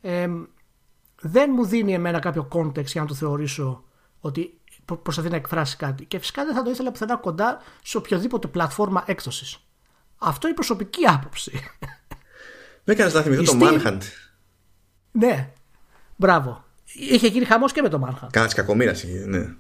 [0.01, 0.27] ε,
[1.21, 3.83] δεν μου δίνει εμένα κάποιο context για να το θεωρήσω
[4.25, 4.57] ότι
[5.03, 6.05] προσπαθεί να εκφράσει κάτι.
[6.05, 9.57] Και φυσικά δεν θα το ήθελα πουθενά κοντά σε οποιοδήποτε πλατφόρμα έκδοσης.
[10.17, 11.51] Αυτό είναι η προσωπική άποψη.
[12.83, 14.01] Με έκανε να θυμηθώ το Manhunt.
[15.11, 15.51] Ναι,
[16.15, 16.63] μπράβο.
[16.85, 18.27] Είχε γίνει χαμός και με το Manhunt.
[18.31, 19.53] Κάνα κακομοίρας, ναι.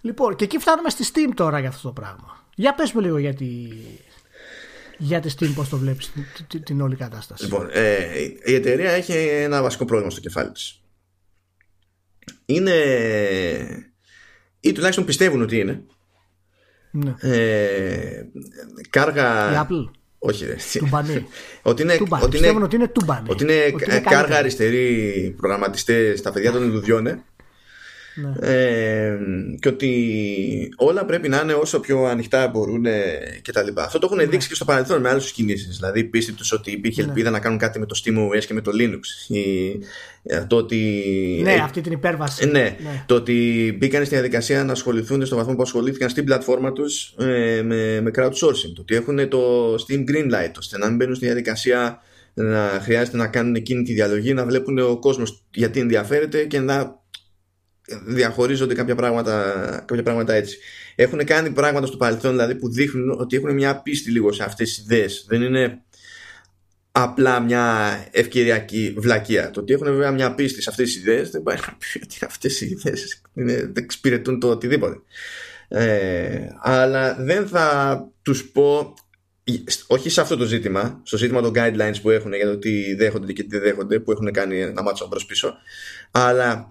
[0.00, 2.44] Λοιπόν, και εκεί φτάνουμε στη Steam τώρα για αυτό το πράγμα.
[2.54, 3.72] Για πες μου λίγο γιατί
[4.98, 6.12] για τη Steam πώς το βλέπεις
[6.46, 7.44] την, την, όλη κατάσταση.
[7.44, 7.96] Λοιπόν, ε,
[8.44, 10.80] η εταιρεία έχει ένα βασικό πρόβλημα στο κεφάλι της.
[12.46, 12.74] Είναι
[14.60, 15.82] ή τουλάχιστον πιστεύουν ότι είναι
[16.90, 17.14] ναι.
[17.20, 18.26] ε,
[18.90, 21.26] κάργα η Apple όχι ρε Τουμπανί.
[21.62, 23.26] ότι είναι, ότι είναι, ότι είναι τουμπανί.
[23.30, 27.24] ότι είναι, ότι είναι κάργα αριστεροί προγραμματιστές στα παιδιά των Ινδουδιών
[28.16, 28.32] ναι.
[28.40, 29.18] Ε,
[29.60, 32.84] και ότι όλα πρέπει να είναι όσο πιο ανοιχτά μπορούν
[33.42, 33.84] και τα λοιπά.
[33.84, 34.26] Αυτό το έχουν ναι.
[34.26, 35.76] δείξει και στο παρελθόν με άλλες κινήσεις.
[35.76, 37.08] Δηλαδή, πίστη τους ότι υπήρχε ναι.
[37.08, 39.34] ελπίδα να κάνουν κάτι με το SteamOS και με το Linux.
[39.34, 39.40] Ή,
[40.22, 40.76] ε, το ότι,
[41.42, 42.44] ναι, ε, αυτή την υπέρβαση.
[42.44, 46.24] Ε, ναι, ναι, το ότι μπήκαν στη διαδικασία να ασχοληθούν στο βαθμό που ασχολήθηκαν στην
[46.24, 48.72] πλατφόρμα τους ε, με, με crowdsourcing.
[48.74, 52.00] Το ότι έχουν το Steam Greenlight, ώστε να μην μπαίνουν στη διαδικασία
[52.34, 57.00] να χρειάζεται να κάνουν εκείνη τη διαλογή, να βλέπουν ο κόσμος γιατί ενδιαφέρεται και να
[58.06, 60.58] διαχωρίζονται κάποια πράγματα, κάποια πράγματα έτσι.
[60.94, 64.68] Έχουν κάνει πράγματα στο παρελθόν δηλαδή που δείχνουν ότι έχουν μια πίστη λίγο σε αυτές
[64.68, 65.24] τις ιδέες.
[65.28, 65.80] Δεν είναι
[66.92, 69.50] απλά μια ευκαιριακή βλακεία.
[69.50, 72.18] Το ότι έχουν βέβαια μια πίστη σε αυτές τις ιδέες δεν πάει να πει ότι
[72.24, 74.96] αυτές οι ιδέες δεν εξυπηρετούν το οτιδήποτε.
[75.68, 78.94] Ε, αλλά δεν θα τους πω
[79.86, 83.32] όχι σε αυτό το ζήτημα, στο ζήτημα των guidelines που έχουν για το τι δέχονται
[83.32, 85.54] και τι δεν δέχονται, που έχουν κάνει ένα μάτσο μπρος πίσω,
[86.10, 86.68] αλλά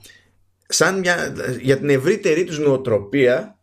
[0.68, 3.60] σαν μια, για την ευρύτερη τους νοοτροπία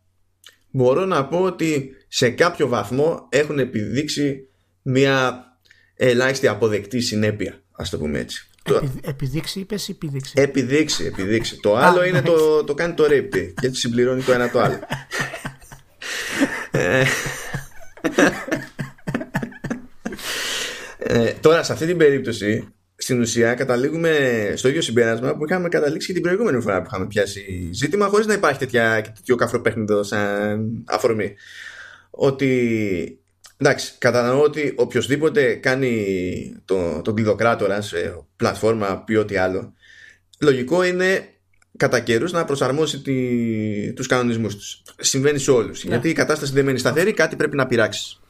[0.69, 4.47] μπορώ να πω ότι σε κάποιο βαθμό έχουν επιδείξει
[4.81, 5.45] μια
[5.95, 8.47] ελάχιστη αποδεκτή συνέπεια ας το πούμε έτσι.
[9.01, 10.33] Επιδείξει είπες ή επιδείξει.
[10.35, 11.59] Επιδείξει, επιδείξει.
[11.59, 14.79] το άλλο είναι το, το κάνει το ρίπι και έτσι συμπληρώνει το ένα το άλλο.
[16.71, 17.03] Ε,
[20.97, 22.73] ε, τώρα σε αυτή την περίπτωση
[23.03, 27.07] στην ουσία καταλήγουμε στο ίδιο συμπέρασμα που είχαμε καταλήξει και την προηγούμενη φορά που είχαμε
[27.07, 31.35] πιάσει ζήτημα χωρίς να υπάρχει τέτοια, τέτοιο καφροπέχνητο σαν αφορμή.
[32.09, 33.19] Ότι
[33.57, 36.05] εντάξει, κατανοώ ότι οποιοδήποτε κάνει
[36.65, 39.73] το, τον κλειδοκράτορα σε πλατφόρμα ή ό,τι άλλο
[40.39, 41.27] λογικό είναι
[41.77, 44.81] κατά καιρούς να προσαρμόσει τη, τους κανονισμούς τους.
[44.99, 45.83] Συμβαίνει σε όλους.
[45.83, 45.89] Ναι.
[45.89, 48.21] Γιατί η κατάσταση δεν μένει σταθερή, κάτι πρέπει να πειράξεις.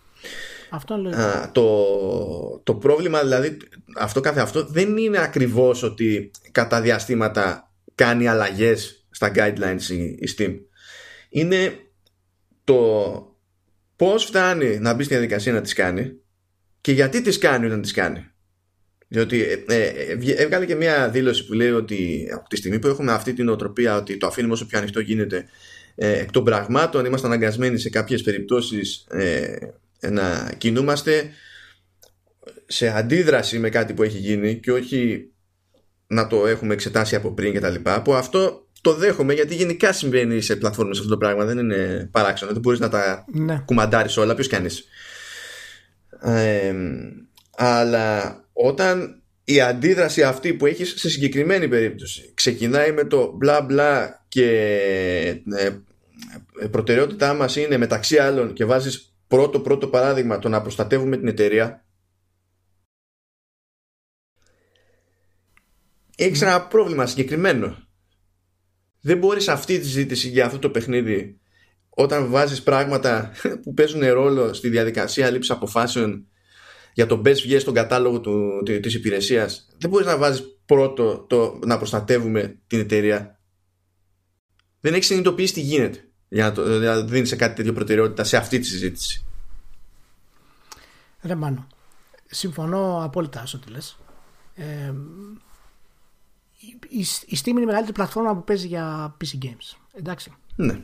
[0.76, 1.50] Αυτό λέω.
[1.52, 3.58] το, το πρόβλημα δηλαδή
[3.98, 10.36] αυτό κάθε αυτό δεν είναι ακριβώς ότι κατά διαστήματα κάνει αλλαγές στα guidelines η, η
[10.38, 10.56] Steam.
[11.30, 11.74] Είναι
[12.64, 12.78] το
[13.96, 16.14] πώς φτάνει να μπει στη διαδικασία να τις κάνει
[16.82, 18.28] και γιατί τις κάνει όταν τις κάνει.
[19.08, 22.88] Διότι ε, ε, ε, έβγαλε και μια δήλωση που λέει ότι από τη στιγμή που
[22.88, 25.46] έχουμε αυτή την οτροπία ότι το αφήνουμε όσο πιο ανοιχτό γίνεται
[25.96, 29.56] ε, εκ των πραγμάτων είμαστε αναγκασμένοι σε κάποιες περιπτώσεις ε,
[30.10, 31.30] να κινούμαστε
[32.66, 35.32] σε αντίδραση με κάτι που έχει γίνει και όχι
[36.08, 39.94] να το έχουμε εξετάσει από πριν και τα λοιπά που αυτό το δέχομαι γιατί γενικά
[39.94, 43.62] συμβαίνει σε πλατφόρμες αυτό το πράγμα δεν είναι παράξενο δεν μπορείς να τα ναι.
[43.66, 44.84] κουμαντάρεις όλα ποιος κάνεις
[46.22, 46.74] ε,
[47.56, 54.24] αλλά όταν η αντίδραση αυτή που έχεις σε συγκεκριμένη περίπτωση ξεκινάει με το μπλα μπλα
[54.28, 54.48] και
[55.56, 55.70] ε,
[56.72, 61.86] προτεραιότητά μας είναι μεταξύ άλλων και βάζεις πρώτο πρώτο παράδειγμα το να προστατεύουμε την εταιρεία.
[66.16, 67.88] Έχεις ένα πρόβλημα συγκεκριμένο.
[69.02, 71.40] Δεν μπορείς αυτή τη συζήτηση για αυτό το παιχνίδι
[71.90, 73.32] όταν βάζεις πράγματα
[73.64, 76.28] που παίζουν ρόλο στη διαδικασία λήψης αποφάσεων
[76.94, 81.60] για το best βγες στον κατάλογο του, της υπηρεσίας δεν μπορείς να βάζεις πρώτο το
[81.66, 83.42] να προστατεύουμε την εταιρεία.
[84.80, 88.38] Δεν έχεις συνειδητοποιήσει τι γίνεται για να, το, να δίνεις σε κάτι τέτοιο προτεραιότητα σε
[88.38, 89.26] αυτή τη συζήτηση.
[91.22, 91.68] Ρε Μάνο,
[92.26, 94.00] συμφωνώ απόλυτα σε ό,τι λες.
[94.56, 94.94] Ε,
[96.90, 99.78] η, η Steam είναι η μεγαλύτερη πλατφόρμα που παίζει για PC games.
[99.94, 100.34] Εντάξει.
[100.56, 100.80] Ναι.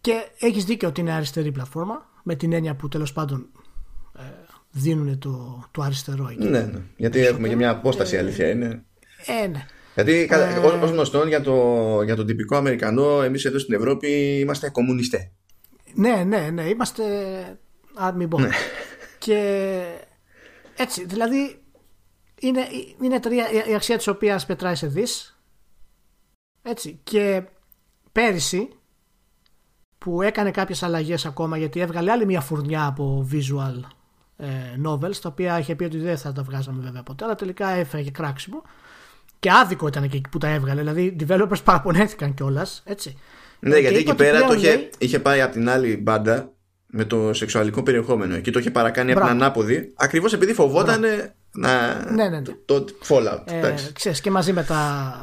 [0.00, 3.46] Και έχεις δίκιο ότι είναι αριστερή πλατφόρμα με την έννοια που τέλος πάντων
[4.18, 4.22] ε,
[4.70, 6.44] δίνουν το, το αριστερό εκεί.
[6.48, 6.80] Ναι, ναι.
[6.96, 8.84] Γιατί έχουμε και μια απόσταση, ε, αλήθεια είναι.
[9.26, 9.66] Ε, ναι.
[9.94, 14.70] Γιατί ε, ως γνωστόν για, το, για τον τυπικό Αμερικανό, εμείς εδώ στην Ευρώπη είμαστε
[14.70, 15.30] κομμουνιστές.
[15.94, 16.62] Ναι, ναι, ναι.
[16.62, 17.04] Είμαστε.
[17.94, 18.38] Α, μην πω.
[18.38, 18.48] Ναι.
[19.18, 19.82] Και
[20.76, 21.62] έτσι, δηλαδή
[22.40, 22.60] είναι,
[23.02, 25.38] είναι εταιρεία η αξία της οποίας πετράει σε δις.
[26.62, 27.00] Έτσι.
[27.02, 27.42] Και
[28.12, 28.68] πέρυσι
[29.98, 33.80] που έκανε κάποιες αλλαγές ακόμα γιατί έβγαλε άλλη μια φουρνιά από visual
[34.36, 34.46] ε,
[34.86, 38.10] novels τα οποία είχε πει ότι δεν θα τα βγάζαμε βέβαια ποτέ αλλά τελικά έφερε
[38.10, 38.62] κράξιμο
[39.44, 43.18] και άδικο ήταν και εκεί που τα έβγαλε δηλαδή οι developers παραπονέθηκαν κιόλας, έτσι
[43.60, 46.52] ναι, γιατί εκεί πέρα το είχε, είχε πάει από την άλλη μπάντα
[46.86, 48.34] με το σεξουαλικό περιεχόμενο.
[48.34, 49.92] Εκεί το είχε παρακάνει από την ανάποδη.
[49.96, 51.08] Ακριβώς επειδή φοβόταν να.
[52.10, 52.42] Ναι, ναι, ναι.
[52.42, 53.40] Το, το Fallout.
[53.44, 55.14] Ε, ξέρεις, και μαζί με τα,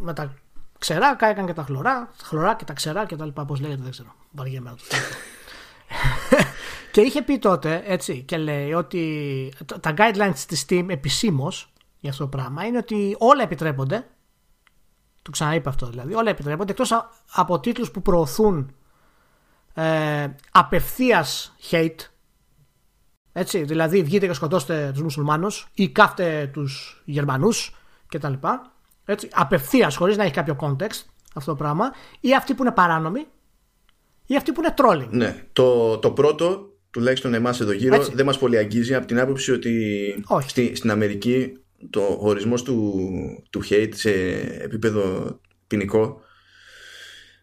[0.00, 0.34] με τα
[0.78, 2.12] ξερά κάηκαν και τα χλωρά.
[2.22, 3.44] Χλωρά και τα ξερά και τα λοιπά.
[3.44, 4.14] Πώς λέγεται, δεν ξέρω.
[4.30, 4.82] Βαριέμαι να το
[6.92, 12.22] και είχε πει τότε, έτσι, και λέει ότι τα guidelines της Steam επισήμως για αυτό
[12.22, 14.06] το πράγμα είναι ότι όλα επιτρέπονται
[15.22, 16.14] του ξαναείπα αυτό δηλαδή.
[16.14, 16.92] Όλα επιτρέπονται εκτός
[17.32, 18.74] από τίτλους που προωθούν
[19.74, 21.96] ε, απευθείας hate.
[23.32, 28.32] Έτσι, δηλαδή βγείτε και σκοτώστε τους μουσουλμάνους ή κάφτε τους Γερμανούς κτλ.
[29.04, 31.02] Έτσι, απευθείας χωρίς να έχει κάποιο context
[31.34, 31.90] αυτό το πράγμα.
[32.20, 33.26] Ή αυτοί που είναι παράνομοι
[34.26, 35.08] ή αυτοί που είναι trolling.
[35.10, 35.44] Ναι.
[35.52, 40.24] Το, το πρώτο, τουλάχιστον εμάς εδώ γύρω, δεν μας πολύ αγγίζει από την άποψη ότι
[40.46, 41.60] στη, στην Αμερική
[41.90, 43.00] το ορισμός του,
[43.50, 44.10] του hate σε
[44.62, 46.20] επίπεδο ποινικό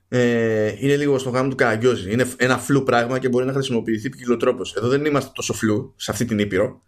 [0.10, 2.12] ε, είναι λίγο στο γάμο του καραγκιόζη.
[2.12, 4.10] Είναι ένα φλου πράγμα και μπορεί να χρησιμοποιηθεί
[4.40, 4.62] τρόπο.
[4.78, 6.82] Εδώ δεν είμαστε τόσο φλου σε αυτή την ήπειρο.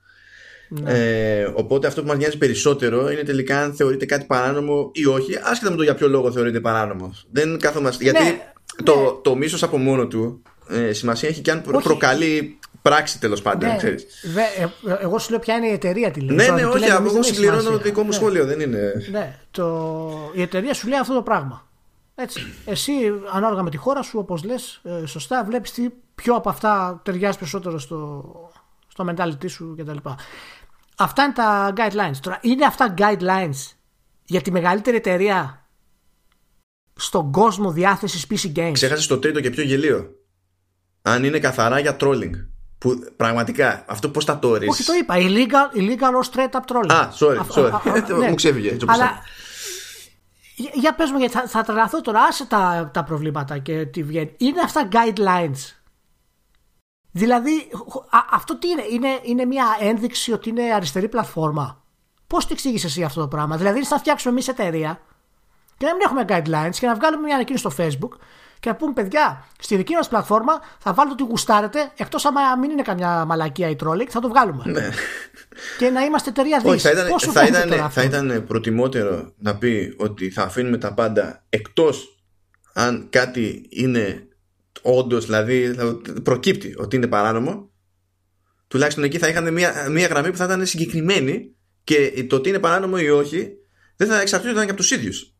[0.69, 0.91] Ναι.
[1.39, 5.37] Ε, οπότε αυτό που μας νοιάζει περισσότερο είναι τελικά αν θεωρείται κάτι παράνομο ή όχι,
[5.43, 7.13] άσχετα με το για ποιο λόγο θεωρείται παράνομο.
[7.31, 8.03] Δεν κάθομαστε.
[8.03, 8.53] Γιατί ναι,
[8.83, 9.21] το, ναι.
[9.21, 13.69] το μίσος από μόνο του ε, σημασία έχει και αν προκαλεί πράξη τέλος πάντων.
[13.69, 14.23] Ναι, ξέρεις.
[14.57, 14.67] ε,
[15.01, 16.35] εγώ σου λέω ποια είναι η εταιρεία τη λέει.
[16.35, 18.13] Ναι, ναι, όχι, εγώ συμπληρώνω το δικό μου ναι.
[18.13, 18.93] σχόλιο, δεν είναι.
[19.11, 20.31] Ναι, το...
[20.33, 21.67] η εταιρεία σου λέει αυτό το πράγμα.
[22.15, 22.53] Έτσι.
[22.65, 22.91] Εσύ,
[23.33, 27.37] ανάλογα με τη χώρα σου, όπως λες, ε, σωστά, βλέπεις τι ποιο από αυτά ταιριάζει
[27.37, 28.23] περισσότερο στο,
[28.87, 29.97] στο mentality σου κτλ.
[30.97, 32.17] Αυτά είναι τα guidelines.
[32.21, 33.73] Τώρα, είναι αυτά guidelines
[34.23, 35.67] για τη μεγαλύτερη εταιρεία
[36.95, 40.13] στον κόσμο διάθεσης PC Games; Ξέχασες το τρίτο και πιο γελίο.
[41.01, 42.48] Αν είναι καθαρά για trolling.
[42.79, 45.15] Που πραγματικά αυτό πώς θα το ορίσεις; Όχι, το είπα.
[45.17, 46.93] Illegal, illegal or straight up trolling.
[46.93, 48.17] Α, sorry, sorry.
[48.19, 48.27] Ναι.
[48.29, 48.77] Μου ξέφυγε.
[48.85, 49.21] Αλλά
[50.73, 54.33] για πες μου γιατί θα, θα τρελαθώ τώρα άσε τα, τα προβλήματα και τι βγαίνει
[54.37, 55.75] είναι αυτά guidelines
[57.11, 57.51] δηλαδή
[58.31, 61.83] αυτό τι είναι; Είναι, είναι μια ένδειξη ότι είναι αριστερή πλατφόρμα
[62.27, 65.01] πώς το εξήγησες εσύ αυτό το πράγμα; Δηλαδή θα φτιάξουμε εμείς εταιρεία
[65.77, 68.17] και να μην έχουμε guidelines και να βγάλουμε μια ανακοίνωση στο facebook
[68.59, 72.69] και να πούμε παιδιά, στη δική μας πλατφόρμα θα βάλω ό,τι γουστάρετε, εκτός άμα μην
[72.69, 74.63] είναι καμιά μαλακία ή trolling, θα το βγάλουμε.
[74.65, 74.89] Ναι.
[75.77, 76.77] Και να είμαστε εταιρεία δύση.
[76.77, 82.19] θα ήταν, θα, ήταν, θα ήταν προτιμότερο να πει ότι θα αφήνουμε τα πάντα εκτός
[82.73, 84.27] αν κάτι είναι
[84.81, 85.75] όντως, δηλαδή
[86.23, 87.71] προκύπτει ότι είναι παράνομο.
[88.67, 92.59] Τουλάχιστον εκεί θα είχαν μια, μια γραμμή που θα ήταν συγκεκριμένη και το ότι είναι
[92.59, 93.49] παράνομο ή όχι
[93.95, 95.33] δεν θα εξαρτιόταν και από τους ίδιους.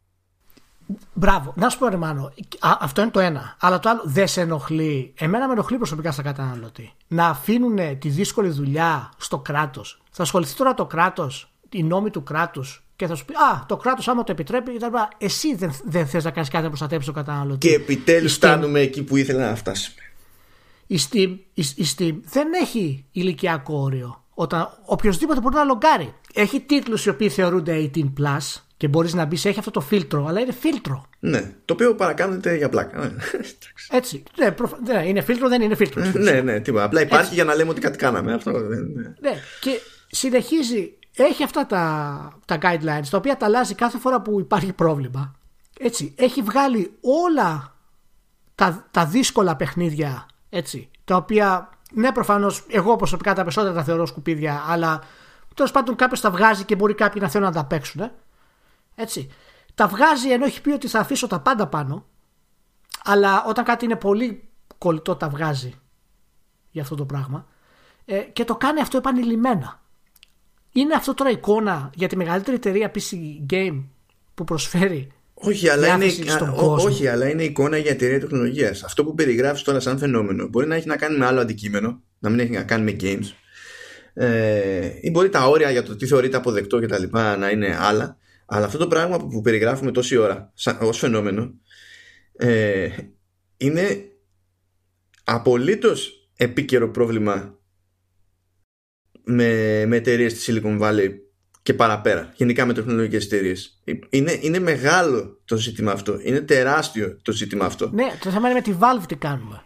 [1.13, 1.53] Μπράβο.
[1.55, 3.55] Να σου πω, Ρεμάνο, αυτό είναι το ένα.
[3.59, 5.13] Αλλά το άλλο δεν σε ενοχλεί.
[5.17, 6.93] Εμένα με ενοχλεί προσωπικά στα καταναλωτή.
[7.07, 10.01] Να αφήνουν τη δύσκολη δουλειά στο κράτος.
[10.11, 13.77] Θα ασχοληθεί τώρα το κράτος, οι νόμοι του κράτους και θα σου πει Α, το
[13.77, 14.71] κράτος άμα το επιτρέπει,
[15.17, 17.67] εσύ δεν, δεν θες να κάνεις κάτι να προστατέψεις τον καταναλωτή.
[17.67, 20.01] Και επιτέλους φτάνουμε εκεί που ήθελα να φτάσουμε.
[20.87, 24.23] Η Steam, η, η Steam δεν έχει ηλικιακό όριο.
[24.33, 26.13] Όταν οποιοδήποτε μπορεί να λογκάρει.
[26.33, 30.25] Έχει τίτλους οι οποίοι θεωρούνται 18 plus και μπορείς να μπεις, έχει αυτό το φίλτρο,
[30.25, 31.05] αλλά είναι φίλτρο.
[31.19, 32.99] Ναι, το οποίο παρακάνεται για πλάκα.
[32.99, 33.11] Ναι.
[33.89, 34.23] Έτσι.
[34.37, 34.71] Ναι, προφ...
[34.87, 36.03] ναι, είναι φίλτρο, δεν είναι φίλτρο.
[36.13, 36.83] ναι, ναι, τίποτα.
[36.83, 37.35] Απλά υπάρχει Έτσι.
[37.35, 38.33] για να λέμε ότι κάτι κάναμε.
[38.33, 38.77] Αυτό, ναι.
[39.19, 44.39] ναι, και συνεχίζει, έχει αυτά τα, τα guidelines, τα οποία τα αλλάζει κάθε φορά που
[44.39, 45.35] υπάρχει πρόβλημα.
[45.79, 47.75] Έτσι, έχει βγάλει όλα
[48.55, 54.05] τα, τα δύσκολα παιχνίδια, έτσι, τα οποία, ναι, προφανώς, εγώ προσωπικά τα περισσότερα τα θεωρώ
[54.05, 55.01] σκουπίδια, αλλά
[55.55, 58.11] τέλος πάντων κάποιος τα βγάζει και μπορεί κάποιοι να θέλουν να τα παίξουν.
[59.01, 59.29] Έτσι.
[59.75, 62.05] Τα βγάζει ενώ έχει πει ότι θα αφήσω τα πάντα πάνω,
[63.03, 65.73] αλλά όταν κάτι είναι πολύ κολλητό τα βγάζει
[66.71, 67.47] για αυτό το πράγμα
[68.05, 69.81] ε, και το κάνει αυτό επανειλημμένα.
[70.71, 73.15] Είναι αυτό τώρα εικόνα για τη μεγαλύτερη εταιρεία PC
[73.53, 73.83] Game
[74.33, 75.11] που προσφέρει
[75.41, 76.05] όχι αλλά, είναι,
[76.57, 78.83] όχι, αλλά είναι εικόνα για εταιρεία τεχνολογίας.
[78.83, 82.29] Αυτό που περιγράφεις τώρα σαν φαινόμενο μπορεί να έχει να κάνει με άλλο αντικείμενο, να
[82.29, 83.33] μην έχει να κάνει με games.
[84.13, 87.03] Ε, ή μπορεί τα όρια για το τι θεωρείται αποδεκτό κτλ.
[87.39, 88.17] να είναι άλλα.
[88.49, 91.53] Αλλά αυτό το πράγμα που περιγράφουμε τόση ώρα ως φαινόμενο
[92.35, 92.89] ε,
[93.57, 94.05] είναι
[95.23, 97.59] απολύτως επίκαιρο πρόβλημα
[99.23, 101.09] με, με εταιρείες στη Silicon Valley
[101.61, 102.33] και παραπέρα.
[102.35, 103.81] Γενικά με τεχνολογικές εταιρείες.
[104.09, 106.19] Είναι, είναι μεγάλο το ζήτημα αυτό.
[106.23, 107.89] Είναι τεράστιο το ζήτημα αυτό.
[107.93, 109.63] Ναι, το θέμα είναι με τη Valve τι κάνουμε.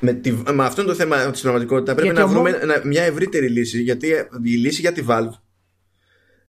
[0.00, 1.94] Με, τη, με αυτό είναι το θέμα της πραγματικότητας.
[1.94, 4.08] Πρέπει να βρούμε μια ευρύτερη λύση γιατί
[4.42, 5.32] η λύση για τη Valve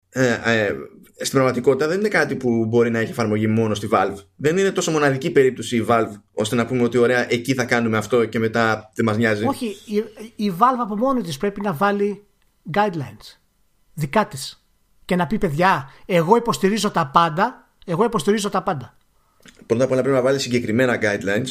[0.09, 0.75] ε, ε,
[1.21, 4.15] στην πραγματικότητα δεν είναι κάτι που μπορεί να έχει εφαρμογή μόνο στη Valve.
[4.35, 7.97] Δεν είναι τόσο μοναδική περίπτωση η Valve ώστε να πούμε ότι ωραία εκεί θα κάνουμε
[7.97, 9.45] αυτό και μετά δεν μας νοιάζει.
[9.45, 10.03] Όχι, η,
[10.45, 12.23] η Valve από μόνη της πρέπει να βάλει
[12.73, 13.37] guidelines
[13.93, 14.63] δικά της
[15.05, 18.97] και να πει παιδιά εγώ υποστηρίζω τα πάντα εγώ υποστηρίζω τα πάντα.
[19.65, 21.49] Πρώτα απ' όλα πρέπει να βάλει συγκεκριμένα guidelines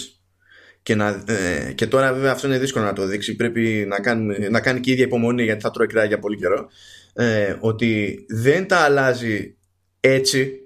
[0.83, 4.49] και, να, ε, και τώρα βέβαια αυτό είναι δύσκολο να το δείξει πρέπει να κάνει,
[4.49, 6.69] να κάνει και η ίδια υπομονή γιατί θα τρώει κρέας για πολύ καιρό
[7.13, 9.58] ε, ότι δεν τα αλλάζει
[10.01, 10.61] έτσι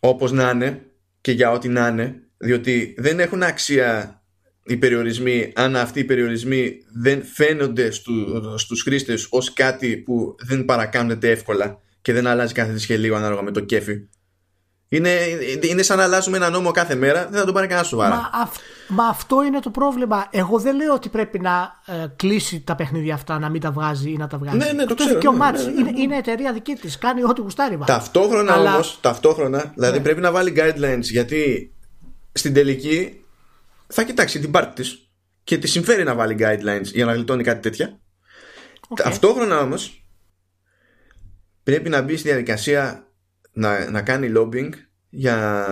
[0.00, 0.86] όπως να είναι
[1.20, 4.22] και για ό,τι να είναι διότι δεν έχουν αξία
[4.64, 10.64] οι περιορισμοί αν αυτοί οι περιορισμοί δεν φαίνονται στου, στους χρήστες ως κάτι που δεν
[10.64, 14.08] παρακάνεται εύκολα και δεν αλλάζει κάθε της και λίγο ανάλογα με το κέφι
[14.88, 15.10] είναι,
[15.60, 18.14] είναι σαν να αλλάζουμε ένα νόμο κάθε μέρα, δεν θα το πάρει κανένας σοβαρά.
[18.14, 18.50] Μα,
[18.88, 20.28] μα αυτό είναι το πρόβλημα.
[20.30, 24.10] Εγώ δεν λέω ότι πρέπει να ε, κλείσει τα παιχνίδια αυτά, να μην τα βγάζει
[24.10, 24.56] ή να τα βγάζει.
[24.56, 25.32] Ναι, ναι, το ξέρω.
[25.32, 26.98] Ναι, ναι, ναι, ναι, είναι, είναι εταιρεία δική της.
[26.98, 27.78] Κάνει ό,τι γουστάρει.
[27.86, 28.74] Ταυτόχρονα Αλλά...
[28.74, 30.02] όμως, ταυτόχρονα, δηλαδή ναι.
[30.02, 31.72] πρέπει να βάλει guidelines γιατί
[32.32, 33.24] στην τελική
[33.86, 35.10] θα κοιτάξει την πάρτη της
[35.44, 38.00] και τη συμφέρει να βάλει guidelines για να γλιτώνει κάτι τέτοια.
[38.88, 39.02] Okay.
[39.02, 40.06] Ταυτόχρονα όμως
[41.62, 43.06] πρέπει να μπει στη διαδικασία
[43.52, 44.70] να, να κάνει lobbying
[45.08, 45.66] για,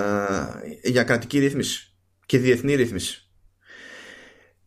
[0.82, 1.95] για κρατική ρύθμιση
[2.26, 3.30] και διεθνή ρύθμιση.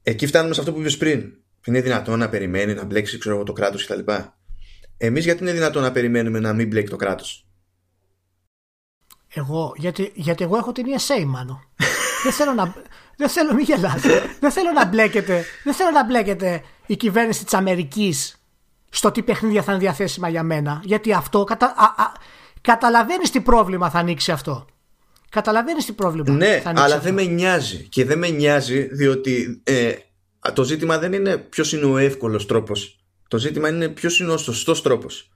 [0.03, 1.34] Εκεί φτάνουμε σε αυτό που είπες πριν.
[1.65, 4.11] Είναι δυνατόν να περιμένει να μπλέξει ξέρω, το κράτος κτλ.
[4.98, 7.48] Εμείς γιατί είναι δυνατόν να περιμένουμε να μην μπλέκει το κράτος;
[9.34, 11.60] Εγώ, γιατί, γιατί εγώ έχω την ESA μάλλον.
[12.23, 12.73] δεν θέλω να,
[13.18, 14.22] δεν θέλω, μην γελάτε.
[14.40, 18.44] δεν θέλω να μπλέκεται, δεν θέλω να μπλέκεται η κυβέρνηση της Αμερικής
[18.90, 20.81] στο τι παιχνίδια θα είναι διαθέσιμα για μένα.
[20.84, 22.11] Γιατί αυτό κατα, α, α,
[22.61, 24.65] Καταλαβαίνεις τι πρόβλημα θα ανοίξει αυτό.
[25.30, 26.84] Καταλαβαίνεις τι πρόβλημα ναι, θα ανοίξει.
[26.84, 27.88] αλλά δεν με νοιάζει.
[27.89, 29.93] Και δεν με νοιάζει διότι ε,
[30.53, 32.99] το ζήτημα δεν είναι ποιος είναι ο εύκολος τρόπος.
[33.27, 35.30] Το ζήτημα είναι ποιος είναι ο σωστός τρόπος.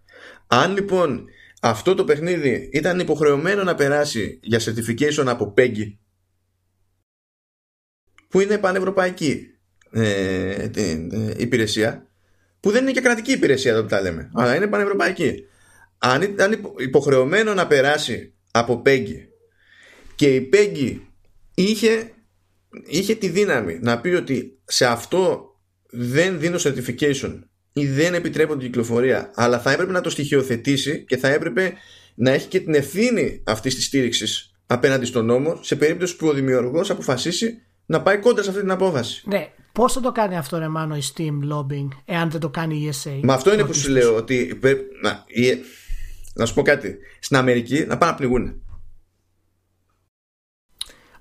[0.48, 1.26] Αν λοιπόν
[1.62, 5.96] αυτό το παιχνίδι ήταν υποχρεωμένο να περάσει για certification από PEGI
[8.28, 9.48] που είναι πανευρωπαϊκή
[9.92, 11.08] ε, ε,
[11.38, 12.08] υπηρεσία
[12.60, 15.46] που δεν είναι και κρατική υπηρεσία εδώ που τα λέμε αλλά είναι πανευρωπαϊκή
[15.98, 19.33] αν ήταν υποχρεωμένο να περάσει από Πέγγι
[20.16, 21.08] και η Πέγγι
[21.54, 22.12] είχε,
[22.86, 25.48] είχε τη δύναμη να πει ότι σε αυτό
[25.90, 27.40] δεν δίνω certification
[27.74, 31.74] ή δεν επιτρέπω την κυκλοφορία αλλά θα έπρεπε να το στοιχειοθετήσει και θα έπρεπε
[32.16, 36.34] να έχει και την ευθύνη αυτής της στήριξης απέναντι στον νόμο σε περίπτωση που ο
[36.34, 39.24] δημιουργός αποφασίσει να πάει κόντρα σε αυτή την απόφαση.
[39.26, 42.76] Ναι, Πώς θα το κάνει αυτό, ρε Μάνο, η Steam Lobbying, εάν δεν το κάνει
[42.76, 43.20] η ESA.
[43.24, 44.60] Μα αυτό είναι που σου λέω ότι.
[45.02, 45.58] Να, η,
[46.34, 46.98] να σου πω κάτι.
[47.20, 48.63] Στην Αμερική να πάνε να πνιγούν.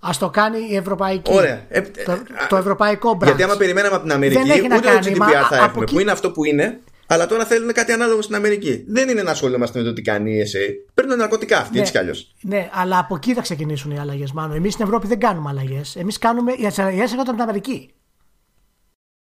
[0.05, 1.33] Α το κάνει η Ευρωπαϊκή.
[1.35, 1.67] Ωραία.
[1.69, 2.19] Ε, το,
[2.49, 3.25] το ευρωπαϊκό branch.
[3.25, 6.31] Γιατί άμα περιμέναμε από την Αμερική, δεν ούτε το GDPR θα έχουμε, που είναι αυτό
[6.31, 8.85] που είναι, αλλά τώρα θέλουν κάτι ανάλογο στην Αμερική.
[8.89, 10.91] Δεν είναι να ασχολούμαστε με το τι κάνει η ESA.
[10.95, 12.35] Παίρνουν ναρκωτικά αυτή, ναι, έτσι κι αλλιώς.
[12.41, 14.57] Ναι, αλλά από εκεί θα ξεκινήσουν οι αλλαγές, μάλλον.
[14.57, 15.97] Εμείς στην Ευρώπη δεν κάνουμε αλλαγές.
[15.97, 16.53] Εμείς κάνουμε.
[16.53, 17.91] Οι αλλαγέ έρχονται από την Αμερική.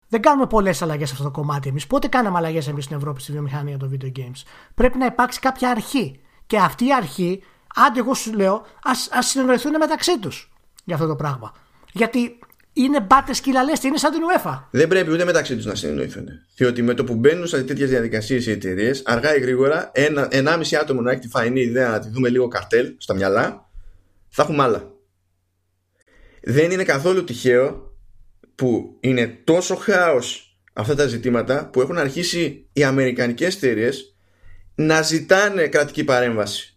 [0.08, 1.86] Δεν κάνουμε πολλές αλλαγές σε αυτό το κομμάτι εμείς.
[1.86, 4.42] Πότε κάναμε αλλαγές εμείς στην Ευρώπη στη βιομηχανία των video games;
[4.74, 6.20] Πρέπει να υπάρξει κάποια αρχή.
[6.46, 7.42] Και αυτή η αρχή,
[7.74, 8.66] άντε εγώ σου λέω,
[9.16, 10.50] α συνεννοηθούν μεταξύ τους
[10.86, 11.54] για αυτό το πράγμα.
[11.92, 12.38] Γιατί
[12.72, 14.62] είναι μπάτες κυλαλέστε, είναι σαν την UEFA.
[14.70, 16.28] Δεν πρέπει ούτε μεταξύ τους να συνεννοηθούν.
[16.56, 20.76] Διότι με το που μπαίνουν σε τέτοιες διαδικασίες οι εταιρείες, αργά ή γρήγορα, ένα, ενάμιση
[20.76, 23.70] άτομο να έχει τη φαϊνή ιδέα να τη δούμε λίγο καρτέλ στα μυαλά,
[24.28, 24.90] θα έχουμε άλλα.
[26.42, 27.96] Δεν είναι καθόλου τυχαίο
[28.54, 34.16] που είναι τόσο χάος αυτά τα ζητήματα που έχουν αρχίσει οι αμερικανικές εταιρείες
[34.74, 36.75] να ζητάνε κρατική παρέμβαση.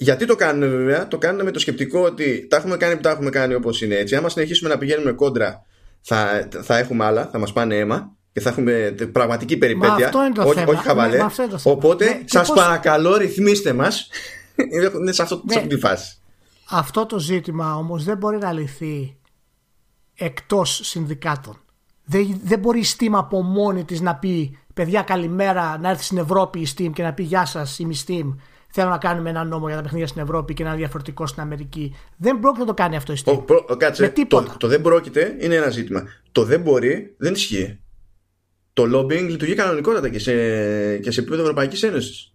[0.00, 3.10] Γιατί το κάνουν βέβαια, το κάνουν με το σκεπτικό ότι τα έχουμε κάνει που τα
[3.10, 4.16] έχουμε κάνει όπως είναι έτσι.
[4.16, 5.62] Άμα συνεχίσουμε να πηγαίνουμε κόντρα
[6.00, 10.10] θα, θα έχουμε άλλα, θα μας πάνε αίμα και θα έχουμε πραγματική περιπέτεια.
[10.38, 11.16] όχι, όχι χαβαλέ.
[11.16, 11.26] Ναι,
[11.62, 14.08] Οπότε ναι, σας παρακαλώ ρυθμίστε μας.
[15.00, 15.54] είναι σε αυτό, ναι.
[15.56, 16.16] αυτή τη φάση.
[16.70, 19.16] Αυτό το ζήτημα όμως δεν μπορεί να λυθεί
[20.14, 21.60] εκτός συνδικάτων.
[22.04, 26.18] Δεν, δεν μπορεί η Steam από μόνη της να πει παιδιά καλημέρα να έρθει στην
[26.18, 28.34] Ευρώπη η Steam και να πει γεια σας είμαι η Steam
[28.70, 31.96] θέλω να κάνουμε ένα νόμο για τα παιχνίδια στην Ευρώπη και ένα διαφορετικό στην Αμερική.
[32.16, 33.44] Δεν πρόκειται να το κάνει αυτό η Steam.
[33.68, 36.02] Ο, κάτσε, το, το δεν πρόκειται είναι ένα ζήτημα.
[36.32, 37.80] Το δεν μπορεί δεν ισχύει.
[38.72, 40.32] Το lobbying λειτουργεί κανονικότατα και σε,
[40.98, 42.32] και σε επίπεδο Ευρωπαϊκής Ένωσης.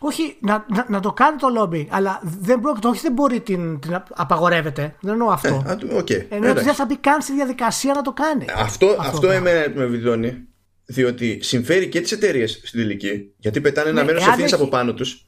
[0.00, 3.80] Όχι, να, να, να, το κάνει το λόμπι, αλλά δεν, πρόκειται, όχι δεν μπορεί την,
[3.80, 4.94] την απαγορεύεται.
[5.00, 5.62] Δεν εννοώ αυτό.
[5.66, 6.26] Ε, okay.
[6.28, 8.44] Εννοώ ότι δεν θα μπει καν στη διαδικασία να το κάνει.
[8.56, 10.47] Αυτό, αυτό, αυτό εμένα με βιδώνει.
[10.90, 13.32] Διότι συμφέρει και τις εταιρείες στην τελική.
[13.36, 14.62] Γιατί πετάνε ναι, ένα μέρο ευθύνης έχει...
[14.62, 15.26] από πάνω τους.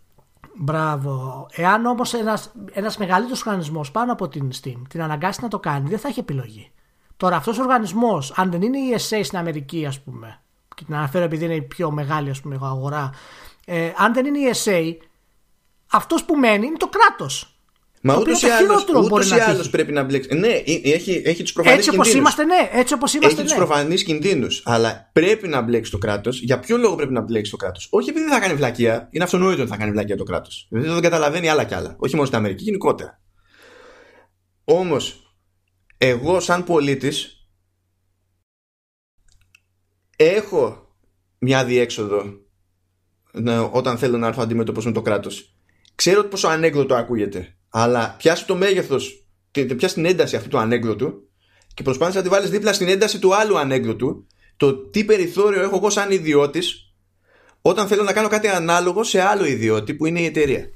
[0.55, 1.47] Μπράβο.
[1.53, 5.89] Εάν όμως ένας ένας μεγαλύτερο οργανισμός πάνω από την Steam την αναγκάσει να το κάνει,
[5.89, 6.71] δεν θα έχει επιλογή.
[7.17, 10.41] Τώρα αυτός ο οργανισμός, αν δεν είναι η ESA στην Αμερική, ας πούμε,
[10.75, 13.11] και την αναφέρω επειδή είναι η πιο μεγάλη ας πούμε, αγορά
[13.67, 14.97] Ε, αν δεν είναι η ESA,
[15.91, 17.60] αυτός που μένει είναι το κράτος.
[18.03, 18.47] Μα ούτως ή
[19.39, 20.33] άλλω πρέπει να μπλέξεις.
[20.33, 22.03] Ναι, ε, έχει, έχει τους προφανείς κινδύνου.
[22.03, 22.69] Έτσι όπως είμαστε, ναι.
[22.73, 23.49] Έτσι όπως είμαστε, έχει ναι.
[23.49, 24.63] του προφανείς κινδύνους.
[24.65, 26.41] Αλλά πρέπει να μπλέξει το κράτος.
[26.41, 29.09] Για ποιο λόγο πρέπει να μπλέξει το κράτος; Όχι επειδή δεν θα κάνει βλακεία.
[29.11, 30.67] Είναι αυτονόητο ότι θα κάνει βλακεία το κράτος.
[30.71, 31.97] Δηλαδή δεν καταλαβαίνει άλλα κι άλλα.
[31.99, 33.21] Όχι μόνο στην Αμερική, γενικότερα.
[34.65, 35.35] Όμως,
[35.97, 37.49] εγώ σαν πολίτης
[40.17, 40.95] έχω
[41.39, 42.25] μια διέξοδο
[43.33, 45.55] ναι, όταν θέλω να έρθω αντιμέτωπος με το κράτος.
[45.95, 49.25] Ξέρω πόσο ανέκδοτο ακούγεται αλλά πιάσει το μέγεθος,
[49.77, 51.29] πιάσει την ένταση αυτού του ανέκδοτου
[51.75, 54.27] και προσπάθησε να τη βάλεις δίπλα στην ένταση του άλλου ανέκδοτου,
[54.57, 56.93] το τι περιθώριο έχω εγώ σαν ιδιώτης
[57.63, 60.71] όταν θέλω να κάνω κάτι ανάλογο σε άλλο ιδιώτη που είναι η εταιρεία.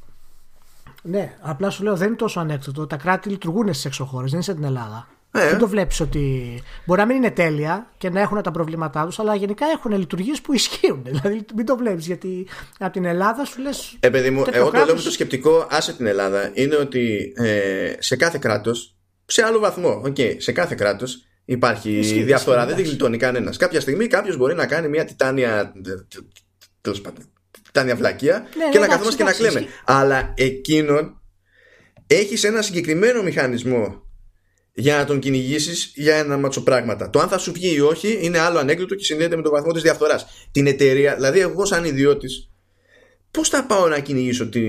[1.02, 2.86] Ναι, απλά σου λέω δεν είναι τόσο ανέκδοτο.
[2.86, 5.08] Τα κράτη λειτουργούν στις εξωχώρες, δεν είναι σε την Ελλάδα.
[5.36, 5.48] Ε.
[5.48, 6.62] Δεν το βλέπεις ότι.
[6.84, 10.40] Μπορεί να μην είναι τέλεια και να έχουν τα προβλήματά τους, αλλά γενικά έχουν λειτουργίες
[10.40, 11.02] που ισχύουν.
[11.06, 12.46] Δηλαδή μην το βλέπεις γιατί
[12.78, 13.96] από την Ελλάδα σου λες.
[14.00, 17.92] Ε, παιδί μου, εγώ το λέω με το σκεπτικό, άσε την Ελλάδα, είναι ότι ε,
[17.98, 18.96] σε κάθε κράτος,
[19.26, 23.56] σε άλλο βαθμό, okay, σε κάθε κράτος υπάρχει διαφθορά, δεν την γλιτώνει κανένας.
[23.56, 25.72] Κάποια στιγμή κάποιος μπορεί να κάνει μια τιτάνια.
[26.80, 27.24] Τέλος πάντων.
[27.62, 29.66] Τιτάνια βλακεία ναι, και ναι, να καθόμαστε και να κλαίμε.
[29.84, 31.20] Αλλά εκείνον
[32.06, 34.04] έχεις ένα συγκεκριμένο μηχανισμό
[34.74, 37.10] για να τον κυνηγήσεις για ένα μάτσο πράγματα.
[37.10, 39.72] Το αν θα σου βγει ή όχι είναι άλλο ανέκδοτο και συνδέεται με τον βαθμό
[39.72, 40.26] της διαφθοράς.
[40.50, 42.50] Την εταιρεία, δηλαδή εγώ σαν ιδιώτης,
[43.30, 44.60] πώς θα πάω να κυνηγήσω τη,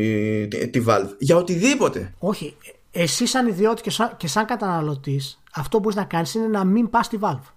[0.47, 2.13] τη, τη Valve; Για οτιδήποτε.
[2.19, 2.55] Όχι.
[2.91, 6.63] Εσύ σαν ιδιώτη και σαν, και σαν καταναλωτής, αυτό που μπορείς να κάνεις είναι να
[6.63, 7.53] μην πας στη Valve.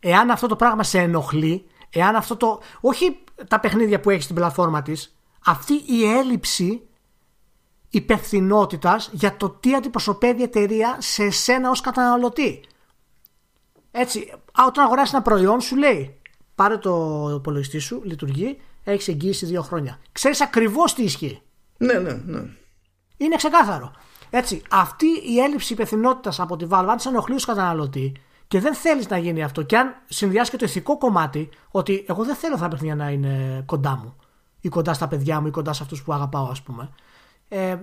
[0.00, 2.60] Εάν αυτό το πράγμα σε ενοχλεί, εάν αυτό το.
[2.80, 3.18] Όχι
[3.48, 6.82] τα παιχνίδια που έχεις στην πλατφόρμα της, αυτή η έλλειψη
[7.96, 12.64] υπευθυνότητας για το τι αντιπροσωπεύει η εταιρεία σε εσένα ως καταναλωτή.
[13.90, 14.32] Έτσι,
[14.66, 16.20] όταν αγοράσει ένα προϊόν σου λέει
[16.54, 19.98] πάρε το υπολογιστή σου, λειτουργεί, έχεις εγγύηση δύο χρόνια.
[20.12, 21.42] Ξέρεις ακριβώς τι ισχύει.
[21.76, 22.42] Ναι, ναι, ναι.
[23.16, 23.92] Είναι ξεκάθαρο.
[24.30, 28.12] Έτσι, αυτή η έλλειψη υπευθυνότητας από τη Valve, αν σε ενοχλεί ως καταναλωτή
[28.48, 32.24] και δεν θέλεις να γίνει αυτό, και αν συνδυάσει και το ηθικό κομμάτι, ότι εγώ
[32.24, 34.16] δεν θέλω τα παιχνίδια να είναι κοντά μου,
[34.60, 36.90] ή κοντά στα παιδιά μου, ή κοντά σε αυτούς που αγαπάω, ας πούμε
[37.48, 37.76] ε,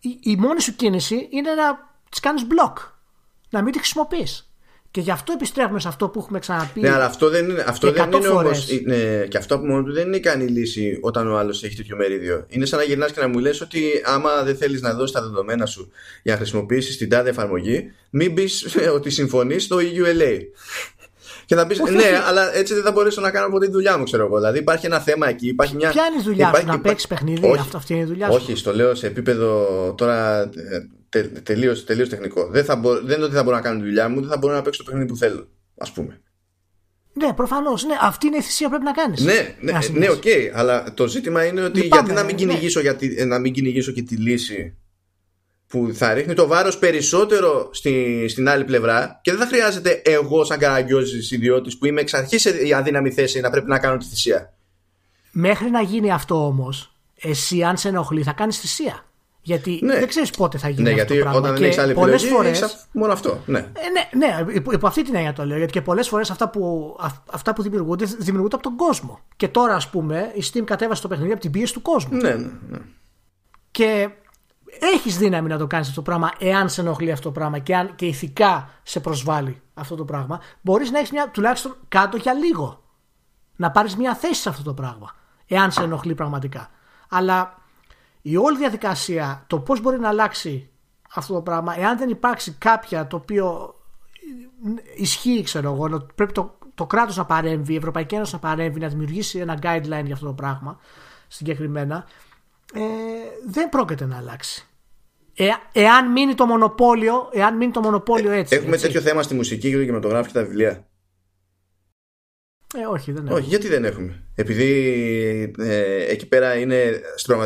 [0.00, 2.72] η, η, μόνη σου κίνηση είναι να τις κάνεις block.
[3.50, 4.52] Να μην τη χρησιμοποιείς.
[4.92, 6.80] Και γι' αυτό επιστρέφουμε σε αυτό που έχουμε ξαναπεί.
[6.80, 8.50] Ναι, αλλά αυτό δεν είναι, αυτό δεν είναι όμω.
[8.84, 11.96] Ναι, και αυτό από μόνο του δεν είναι ικανή λύση όταν ο άλλος έχει τέτοιο
[11.96, 12.46] μερίδιο.
[12.48, 15.22] Είναι σαν να γυρνάς και να μου λες ότι άμα δεν θέλεις να δώσεις τα
[15.22, 15.90] δεδομένα σου
[16.22, 20.38] για να χρησιμοποιήσεις την τάδε εφαρμογή, μην πεις ότι συμφωνείς στο EULA.
[21.52, 24.04] Και θα πεις, ναι, αλλά έτσι δεν θα μπορέσω να κάνω ποτέ τη δουλειά μου,
[24.04, 24.36] ξέρω εγώ.
[24.36, 25.48] Δηλαδή υπάρχει ένα θέμα εκεί.
[25.48, 25.90] Υπάρχει μια...
[25.90, 26.66] Ποια είναι η δουλειά υπάρχει...
[26.66, 28.34] σου, να παίξεις παιχνίδι, όχι, αυτό, αυτή είναι η δουλειά σου.
[28.34, 29.66] Όχι, στο λέω σε επίπεδο
[29.96, 30.50] τώρα ε,
[31.08, 32.48] τε, τελείως τελείως τεχνικό.
[32.50, 33.00] Δεν, θα μπο...
[33.00, 34.82] δεν είναι ότι θα μπορώ να κάνω τη δουλειά μου, δεν θα μπορώ να παίξω
[34.82, 35.48] το παιχνίδι που θέλω,
[35.78, 36.20] ας πούμε.
[37.12, 37.84] Ναι, προφανώς.
[37.84, 39.24] Ναι, αυτή είναι η θυσία που πρέπει να κάνεις.
[39.24, 40.22] Ναι, ναι, ναι, OK.
[40.24, 42.40] Okay, αλλά το ζήτημα είναι ότι Λυπάμαι, γιατί να μην, ναι.
[42.40, 44.76] κυνηγήσω, γιατί, να μην κυνηγήσω και τη λύση
[45.72, 50.44] που θα ρίχνει το βάρος περισσότερο στη, στην άλλη πλευρά και δεν θα χρειάζεται εγώ
[50.44, 54.04] σαν καραγκιόζης ιδιώτης που είμαι εξ αρχής σε αδύναμη θέση να πρέπει να κάνω τη
[54.04, 54.52] θυσία.
[55.30, 59.04] Μέχρι να γίνει αυτό όμως, εσύ αν σε ενοχλεί θα κάνεις θυσία.
[59.42, 59.98] Γιατί ναι.
[59.98, 61.38] δεν ξέρεις πότε θα γίνει ναι, αυτό γιατί το πράγμα.
[61.38, 62.86] όταν δεν έχεις άλλη επιλογή, φορές...
[62.92, 63.42] μόνο αυτό.
[63.46, 63.58] Ναι.
[63.58, 65.56] Ε, ναι, ναι, υπό αυτή την έννοια το λέω.
[65.56, 66.96] Γιατί και πολλές φορές αυτά που,
[67.32, 69.20] αυτά που δημιουργούνται, δημιουργούνται από τον κόσμο.
[69.36, 72.16] Και τώρα, ας πούμε, η Steam κατέβασε το παιχνίδι από την πίεση του κόσμου.
[72.16, 72.78] Ναι, ναι, ναι.
[73.70, 74.08] Και
[74.78, 77.76] έχεις δύναμη να το κάνεις αυτό το πράγμα, εάν σε ενοχλεί αυτό το πράγμα και,
[77.76, 82.32] αν, και ηθικά σε προσβάλλει αυτό το πράγμα, μπορείς να έχεις μια τουλάχιστον κάτω για
[82.32, 82.82] λίγο.
[83.56, 85.10] Να πάρεις μια θέση σε αυτό το πράγμα,
[85.46, 86.70] εάν σε ενοχλεί πραγματικά.
[87.08, 87.54] Αλλά
[88.22, 90.70] η όλη διαδικασία, το πώς μπορεί να αλλάξει
[91.14, 93.74] αυτό το πράγμα, εάν δεν υπάρξει κάποια το οποίο
[94.96, 98.88] ισχύει, ξέρω εγώ, πρέπει το, το κράτος να παρέμβει, η Ευρωπαϊκή Ένωση να παρέμβει, να
[98.88, 100.78] δημιουργήσει ένα guideline για αυτό το πράγμα
[101.28, 102.04] συγκεκριμένα,
[102.74, 102.80] ε,
[103.46, 104.66] δεν πρόκειται να αλλάξει.
[105.34, 108.56] Ε, εάν μείνει το μονοπόλιο, εάν μείνει το μονοπόλιο ε, έτσι.
[108.56, 108.86] Έχουμε έτσι.
[108.86, 110.86] τέτοιο θέμα στη μουσική και το κινηματογράφο και τα βιβλία.
[112.74, 113.38] Ε, όχι, δεν έχουμε.
[113.38, 114.72] Όχι, γιατί δεν έχουμε; Επειδή
[115.58, 117.00] ε, εκεί πέρα είναι,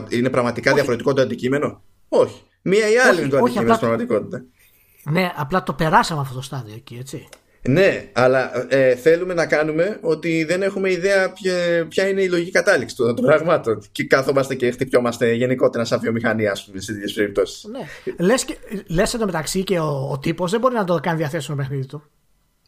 [0.09, 0.79] είναι πραγματικά όχι.
[0.79, 2.43] διαφορετικό το αντικείμενο; Όχι.
[2.63, 4.45] Μία ή άλλη είναι το αντικείμενο στην πραγματικότητα.
[5.11, 7.29] Ναι, απλά το περάσαμε αυτό το στάδιο εκεί, έτσι.
[7.69, 12.51] Ναι, αλλά ε, θέλουμε να κάνουμε ότι δεν έχουμε ιδέα ποια, ποια είναι η λογική
[12.51, 13.83] κατάληξη των πραγμάτων.
[13.93, 17.65] Και κάθομαστε και χτυπιόμαστε γενικότερα σαν βιομηχανία, ας πούμε, σε τέτοιες περιπτώσεις.
[17.65, 17.81] Ναι.
[18.87, 22.03] Λες εντωμεταξύ και ο, ο τύπος δεν μπορεί να το κάνει διαθέσιμο παιχνίδι του.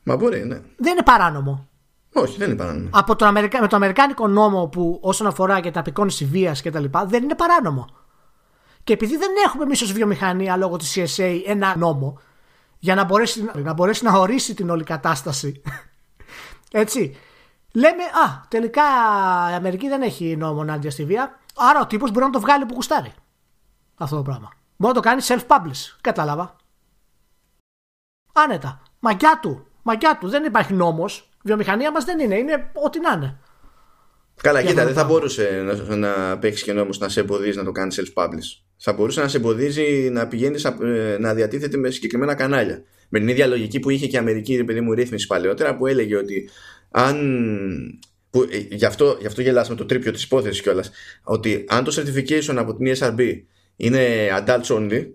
[0.02, 0.60] Μα μπορεί, ναι.
[0.76, 1.68] Δεν είναι παράνομο.
[2.12, 2.88] Όχι, δεν είναι παράνομο.
[2.92, 3.60] Από το Αμερικα...
[3.60, 7.22] Με το Αμερικάνικο νόμο που όσον αφορά και τα απεικόνηση βίας και τα λοιπά, δεν
[7.22, 7.86] είναι παράνομο.
[8.84, 12.20] Και επειδή δεν έχουμε εμείς ως βιομηχανία λόγω της CSA ένα νόμο,
[12.78, 15.62] για να μπορέσει να, μπορέσει να ορίσει την όλη κατάσταση.
[16.72, 17.16] Έτσι.
[17.72, 18.82] λέμε, Α, τελικά
[19.50, 21.38] η Αμερική δεν έχει νόμο ενάντια στη βία.
[21.56, 23.14] Άρα ο τύπος μπορεί να το βγάλει που κουστάρει.
[23.94, 24.52] Αυτό το πράγμα.
[24.76, 25.96] Μπορεί να το κάνει self-publish.
[26.00, 26.56] Κατάλαβα.
[28.32, 28.82] Άνετα.
[28.98, 29.66] Μαγιά του.
[29.82, 30.28] Μαγιά του.
[30.28, 31.28] Δεν υπάρχει νόμος.
[31.42, 32.34] Βιομηχανία μας δεν είναι.
[32.34, 33.38] Είναι ό,τι να είναι.
[34.42, 37.72] Καλά, κοίτα, δεν θα μπορούσε να, να παίξει και νόμος να σε εμποδίζει να το
[37.72, 38.67] κάνεις self-publish.
[38.78, 42.82] Θα μπορούσε να σε εμποδίζει να πηγαίνεις ε, να διατίθεται με συγκεκριμένα κανάλια.
[43.08, 46.16] Με την ίδια λογική που είχε και η Αμερική, επειδή μου ρύθμιση παλαιότερα, που έλεγε
[46.16, 46.48] ότι
[46.90, 47.18] αν.
[48.30, 50.90] Που, ε, γι, αυτό, γι' αυτό γελάσαμε το τρίπιο της υπόθεσης κιόλας.
[51.22, 53.42] Ότι αν το certification από την ESRB
[53.76, 55.06] είναι adults only,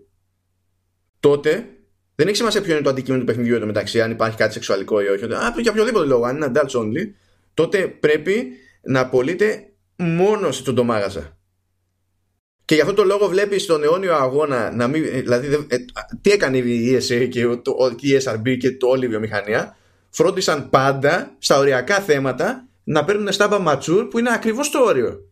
[1.20, 1.68] τότε
[2.16, 5.02] δεν έχει σημασία ποιο είναι το αντικείμενο του παιχνιδιού εδώ μεταξύ, αν υπάρχει κάτι σεξουαλικό
[5.02, 5.24] ή όχι.
[5.24, 7.12] Α, για οποιοδήποτε λόγο, αν είναι adults only,
[7.54, 8.48] τότε πρέπει
[8.82, 11.38] να απολύεται μόνο σε τσοντομάγαζα.
[12.66, 15.04] Και γι' αυτό το λόγο βλέπεις στον αιώνιο αγώνα να μην.
[15.04, 15.78] Δηλαδή, ε,
[16.22, 19.76] τι έκανε η ESA και το, η ESRB και το όλη η βιομηχανία;
[20.10, 25.28] Φρόντισαν πάντα στα οριακά θέματα να παίρνουν στάμπα ματσούρ που είναι ακριβώς το όριο.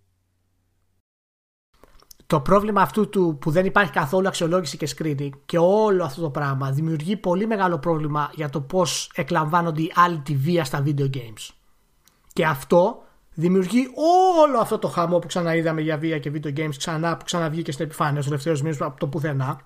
[2.28, 6.30] Το πρόβλημα αυτού του που δεν υπάρχει καθόλου αξιολόγηση και screening και όλο αυτό το
[6.30, 11.10] πράγμα δημιουργεί πολύ μεγάλο πρόβλημα για το πώς εκλαμβάνονται οι άλλοι τη βία στα video
[11.14, 11.50] games.
[12.34, 13.04] Και αυτό
[13.34, 13.92] δημιουργεί
[14.42, 17.86] όλο αυτό το χαμό που ξαναείδαμε για βία και video games ξανά που ξαναβγήκε στην
[17.86, 19.60] επιφάνεια στους τελευταίου μήνες από το πουθενά.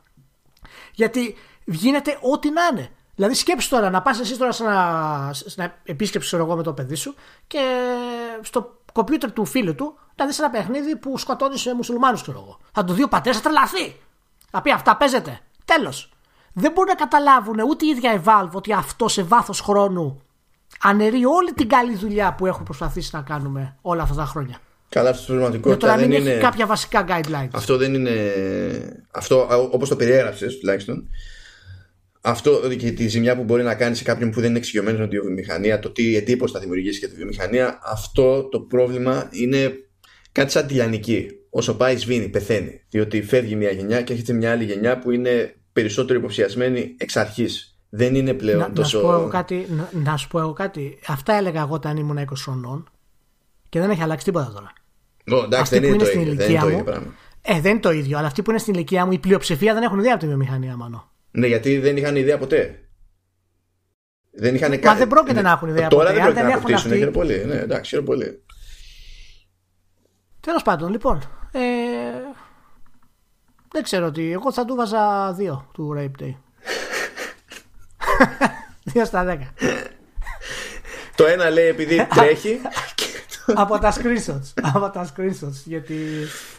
[0.93, 1.35] Γιατί
[1.65, 2.89] γίνεται ό,τι να είναι.
[3.15, 6.63] Δηλαδή σκέψου τώρα να πας εσύ τώρα σε ένα, σε ένα επίσκεψη ξέρω εγώ με
[6.63, 7.15] το παιδί σου
[7.47, 7.59] και
[8.41, 12.59] στο κομπιούτερ του φίλου του να δεις ένα παιχνίδι που σκοτώνεις σε μουσουλμάνους ξέρω εγώ.
[12.71, 13.99] Θα του δει ο πατέρα, θα τρελαθεί.
[14.51, 15.39] Θα πει αυτά παίζεται.
[15.65, 16.09] Τέλος.
[16.53, 20.21] Δεν μπορούν να καταλάβουν ούτε η ίδια η Valve ότι αυτό σε βάθος χρόνου
[20.81, 24.59] αναιρεί όλη την καλή δουλειά που έχουμε προσπαθήσει να κάνουμε όλα αυτά τα χρόνια.
[24.89, 26.29] Καλά, αυτό στην πραγματικότητα δεν είναι.
[26.29, 27.49] Έχει κάποια βασικά guidelines.
[27.51, 28.11] Αυτό δεν είναι.
[29.11, 31.09] Αυτό, όπως το περιέγραψες τουλάχιστον,
[32.21, 35.07] αυτό και τη ζημιά που μπορεί να κάνεις σε κάποιον που δεν είναι εξοικειωμένος με
[35.07, 39.73] τη βιομηχανία, το τι εντύπωση θα δημιουργήσει για τη βιομηχανία, αυτό το πρόβλημα είναι
[40.31, 41.27] κάτι σαν τη λιανική.
[41.49, 42.81] Όσο πάει, σβήνει, πεθαίνει.
[42.89, 47.74] Διότι φεύγει μια γενιά και έρχεται μια άλλη γενιά που είναι περισσότερο υποψιασμένη εξ αρχής.
[47.95, 48.97] Δεν είναι πλέον να, τόσο.
[48.97, 50.99] Να σου, πω εγώ κάτι, να, να σου πω εγώ κάτι.
[51.07, 52.89] Αυτά έλεγα εγώ όταν ήμουν 20 χρονών
[53.69, 54.73] και δεν έχει αλλάξει τίποτα τώρα.
[55.31, 57.13] Oh, εντάξει, δεν είναι, το ίδιο, δεν είναι το ίδιο πράγμα.
[57.41, 59.83] Ε, δεν είναι το ίδιο, αλλά αυτοί που είναι στην ηλικία μου, η πλειοψηφία δεν
[59.83, 61.09] έχουν ιδέα από τη βιομηχανία, μάλλον.
[61.31, 62.79] Ναι, γιατί δεν είχαν ιδέα ποτέ.
[64.31, 65.41] Δεν είχαν Μα δεν πρόκειται ναι.
[65.41, 66.15] να έχουν ιδέα Τώρα ποτέ.
[66.15, 67.11] δεν πρόκειται να αποκτήσουν, αυτοί...
[67.11, 67.45] πολύ.
[67.45, 68.43] Ναι, εντάξει, χαίρομαι πολύ.
[70.39, 71.21] Τέλος πάντων, λοιπόν.
[71.51, 71.59] Ε,
[73.71, 74.31] δεν ξέρω τι.
[74.31, 76.33] Εγώ θα του βάζα δύο του Rape Day.
[78.83, 79.53] Δύο στα δέκα.
[81.15, 82.59] Το ένα λέει επειδή τρέχει.
[83.45, 84.53] από τα screenshots.
[84.73, 85.95] από τα screenshots για, τη,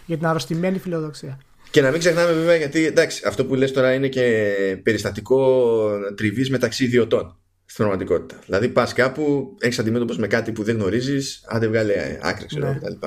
[0.06, 1.38] για την αρρωστημένη φιλοδοξία.
[1.70, 6.50] Και να μην ξεχνάμε βέβαια γιατί εντάξει, αυτό που λες τώρα είναι και περιστατικό τριβής
[6.50, 8.40] μεταξύ ιδιωτών στην πραγματικότητα.
[8.46, 12.78] Δηλαδή πας κάπου, έχεις αντιμέτωπος με κάτι που δεν γνωρίζεις, άντε βγάλε άκρη, ξέρω ναι.
[12.78, 13.06] κτλ.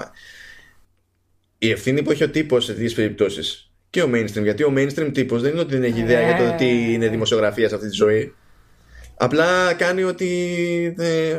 [1.58, 5.10] Η ευθύνη που έχει ο τύπος σε τέτοιε περιπτώσεις και ο mainstream, γιατί ο mainstream
[5.14, 7.96] τύπος δεν είναι ότι δεν έχει ιδέα για το τι είναι δημοσιογραφία σε αυτή τη
[7.96, 8.34] ζωή.
[9.22, 10.96] Απλά κάνει ότι,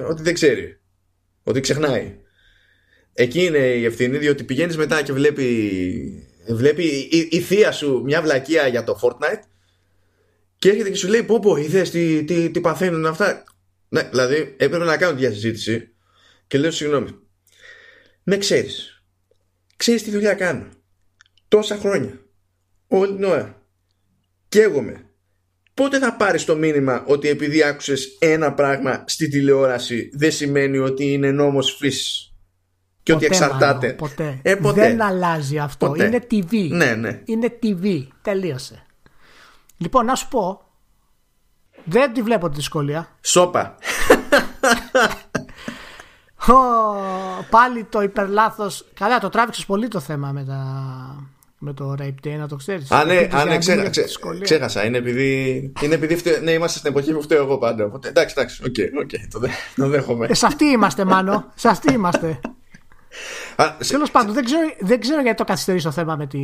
[0.09, 0.81] ότι δεν ξέρει.
[1.43, 2.17] Ότι ξεχνάει.
[3.13, 8.23] Εκεί είναι η ευθύνη, διότι πηγαίνεις μετά και βλέπει βλέπει η, η θεία σου μια
[8.23, 9.43] βλακεία για το Fortnite
[10.59, 13.45] και έρχεται και σου λέει πω πω είδες τι, τι, τι παθαίνουν αυτά
[13.89, 15.95] ναι δηλαδή έπρεπε να κάνω τη συζήτηση
[16.47, 17.21] και λέω συγγνώμη
[18.23, 19.03] με ξέρεις.
[19.77, 20.69] Ξέρεις τι δουλειά κάνω.
[21.49, 22.27] Τόσα χρόνια.
[22.89, 23.67] Όλη την ώρα.
[24.49, 25.10] Καίγομαι
[25.81, 31.13] πότε θα πάρεις το μήνυμα ότι επειδή άκουσες ένα πράγμα στη τηλεόραση δεν σημαίνει ότι
[31.13, 32.35] είναι νόμος φύσης;
[33.03, 34.39] Και ότι εξαρτάται; Μάλλον, ποτέ.
[34.43, 34.81] Ε, ποτέ.
[34.81, 35.87] Δεν αλλάζει αυτό.
[35.87, 36.07] Ποτέ.
[36.07, 36.69] Είναι TV.
[36.71, 37.21] Ναι, ναι.
[37.25, 38.07] Είναι TV.
[38.23, 38.87] Τελείωσε.
[39.77, 40.63] Λοιπόν, να σου πω.
[41.85, 43.09] Δεν τη βλέπω τη δυσκολία.
[43.21, 43.77] Σόπα.
[47.51, 48.87] πάλι το υπερλάθος.
[48.95, 50.61] Καλά, το τράβηξες πολύ το θέμα με, τα...
[51.63, 52.91] με το Rape Day, να το ξέρεις.
[52.91, 54.05] Α, ναι, α, ναι ξέ, ξέ,
[54.41, 54.85] ξέχασα.
[54.85, 56.41] Είναι επειδή, είναι επειδή φτε...
[56.41, 57.85] ναι, είμαστε στην εποχή που φταίω εγώ πάντα.
[57.85, 59.49] Οπότε, εντάξει, εντάξει, OK, okay, okay, το, δε...
[59.77, 60.27] το δέχομαι.
[60.31, 61.53] Ε, σε αυτή είμαστε, Μάνο.
[61.55, 62.41] σε αυτή είμαστε.
[63.89, 66.41] Τέλος πάντων, δεν ξέρω, δεν ξέρω γιατί το καθυστερεί το θέμα με τη,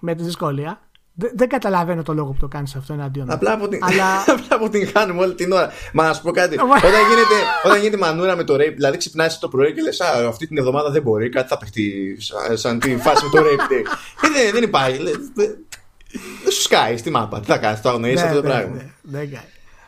[0.00, 0.80] με τη δυσκολία.
[1.18, 3.30] Δεν, δεν καταλαβαίνω το λόγο που το κάνεις αυτό εναντίον.
[3.30, 4.20] Απλά, από την, Αλλά...
[4.34, 5.72] απλά αποτυγχάνουμε όλη την ώρα.
[5.92, 6.54] Μα να σου πω κάτι.
[6.54, 7.34] όταν, γίνεται,
[7.64, 10.58] όταν γίνεται μανούρα με το rape, δηλαδή ξυπνάει το πρωί και λες: Α, αυτή την
[10.58, 13.72] εβδομάδα δεν μπορεί, κάτι θα παιχτεί σαν, σαν τη φάση με το rape.
[14.24, 15.02] ε, δεν, δεν υπάρχει.
[15.34, 17.40] Δεν σου σκάει στη μάπα.
[17.40, 18.82] Τι θα κάνεις, το αγνοείς αυτό το πράγμα.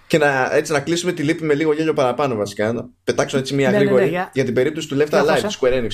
[0.06, 2.72] Και να, έτσι να κλείσουμε τη λύπη με λίγο γέλιο παραπάνω βασικά.
[2.72, 4.30] Να πετάξω έτσι μια ναι, γρήγορη ναι, ναι, για...
[4.32, 5.90] για την περίπτωση του Left Alive του Square Enix.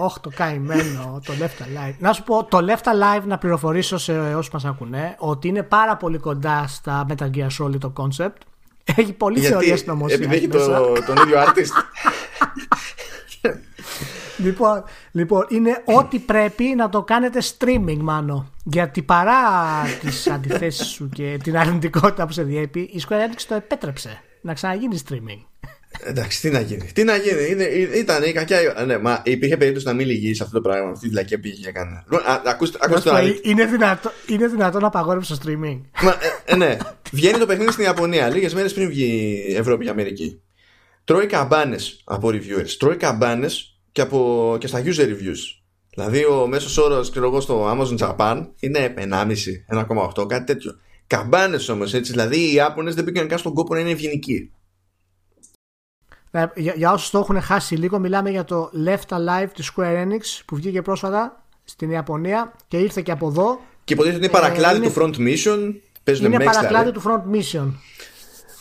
[0.00, 1.94] Όχι, το καημένο, το Left Alive.
[1.98, 5.96] Να σου πω, το Left Alive να πληροφορήσω σε όσους μας ακούνε ότι είναι πάρα
[5.96, 8.36] πολύ κοντά στα Metal Gear Solid το concept.
[8.96, 10.16] Έχει πολύ θεωρία συνωμοσία.
[10.16, 11.72] Επειδή έχει το, τον ίδιο artist.
[14.44, 18.46] λοιπόν, λοιπόν, είναι ό,τι πρέπει να το κάνετε streaming, μάνο.
[18.64, 19.42] Γιατί παρά
[20.00, 24.54] τις αντιθέσεις σου και την αρνητικότητα που σε διέπει, η Square Enix το επέτρεψε να
[24.54, 25.49] ξαναγίνει streaming.
[25.98, 26.90] Εντάξει, τι να γίνει.
[26.94, 27.50] Τι να γίνει.
[27.50, 27.64] Είναι,
[27.94, 28.84] ήταν η κακιά.
[28.86, 30.90] Ναι, μα υπήρχε περίπτωση να μην λυγίσει αυτό το πράγμα.
[30.90, 32.04] Αυτή τη βλακία πήγε για κανένα.
[32.44, 33.10] Ακούστε, ακούστε
[33.42, 36.76] είναι, δυνατό, είναι δυνατό να απαγόρευσε το streaming; Μα, ε, ε, ναι.
[37.12, 40.42] Βγαίνει το παιχνίδι στην Ιαπωνία λίγες μέρες πριν βγει η Ευρώπη και Αμερική.
[41.04, 42.70] Τρώει καμπάνες από reviewers.
[42.78, 45.60] Τρώει καμπάνες και, από, και στα user reviews.
[45.90, 47.06] Δηλαδή ο μέσος όρος
[47.42, 49.34] στο Amazon Japan είναι 1,5,
[50.16, 50.76] 1,8, κάτι τέτοιο.
[51.06, 52.10] Καμπάνες όμως έτσι.
[52.10, 54.50] Δηλαδή οι Ιάπωνες δεν πήγαν καν στον κόπο να είναι ευγενικοί.
[56.30, 60.04] Ε, για, για όσους το έχουν χάσει λίγο, μιλάμε για το Left Alive του Square
[60.04, 63.60] Enix που βγήκε πρόσφατα στην Ιαπωνία και ήρθε και από εδώ.
[63.84, 65.74] Και υποτίθεται ότι είναι παρακλάδι ε, του Front Mission.
[66.20, 67.72] Είναι παρακλάδι του Front Mission.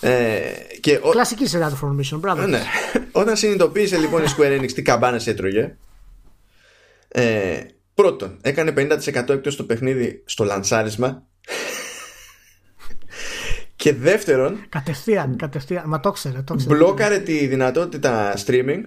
[0.02, 0.40] Ε,
[0.80, 1.10] και ο...
[1.10, 2.48] Κλασική σειρά του Front Mission, μπράβο.
[2.48, 2.62] Ναι.
[3.12, 5.76] Όταν συνειδητοποίησε λοιπόν η Square Enix τι καμπάνες έτρωγε,
[7.08, 7.60] ε,
[7.94, 11.24] πρώτον, έκανε 50% εκτός το παιχνίδι στο λανσάρισμα
[13.80, 14.66] και δεύτερον.
[14.70, 15.84] Κατευθείαν, κατευθείαν.
[15.88, 16.42] Μα το ξέρε.
[16.42, 16.76] Το ξέρε.
[16.76, 18.82] Μπλόκαρε τη δυνατότητα streaming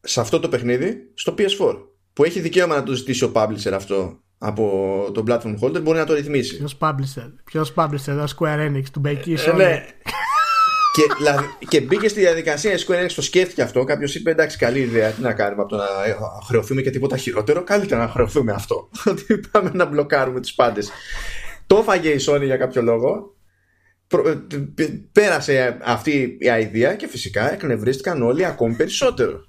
[0.00, 1.76] σε αυτό το παιχνίδι στο PS4.
[2.12, 6.04] Που έχει δικαίωμα να το ζητήσει ο publisher αυτό από τον platform holder, μπορεί να
[6.04, 6.56] το ρυθμίσει.
[6.56, 9.86] Ποιος publisher, ποιος publisher, εδώ Square Enix, του Μπέκη ε, ναι.
[10.92, 11.02] και,
[11.68, 13.84] και μπήκε στη διαδικασία η Square Enix, το σκέφτηκε αυτό.
[13.84, 15.10] Κάποιος είπε: Εντάξει, καλή ιδέα.
[15.10, 15.86] Τι να κάνουμε από το να
[16.46, 17.62] χρεωθούμε και τίποτα χειρότερο.
[17.62, 18.88] Καλύτερα να χρεωθούμε αυτό.
[19.10, 20.90] Ότι πάμε να μπλοκάρουμε του πάντες.
[21.66, 23.43] Το έφαγε η Sony για κάποιο λόγο ε,
[25.12, 26.10] πέρασε αυτή
[26.40, 29.46] η ιδέα και φυσικά εκνευρίστηκαν όλοι ακόμη περισσότερο.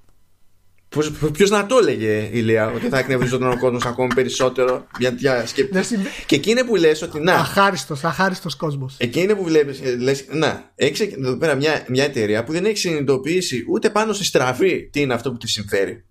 [1.31, 4.87] Ποιος να το έλεγε, Ηλία, ότι θα εκνευριζόταν ο κόσμος ακόμη περισσότερο.
[4.99, 5.81] Για, για ναι,
[6.25, 7.33] Και εκείνη που λες ότι να.
[7.33, 8.95] Αχάριστος, αχάριστος κόσμος.
[8.97, 12.77] Εκείνη που βλέπεις, ε, λες, να, έχει εδώ πέρα μια, μια εταιρεία που δεν έχει
[12.77, 16.05] συνειδητοποιήσει ούτε πάνω στη στραφή τι είναι αυτό που της συμφέρει.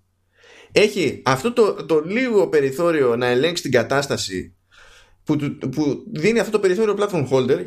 [0.73, 4.55] Έχει αυτό το, το λίγο περιθώριο να ελέγξει την κατάσταση
[5.25, 5.37] που,
[5.71, 7.61] που δίνει αυτό το περιθώριο platform holder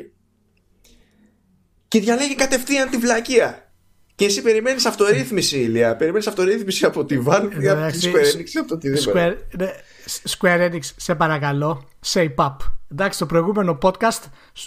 [1.87, 3.71] και διαλέγει κατευθείαν τη βλακεία.
[4.15, 5.95] Και εσύ περιμένεις αυτορύθμιση, Ηλία.
[5.95, 9.37] Περιμένεις αυτορύθμιση από τη Valve ή από τη Square Enix από το οτιδήποτε.
[9.37, 9.71] Square, ναι,
[10.37, 12.55] Square Enix, σε παρακαλώ, shape up.
[12.91, 14.23] Εντάξει, στο προηγούμενο podcast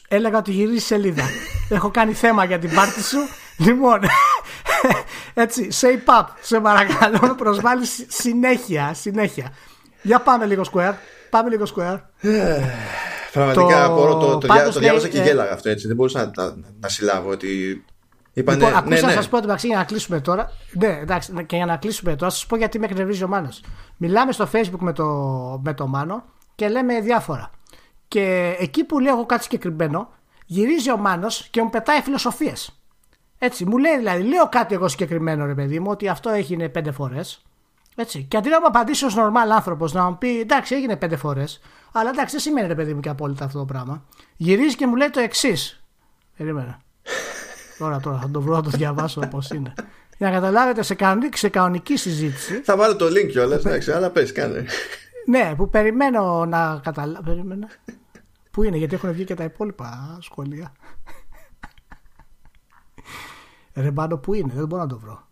[0.08, 1.24] έλεγα ότι γυρίζει σελίδα.
[1.68, 3.18] Έχω κάνει θέμα για την πάρτι σου.
[3.56, 4.00] Λοιπόν,
[5.34, 6.26] έτσι, shape up.
[6.40, 9.52] Σε παρακαλώ, να προσβάλλει συνέχεια, συνέχεια.
[10.02, 10.94] Για πάμε λίγο Square.
[11.30, 11.98] Πάμε λίγο Square.
[13.32, 13.92] Πραγματικά το...
[13.92, 15.22] απορώ, το, το, το, το διάβασα και ε...
[15.22, 15.86] γέλαγα αυτό έτσι.
[15.86, 17.84] Δεν μπορούσα να, να, να συλλάβω ότι.
[18.32, 19.00] Είπανε, λοιπόν, ναι, ναι.
[19.00, 20.52] να σας πω ότι για να κλείσουμε τώρα.
[20.72, 23.62] Ναι, εντάξει, και για να κλείσουμε τώρα, σας πω γιατί με εκνευρίζει ο Μάνος.
[23.96, 25.04] Μιλάμε στο Facebook με το,
[25.64, 26.24] με το Μάνο
[26.54, 27.50] και λέμε διάφορα.
[28.08, 30.08] Και εκεί που λέω εγώ κάτι συγκεκριμένο,
[30.46, 32.80] γυρίζει ο Μάνος και μου πετάει φιλοσοφίες.
[33.38, 36.92] Έτσι, μου λέει δηλαδή, λέω κάτι εγώ συγκεκριμένο ρε παιδί μου, ότι αυτό έγινε πέντε
[36.92, 37.42] φορές.
[38.00, 38.22] Έτσι.
[38.22, 41.60] Και αντί να μου απαντήσει ως normal άνθρωπος να μου πει εντάξει, έγινε πέντε φορές,
[41.92, 44.04] αλλά εντάξει, δεν σημαίνει ρε παιδί μου και απόλυτα αυτό το πράγμα.
[44.36, 45.82] Γυρίζει και μου λέει το εξής.
[46.36, 46.80] Περίμενα.
[47.78, 49.72] τώρα, τώρα θα το βρω να το διαβάσω όπω είναι.
[50.18, 52.60] Για να καταλάβετε σε κανονική, σε κανονική συζήτηση.
[52.60, 54.64] Θα βάλω το link κιόλας, εντάξει, αλλά πες, κάνε.
[55.26, 57.22] Ναι, που περιμένω να καταλάβω.
[57.22, 57.68] Περίμενα.
[58.50, 60.72] Πού είναι, γιατί έχουν βγει και τα υπόλοιπα σχολεία.
[63.74, 65.28] Ρε μπάνο, πού είναι, δεν μπορώ να το βρω.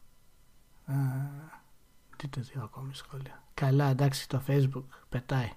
[2.18, 3.42] Τι το δύο ακόμη σχόλια.
[3.54, 5.50] Καλά, εντάξει, το facebook πετάει.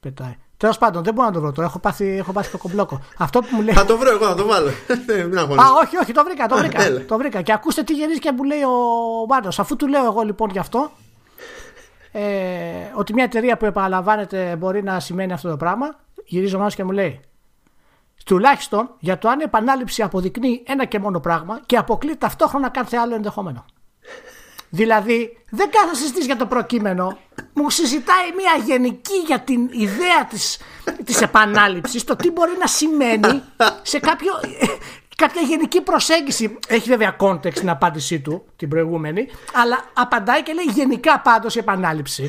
[0.00, 0.36] Πετάει.
[0.56, 1.66] Τέλος πάντων, δεν μπορώ να το βρω τώρα.
[1.66, 3.00] Έχω πάθει, έχω πάθει κοκομπλόκο.
[3.18, 3.74] Αυτό που μου λέει.
[3.74, 4.68] Θα το βρω εγώ, να το βάλω.
[5.62, 6.46] Α, όχι, όχι, το βρήκα.
[6.46, 7.42] Το βρήκα, το βρήκα.
[7.42, 9.48] Και ακούστε τι γυρίζει και μου λέει ο Μάνο.
[9.56, 10.90] Αφού του λέω εγώ λοιπόν γι' αυτό,
[12.12, 12.22] ε,
[12.94, 16.84] ότι μια εταιρεία που επαναλαμβάνεται μπορεί να σημαίνει αυτό το πράγμα, γυρίζει ο Μάνο και
[16.84, 17.20] μου λέει.
[18.24, 22.96] Τουλάχιστον για το αν η επανάληψη αποδεικνύει ένα και μόνο πράγμα και αποκλεί ταυτόχρονα κάθε
[22.96, 23.64] άλλο ενδεχόμενο.
[24.74, 27.18] Δηλαδή, δεν κάθεσαι συζητήσει για το προκείμενο.
[27.52, 30.58] Μου συζητάει μια γενική για την ιδέα της,
[31.04, 33.42] της επανάληψης, το τι μπορεί να σημαίνει
[33.82, 34.32] σε κάποιο,
[35.16, 36.58] κάποια γενική προσέγγιση.
[36.68, 41.58] Έχει βέβαια context την απάντησή του, την προηγούμενη, αλλά απαντάει και λέει γενικά πάντως η
[41.58, 42.22] επανάληψη.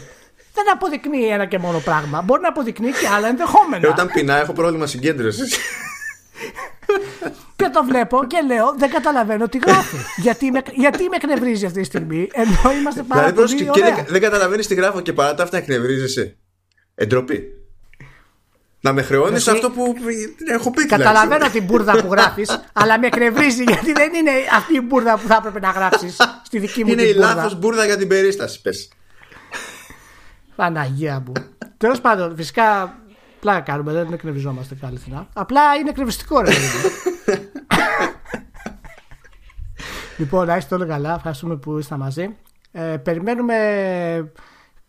[0.53, 2.22] Δεν αποδεικνύει ένα και μόνο πράγμα.
[2.22, 3.88] Μπορεί να αποδεικνύει και άλλα ενδεχόμενα.
[3.88, 5.57] Ε, όταν πεινά, έχω πρόβλημα συγκέντρωσης.
[7.55, 9.97] Και το βλέπω και λέω, δεν καταλαβαίνω τι γράφει.
[10.18, 13.95] γιατί, με, γιατί με εκνευρίζει αυτή τη στιγμή, ενώ είμαστε πάρα δηλαδή, πολύ ωραία.
[13.95, 16.38] δεν, δεν καταλαβαίνεις τι γράφω και παρά τα αυτά εκνευρίζεσαι.
[16.95, 17.64] Εντροπή.
[18.81, 19.95] Να με χρεώνεις αυτό που
[20.51, 20.85] έχω πει.
[20.85, 25.27] Καταλαβαίνω την μπουρδα που γράφεις, αλλά με εκνευρίζει γιατί δεν είναι αυτή η μπουρδα που
[25.27, 26.15] θα έπρεπε να γράψεις
[26.45, 28.89] στη δική μου Είναι η λάθος μπουρδα για την περίσταση, πες.
[30.55, 31.31] Παναγία μου.
[31.77, 32.97] Τέλος πάντων, φυσικά
[33.44, 35.28] Πλάκα κάνουμε, δεν εκνευριζόμαστε καλύτερα.
[35.34, 36.52] Απλά είναι εκνευριστικό ρε.
[40.20, 41.15] λοιπόν, να είστε όλοι καλά.
[41.15, 42.36] Ευχαριστούμε που είστε μαζί.
[42.72, 44.32] Ε, περιμένουμε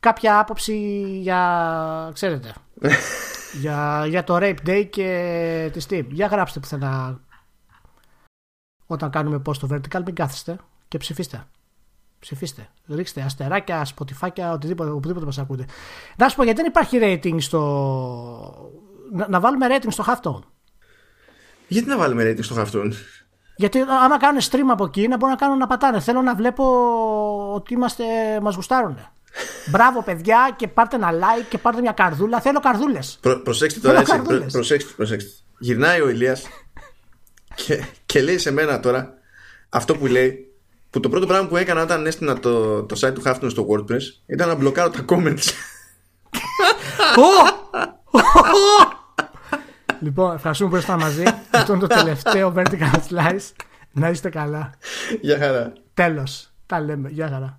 [0.01, 0.76] κάποια άποψη
[1.20, 2.55] για, ξέρετε,
[3.60, 6.06] για, για το Rape Day και τη Steam.
[6.10, 7.20] Για γράψτε πουθενά
[8.86, 10.56] όταν κάνουμε post στο vertical, μην κάθεστε
[10.89, 11.44] και ψηφίστε.
[12.24, 12.68] Ψηφίστε.
[12.88, 15.64] Ρίξτε αστεράκια, σποτιφάκια, οτιδήποτε, οπουδήποτε μας ακούτε.
[16.16, 17.60] Να σου πω γιατί δεν υπάρχει rating στο...
[19.12, 20.42] Να, να βάλουμε rating στο Halftone;
[21.68, 22.92] Γιατί να βάλουμε rating στο Halftone;
[23.56, 26.01] Γιατί άμα κάνουν stream από εκεί να μπορούν να κάνουν να πατάνε.
[26.01, 26.64] Θέλω να βλέπω
[27.55, 28.05] ότι είμαστε,
[28.42, 28.98] μας γουστάρουν.
[29.70, 32.40] Μπράβο παιδιά και πάρτε ένα like και πάρτε μια καρδούλα.
[32.40, 33.18] Θέλω καρδούλες.
[33.20, 34.18] Προ, προσέξτε τώρα έτσι.
[34.22, 35.30] Προ, προσέξτε, προσέξτε.
[35.59, 36.46] Γυρνάει ο Ηλίας
[37.66, 39.14] και, και λέει σε μένα τώρα
[39.68, 40.53] αυτό που λέει
[40.94, 44.02] που το πρώτο πράγμα που έκανα όταν έστεινα το, το site του Halftone στο WordPress
[44.26, 45.52] ήταν να μπλοκάρω τα comments.
[50.00, 51.24] λοιπόν, ευχαριστούμε που ήσασταν μαζί.
[51.50, 53.52] Αυτό είναι το τελευταίο Vertical Slice.
[53.92, 54.70] Να είστε καλά.
[55.20, 55.72] Γεια χαρά.
[55.94, 56.52] Τέλος.
[56.66, 57.08] Τα λέμε.
[57.08, 57.56] Γεια χαρά.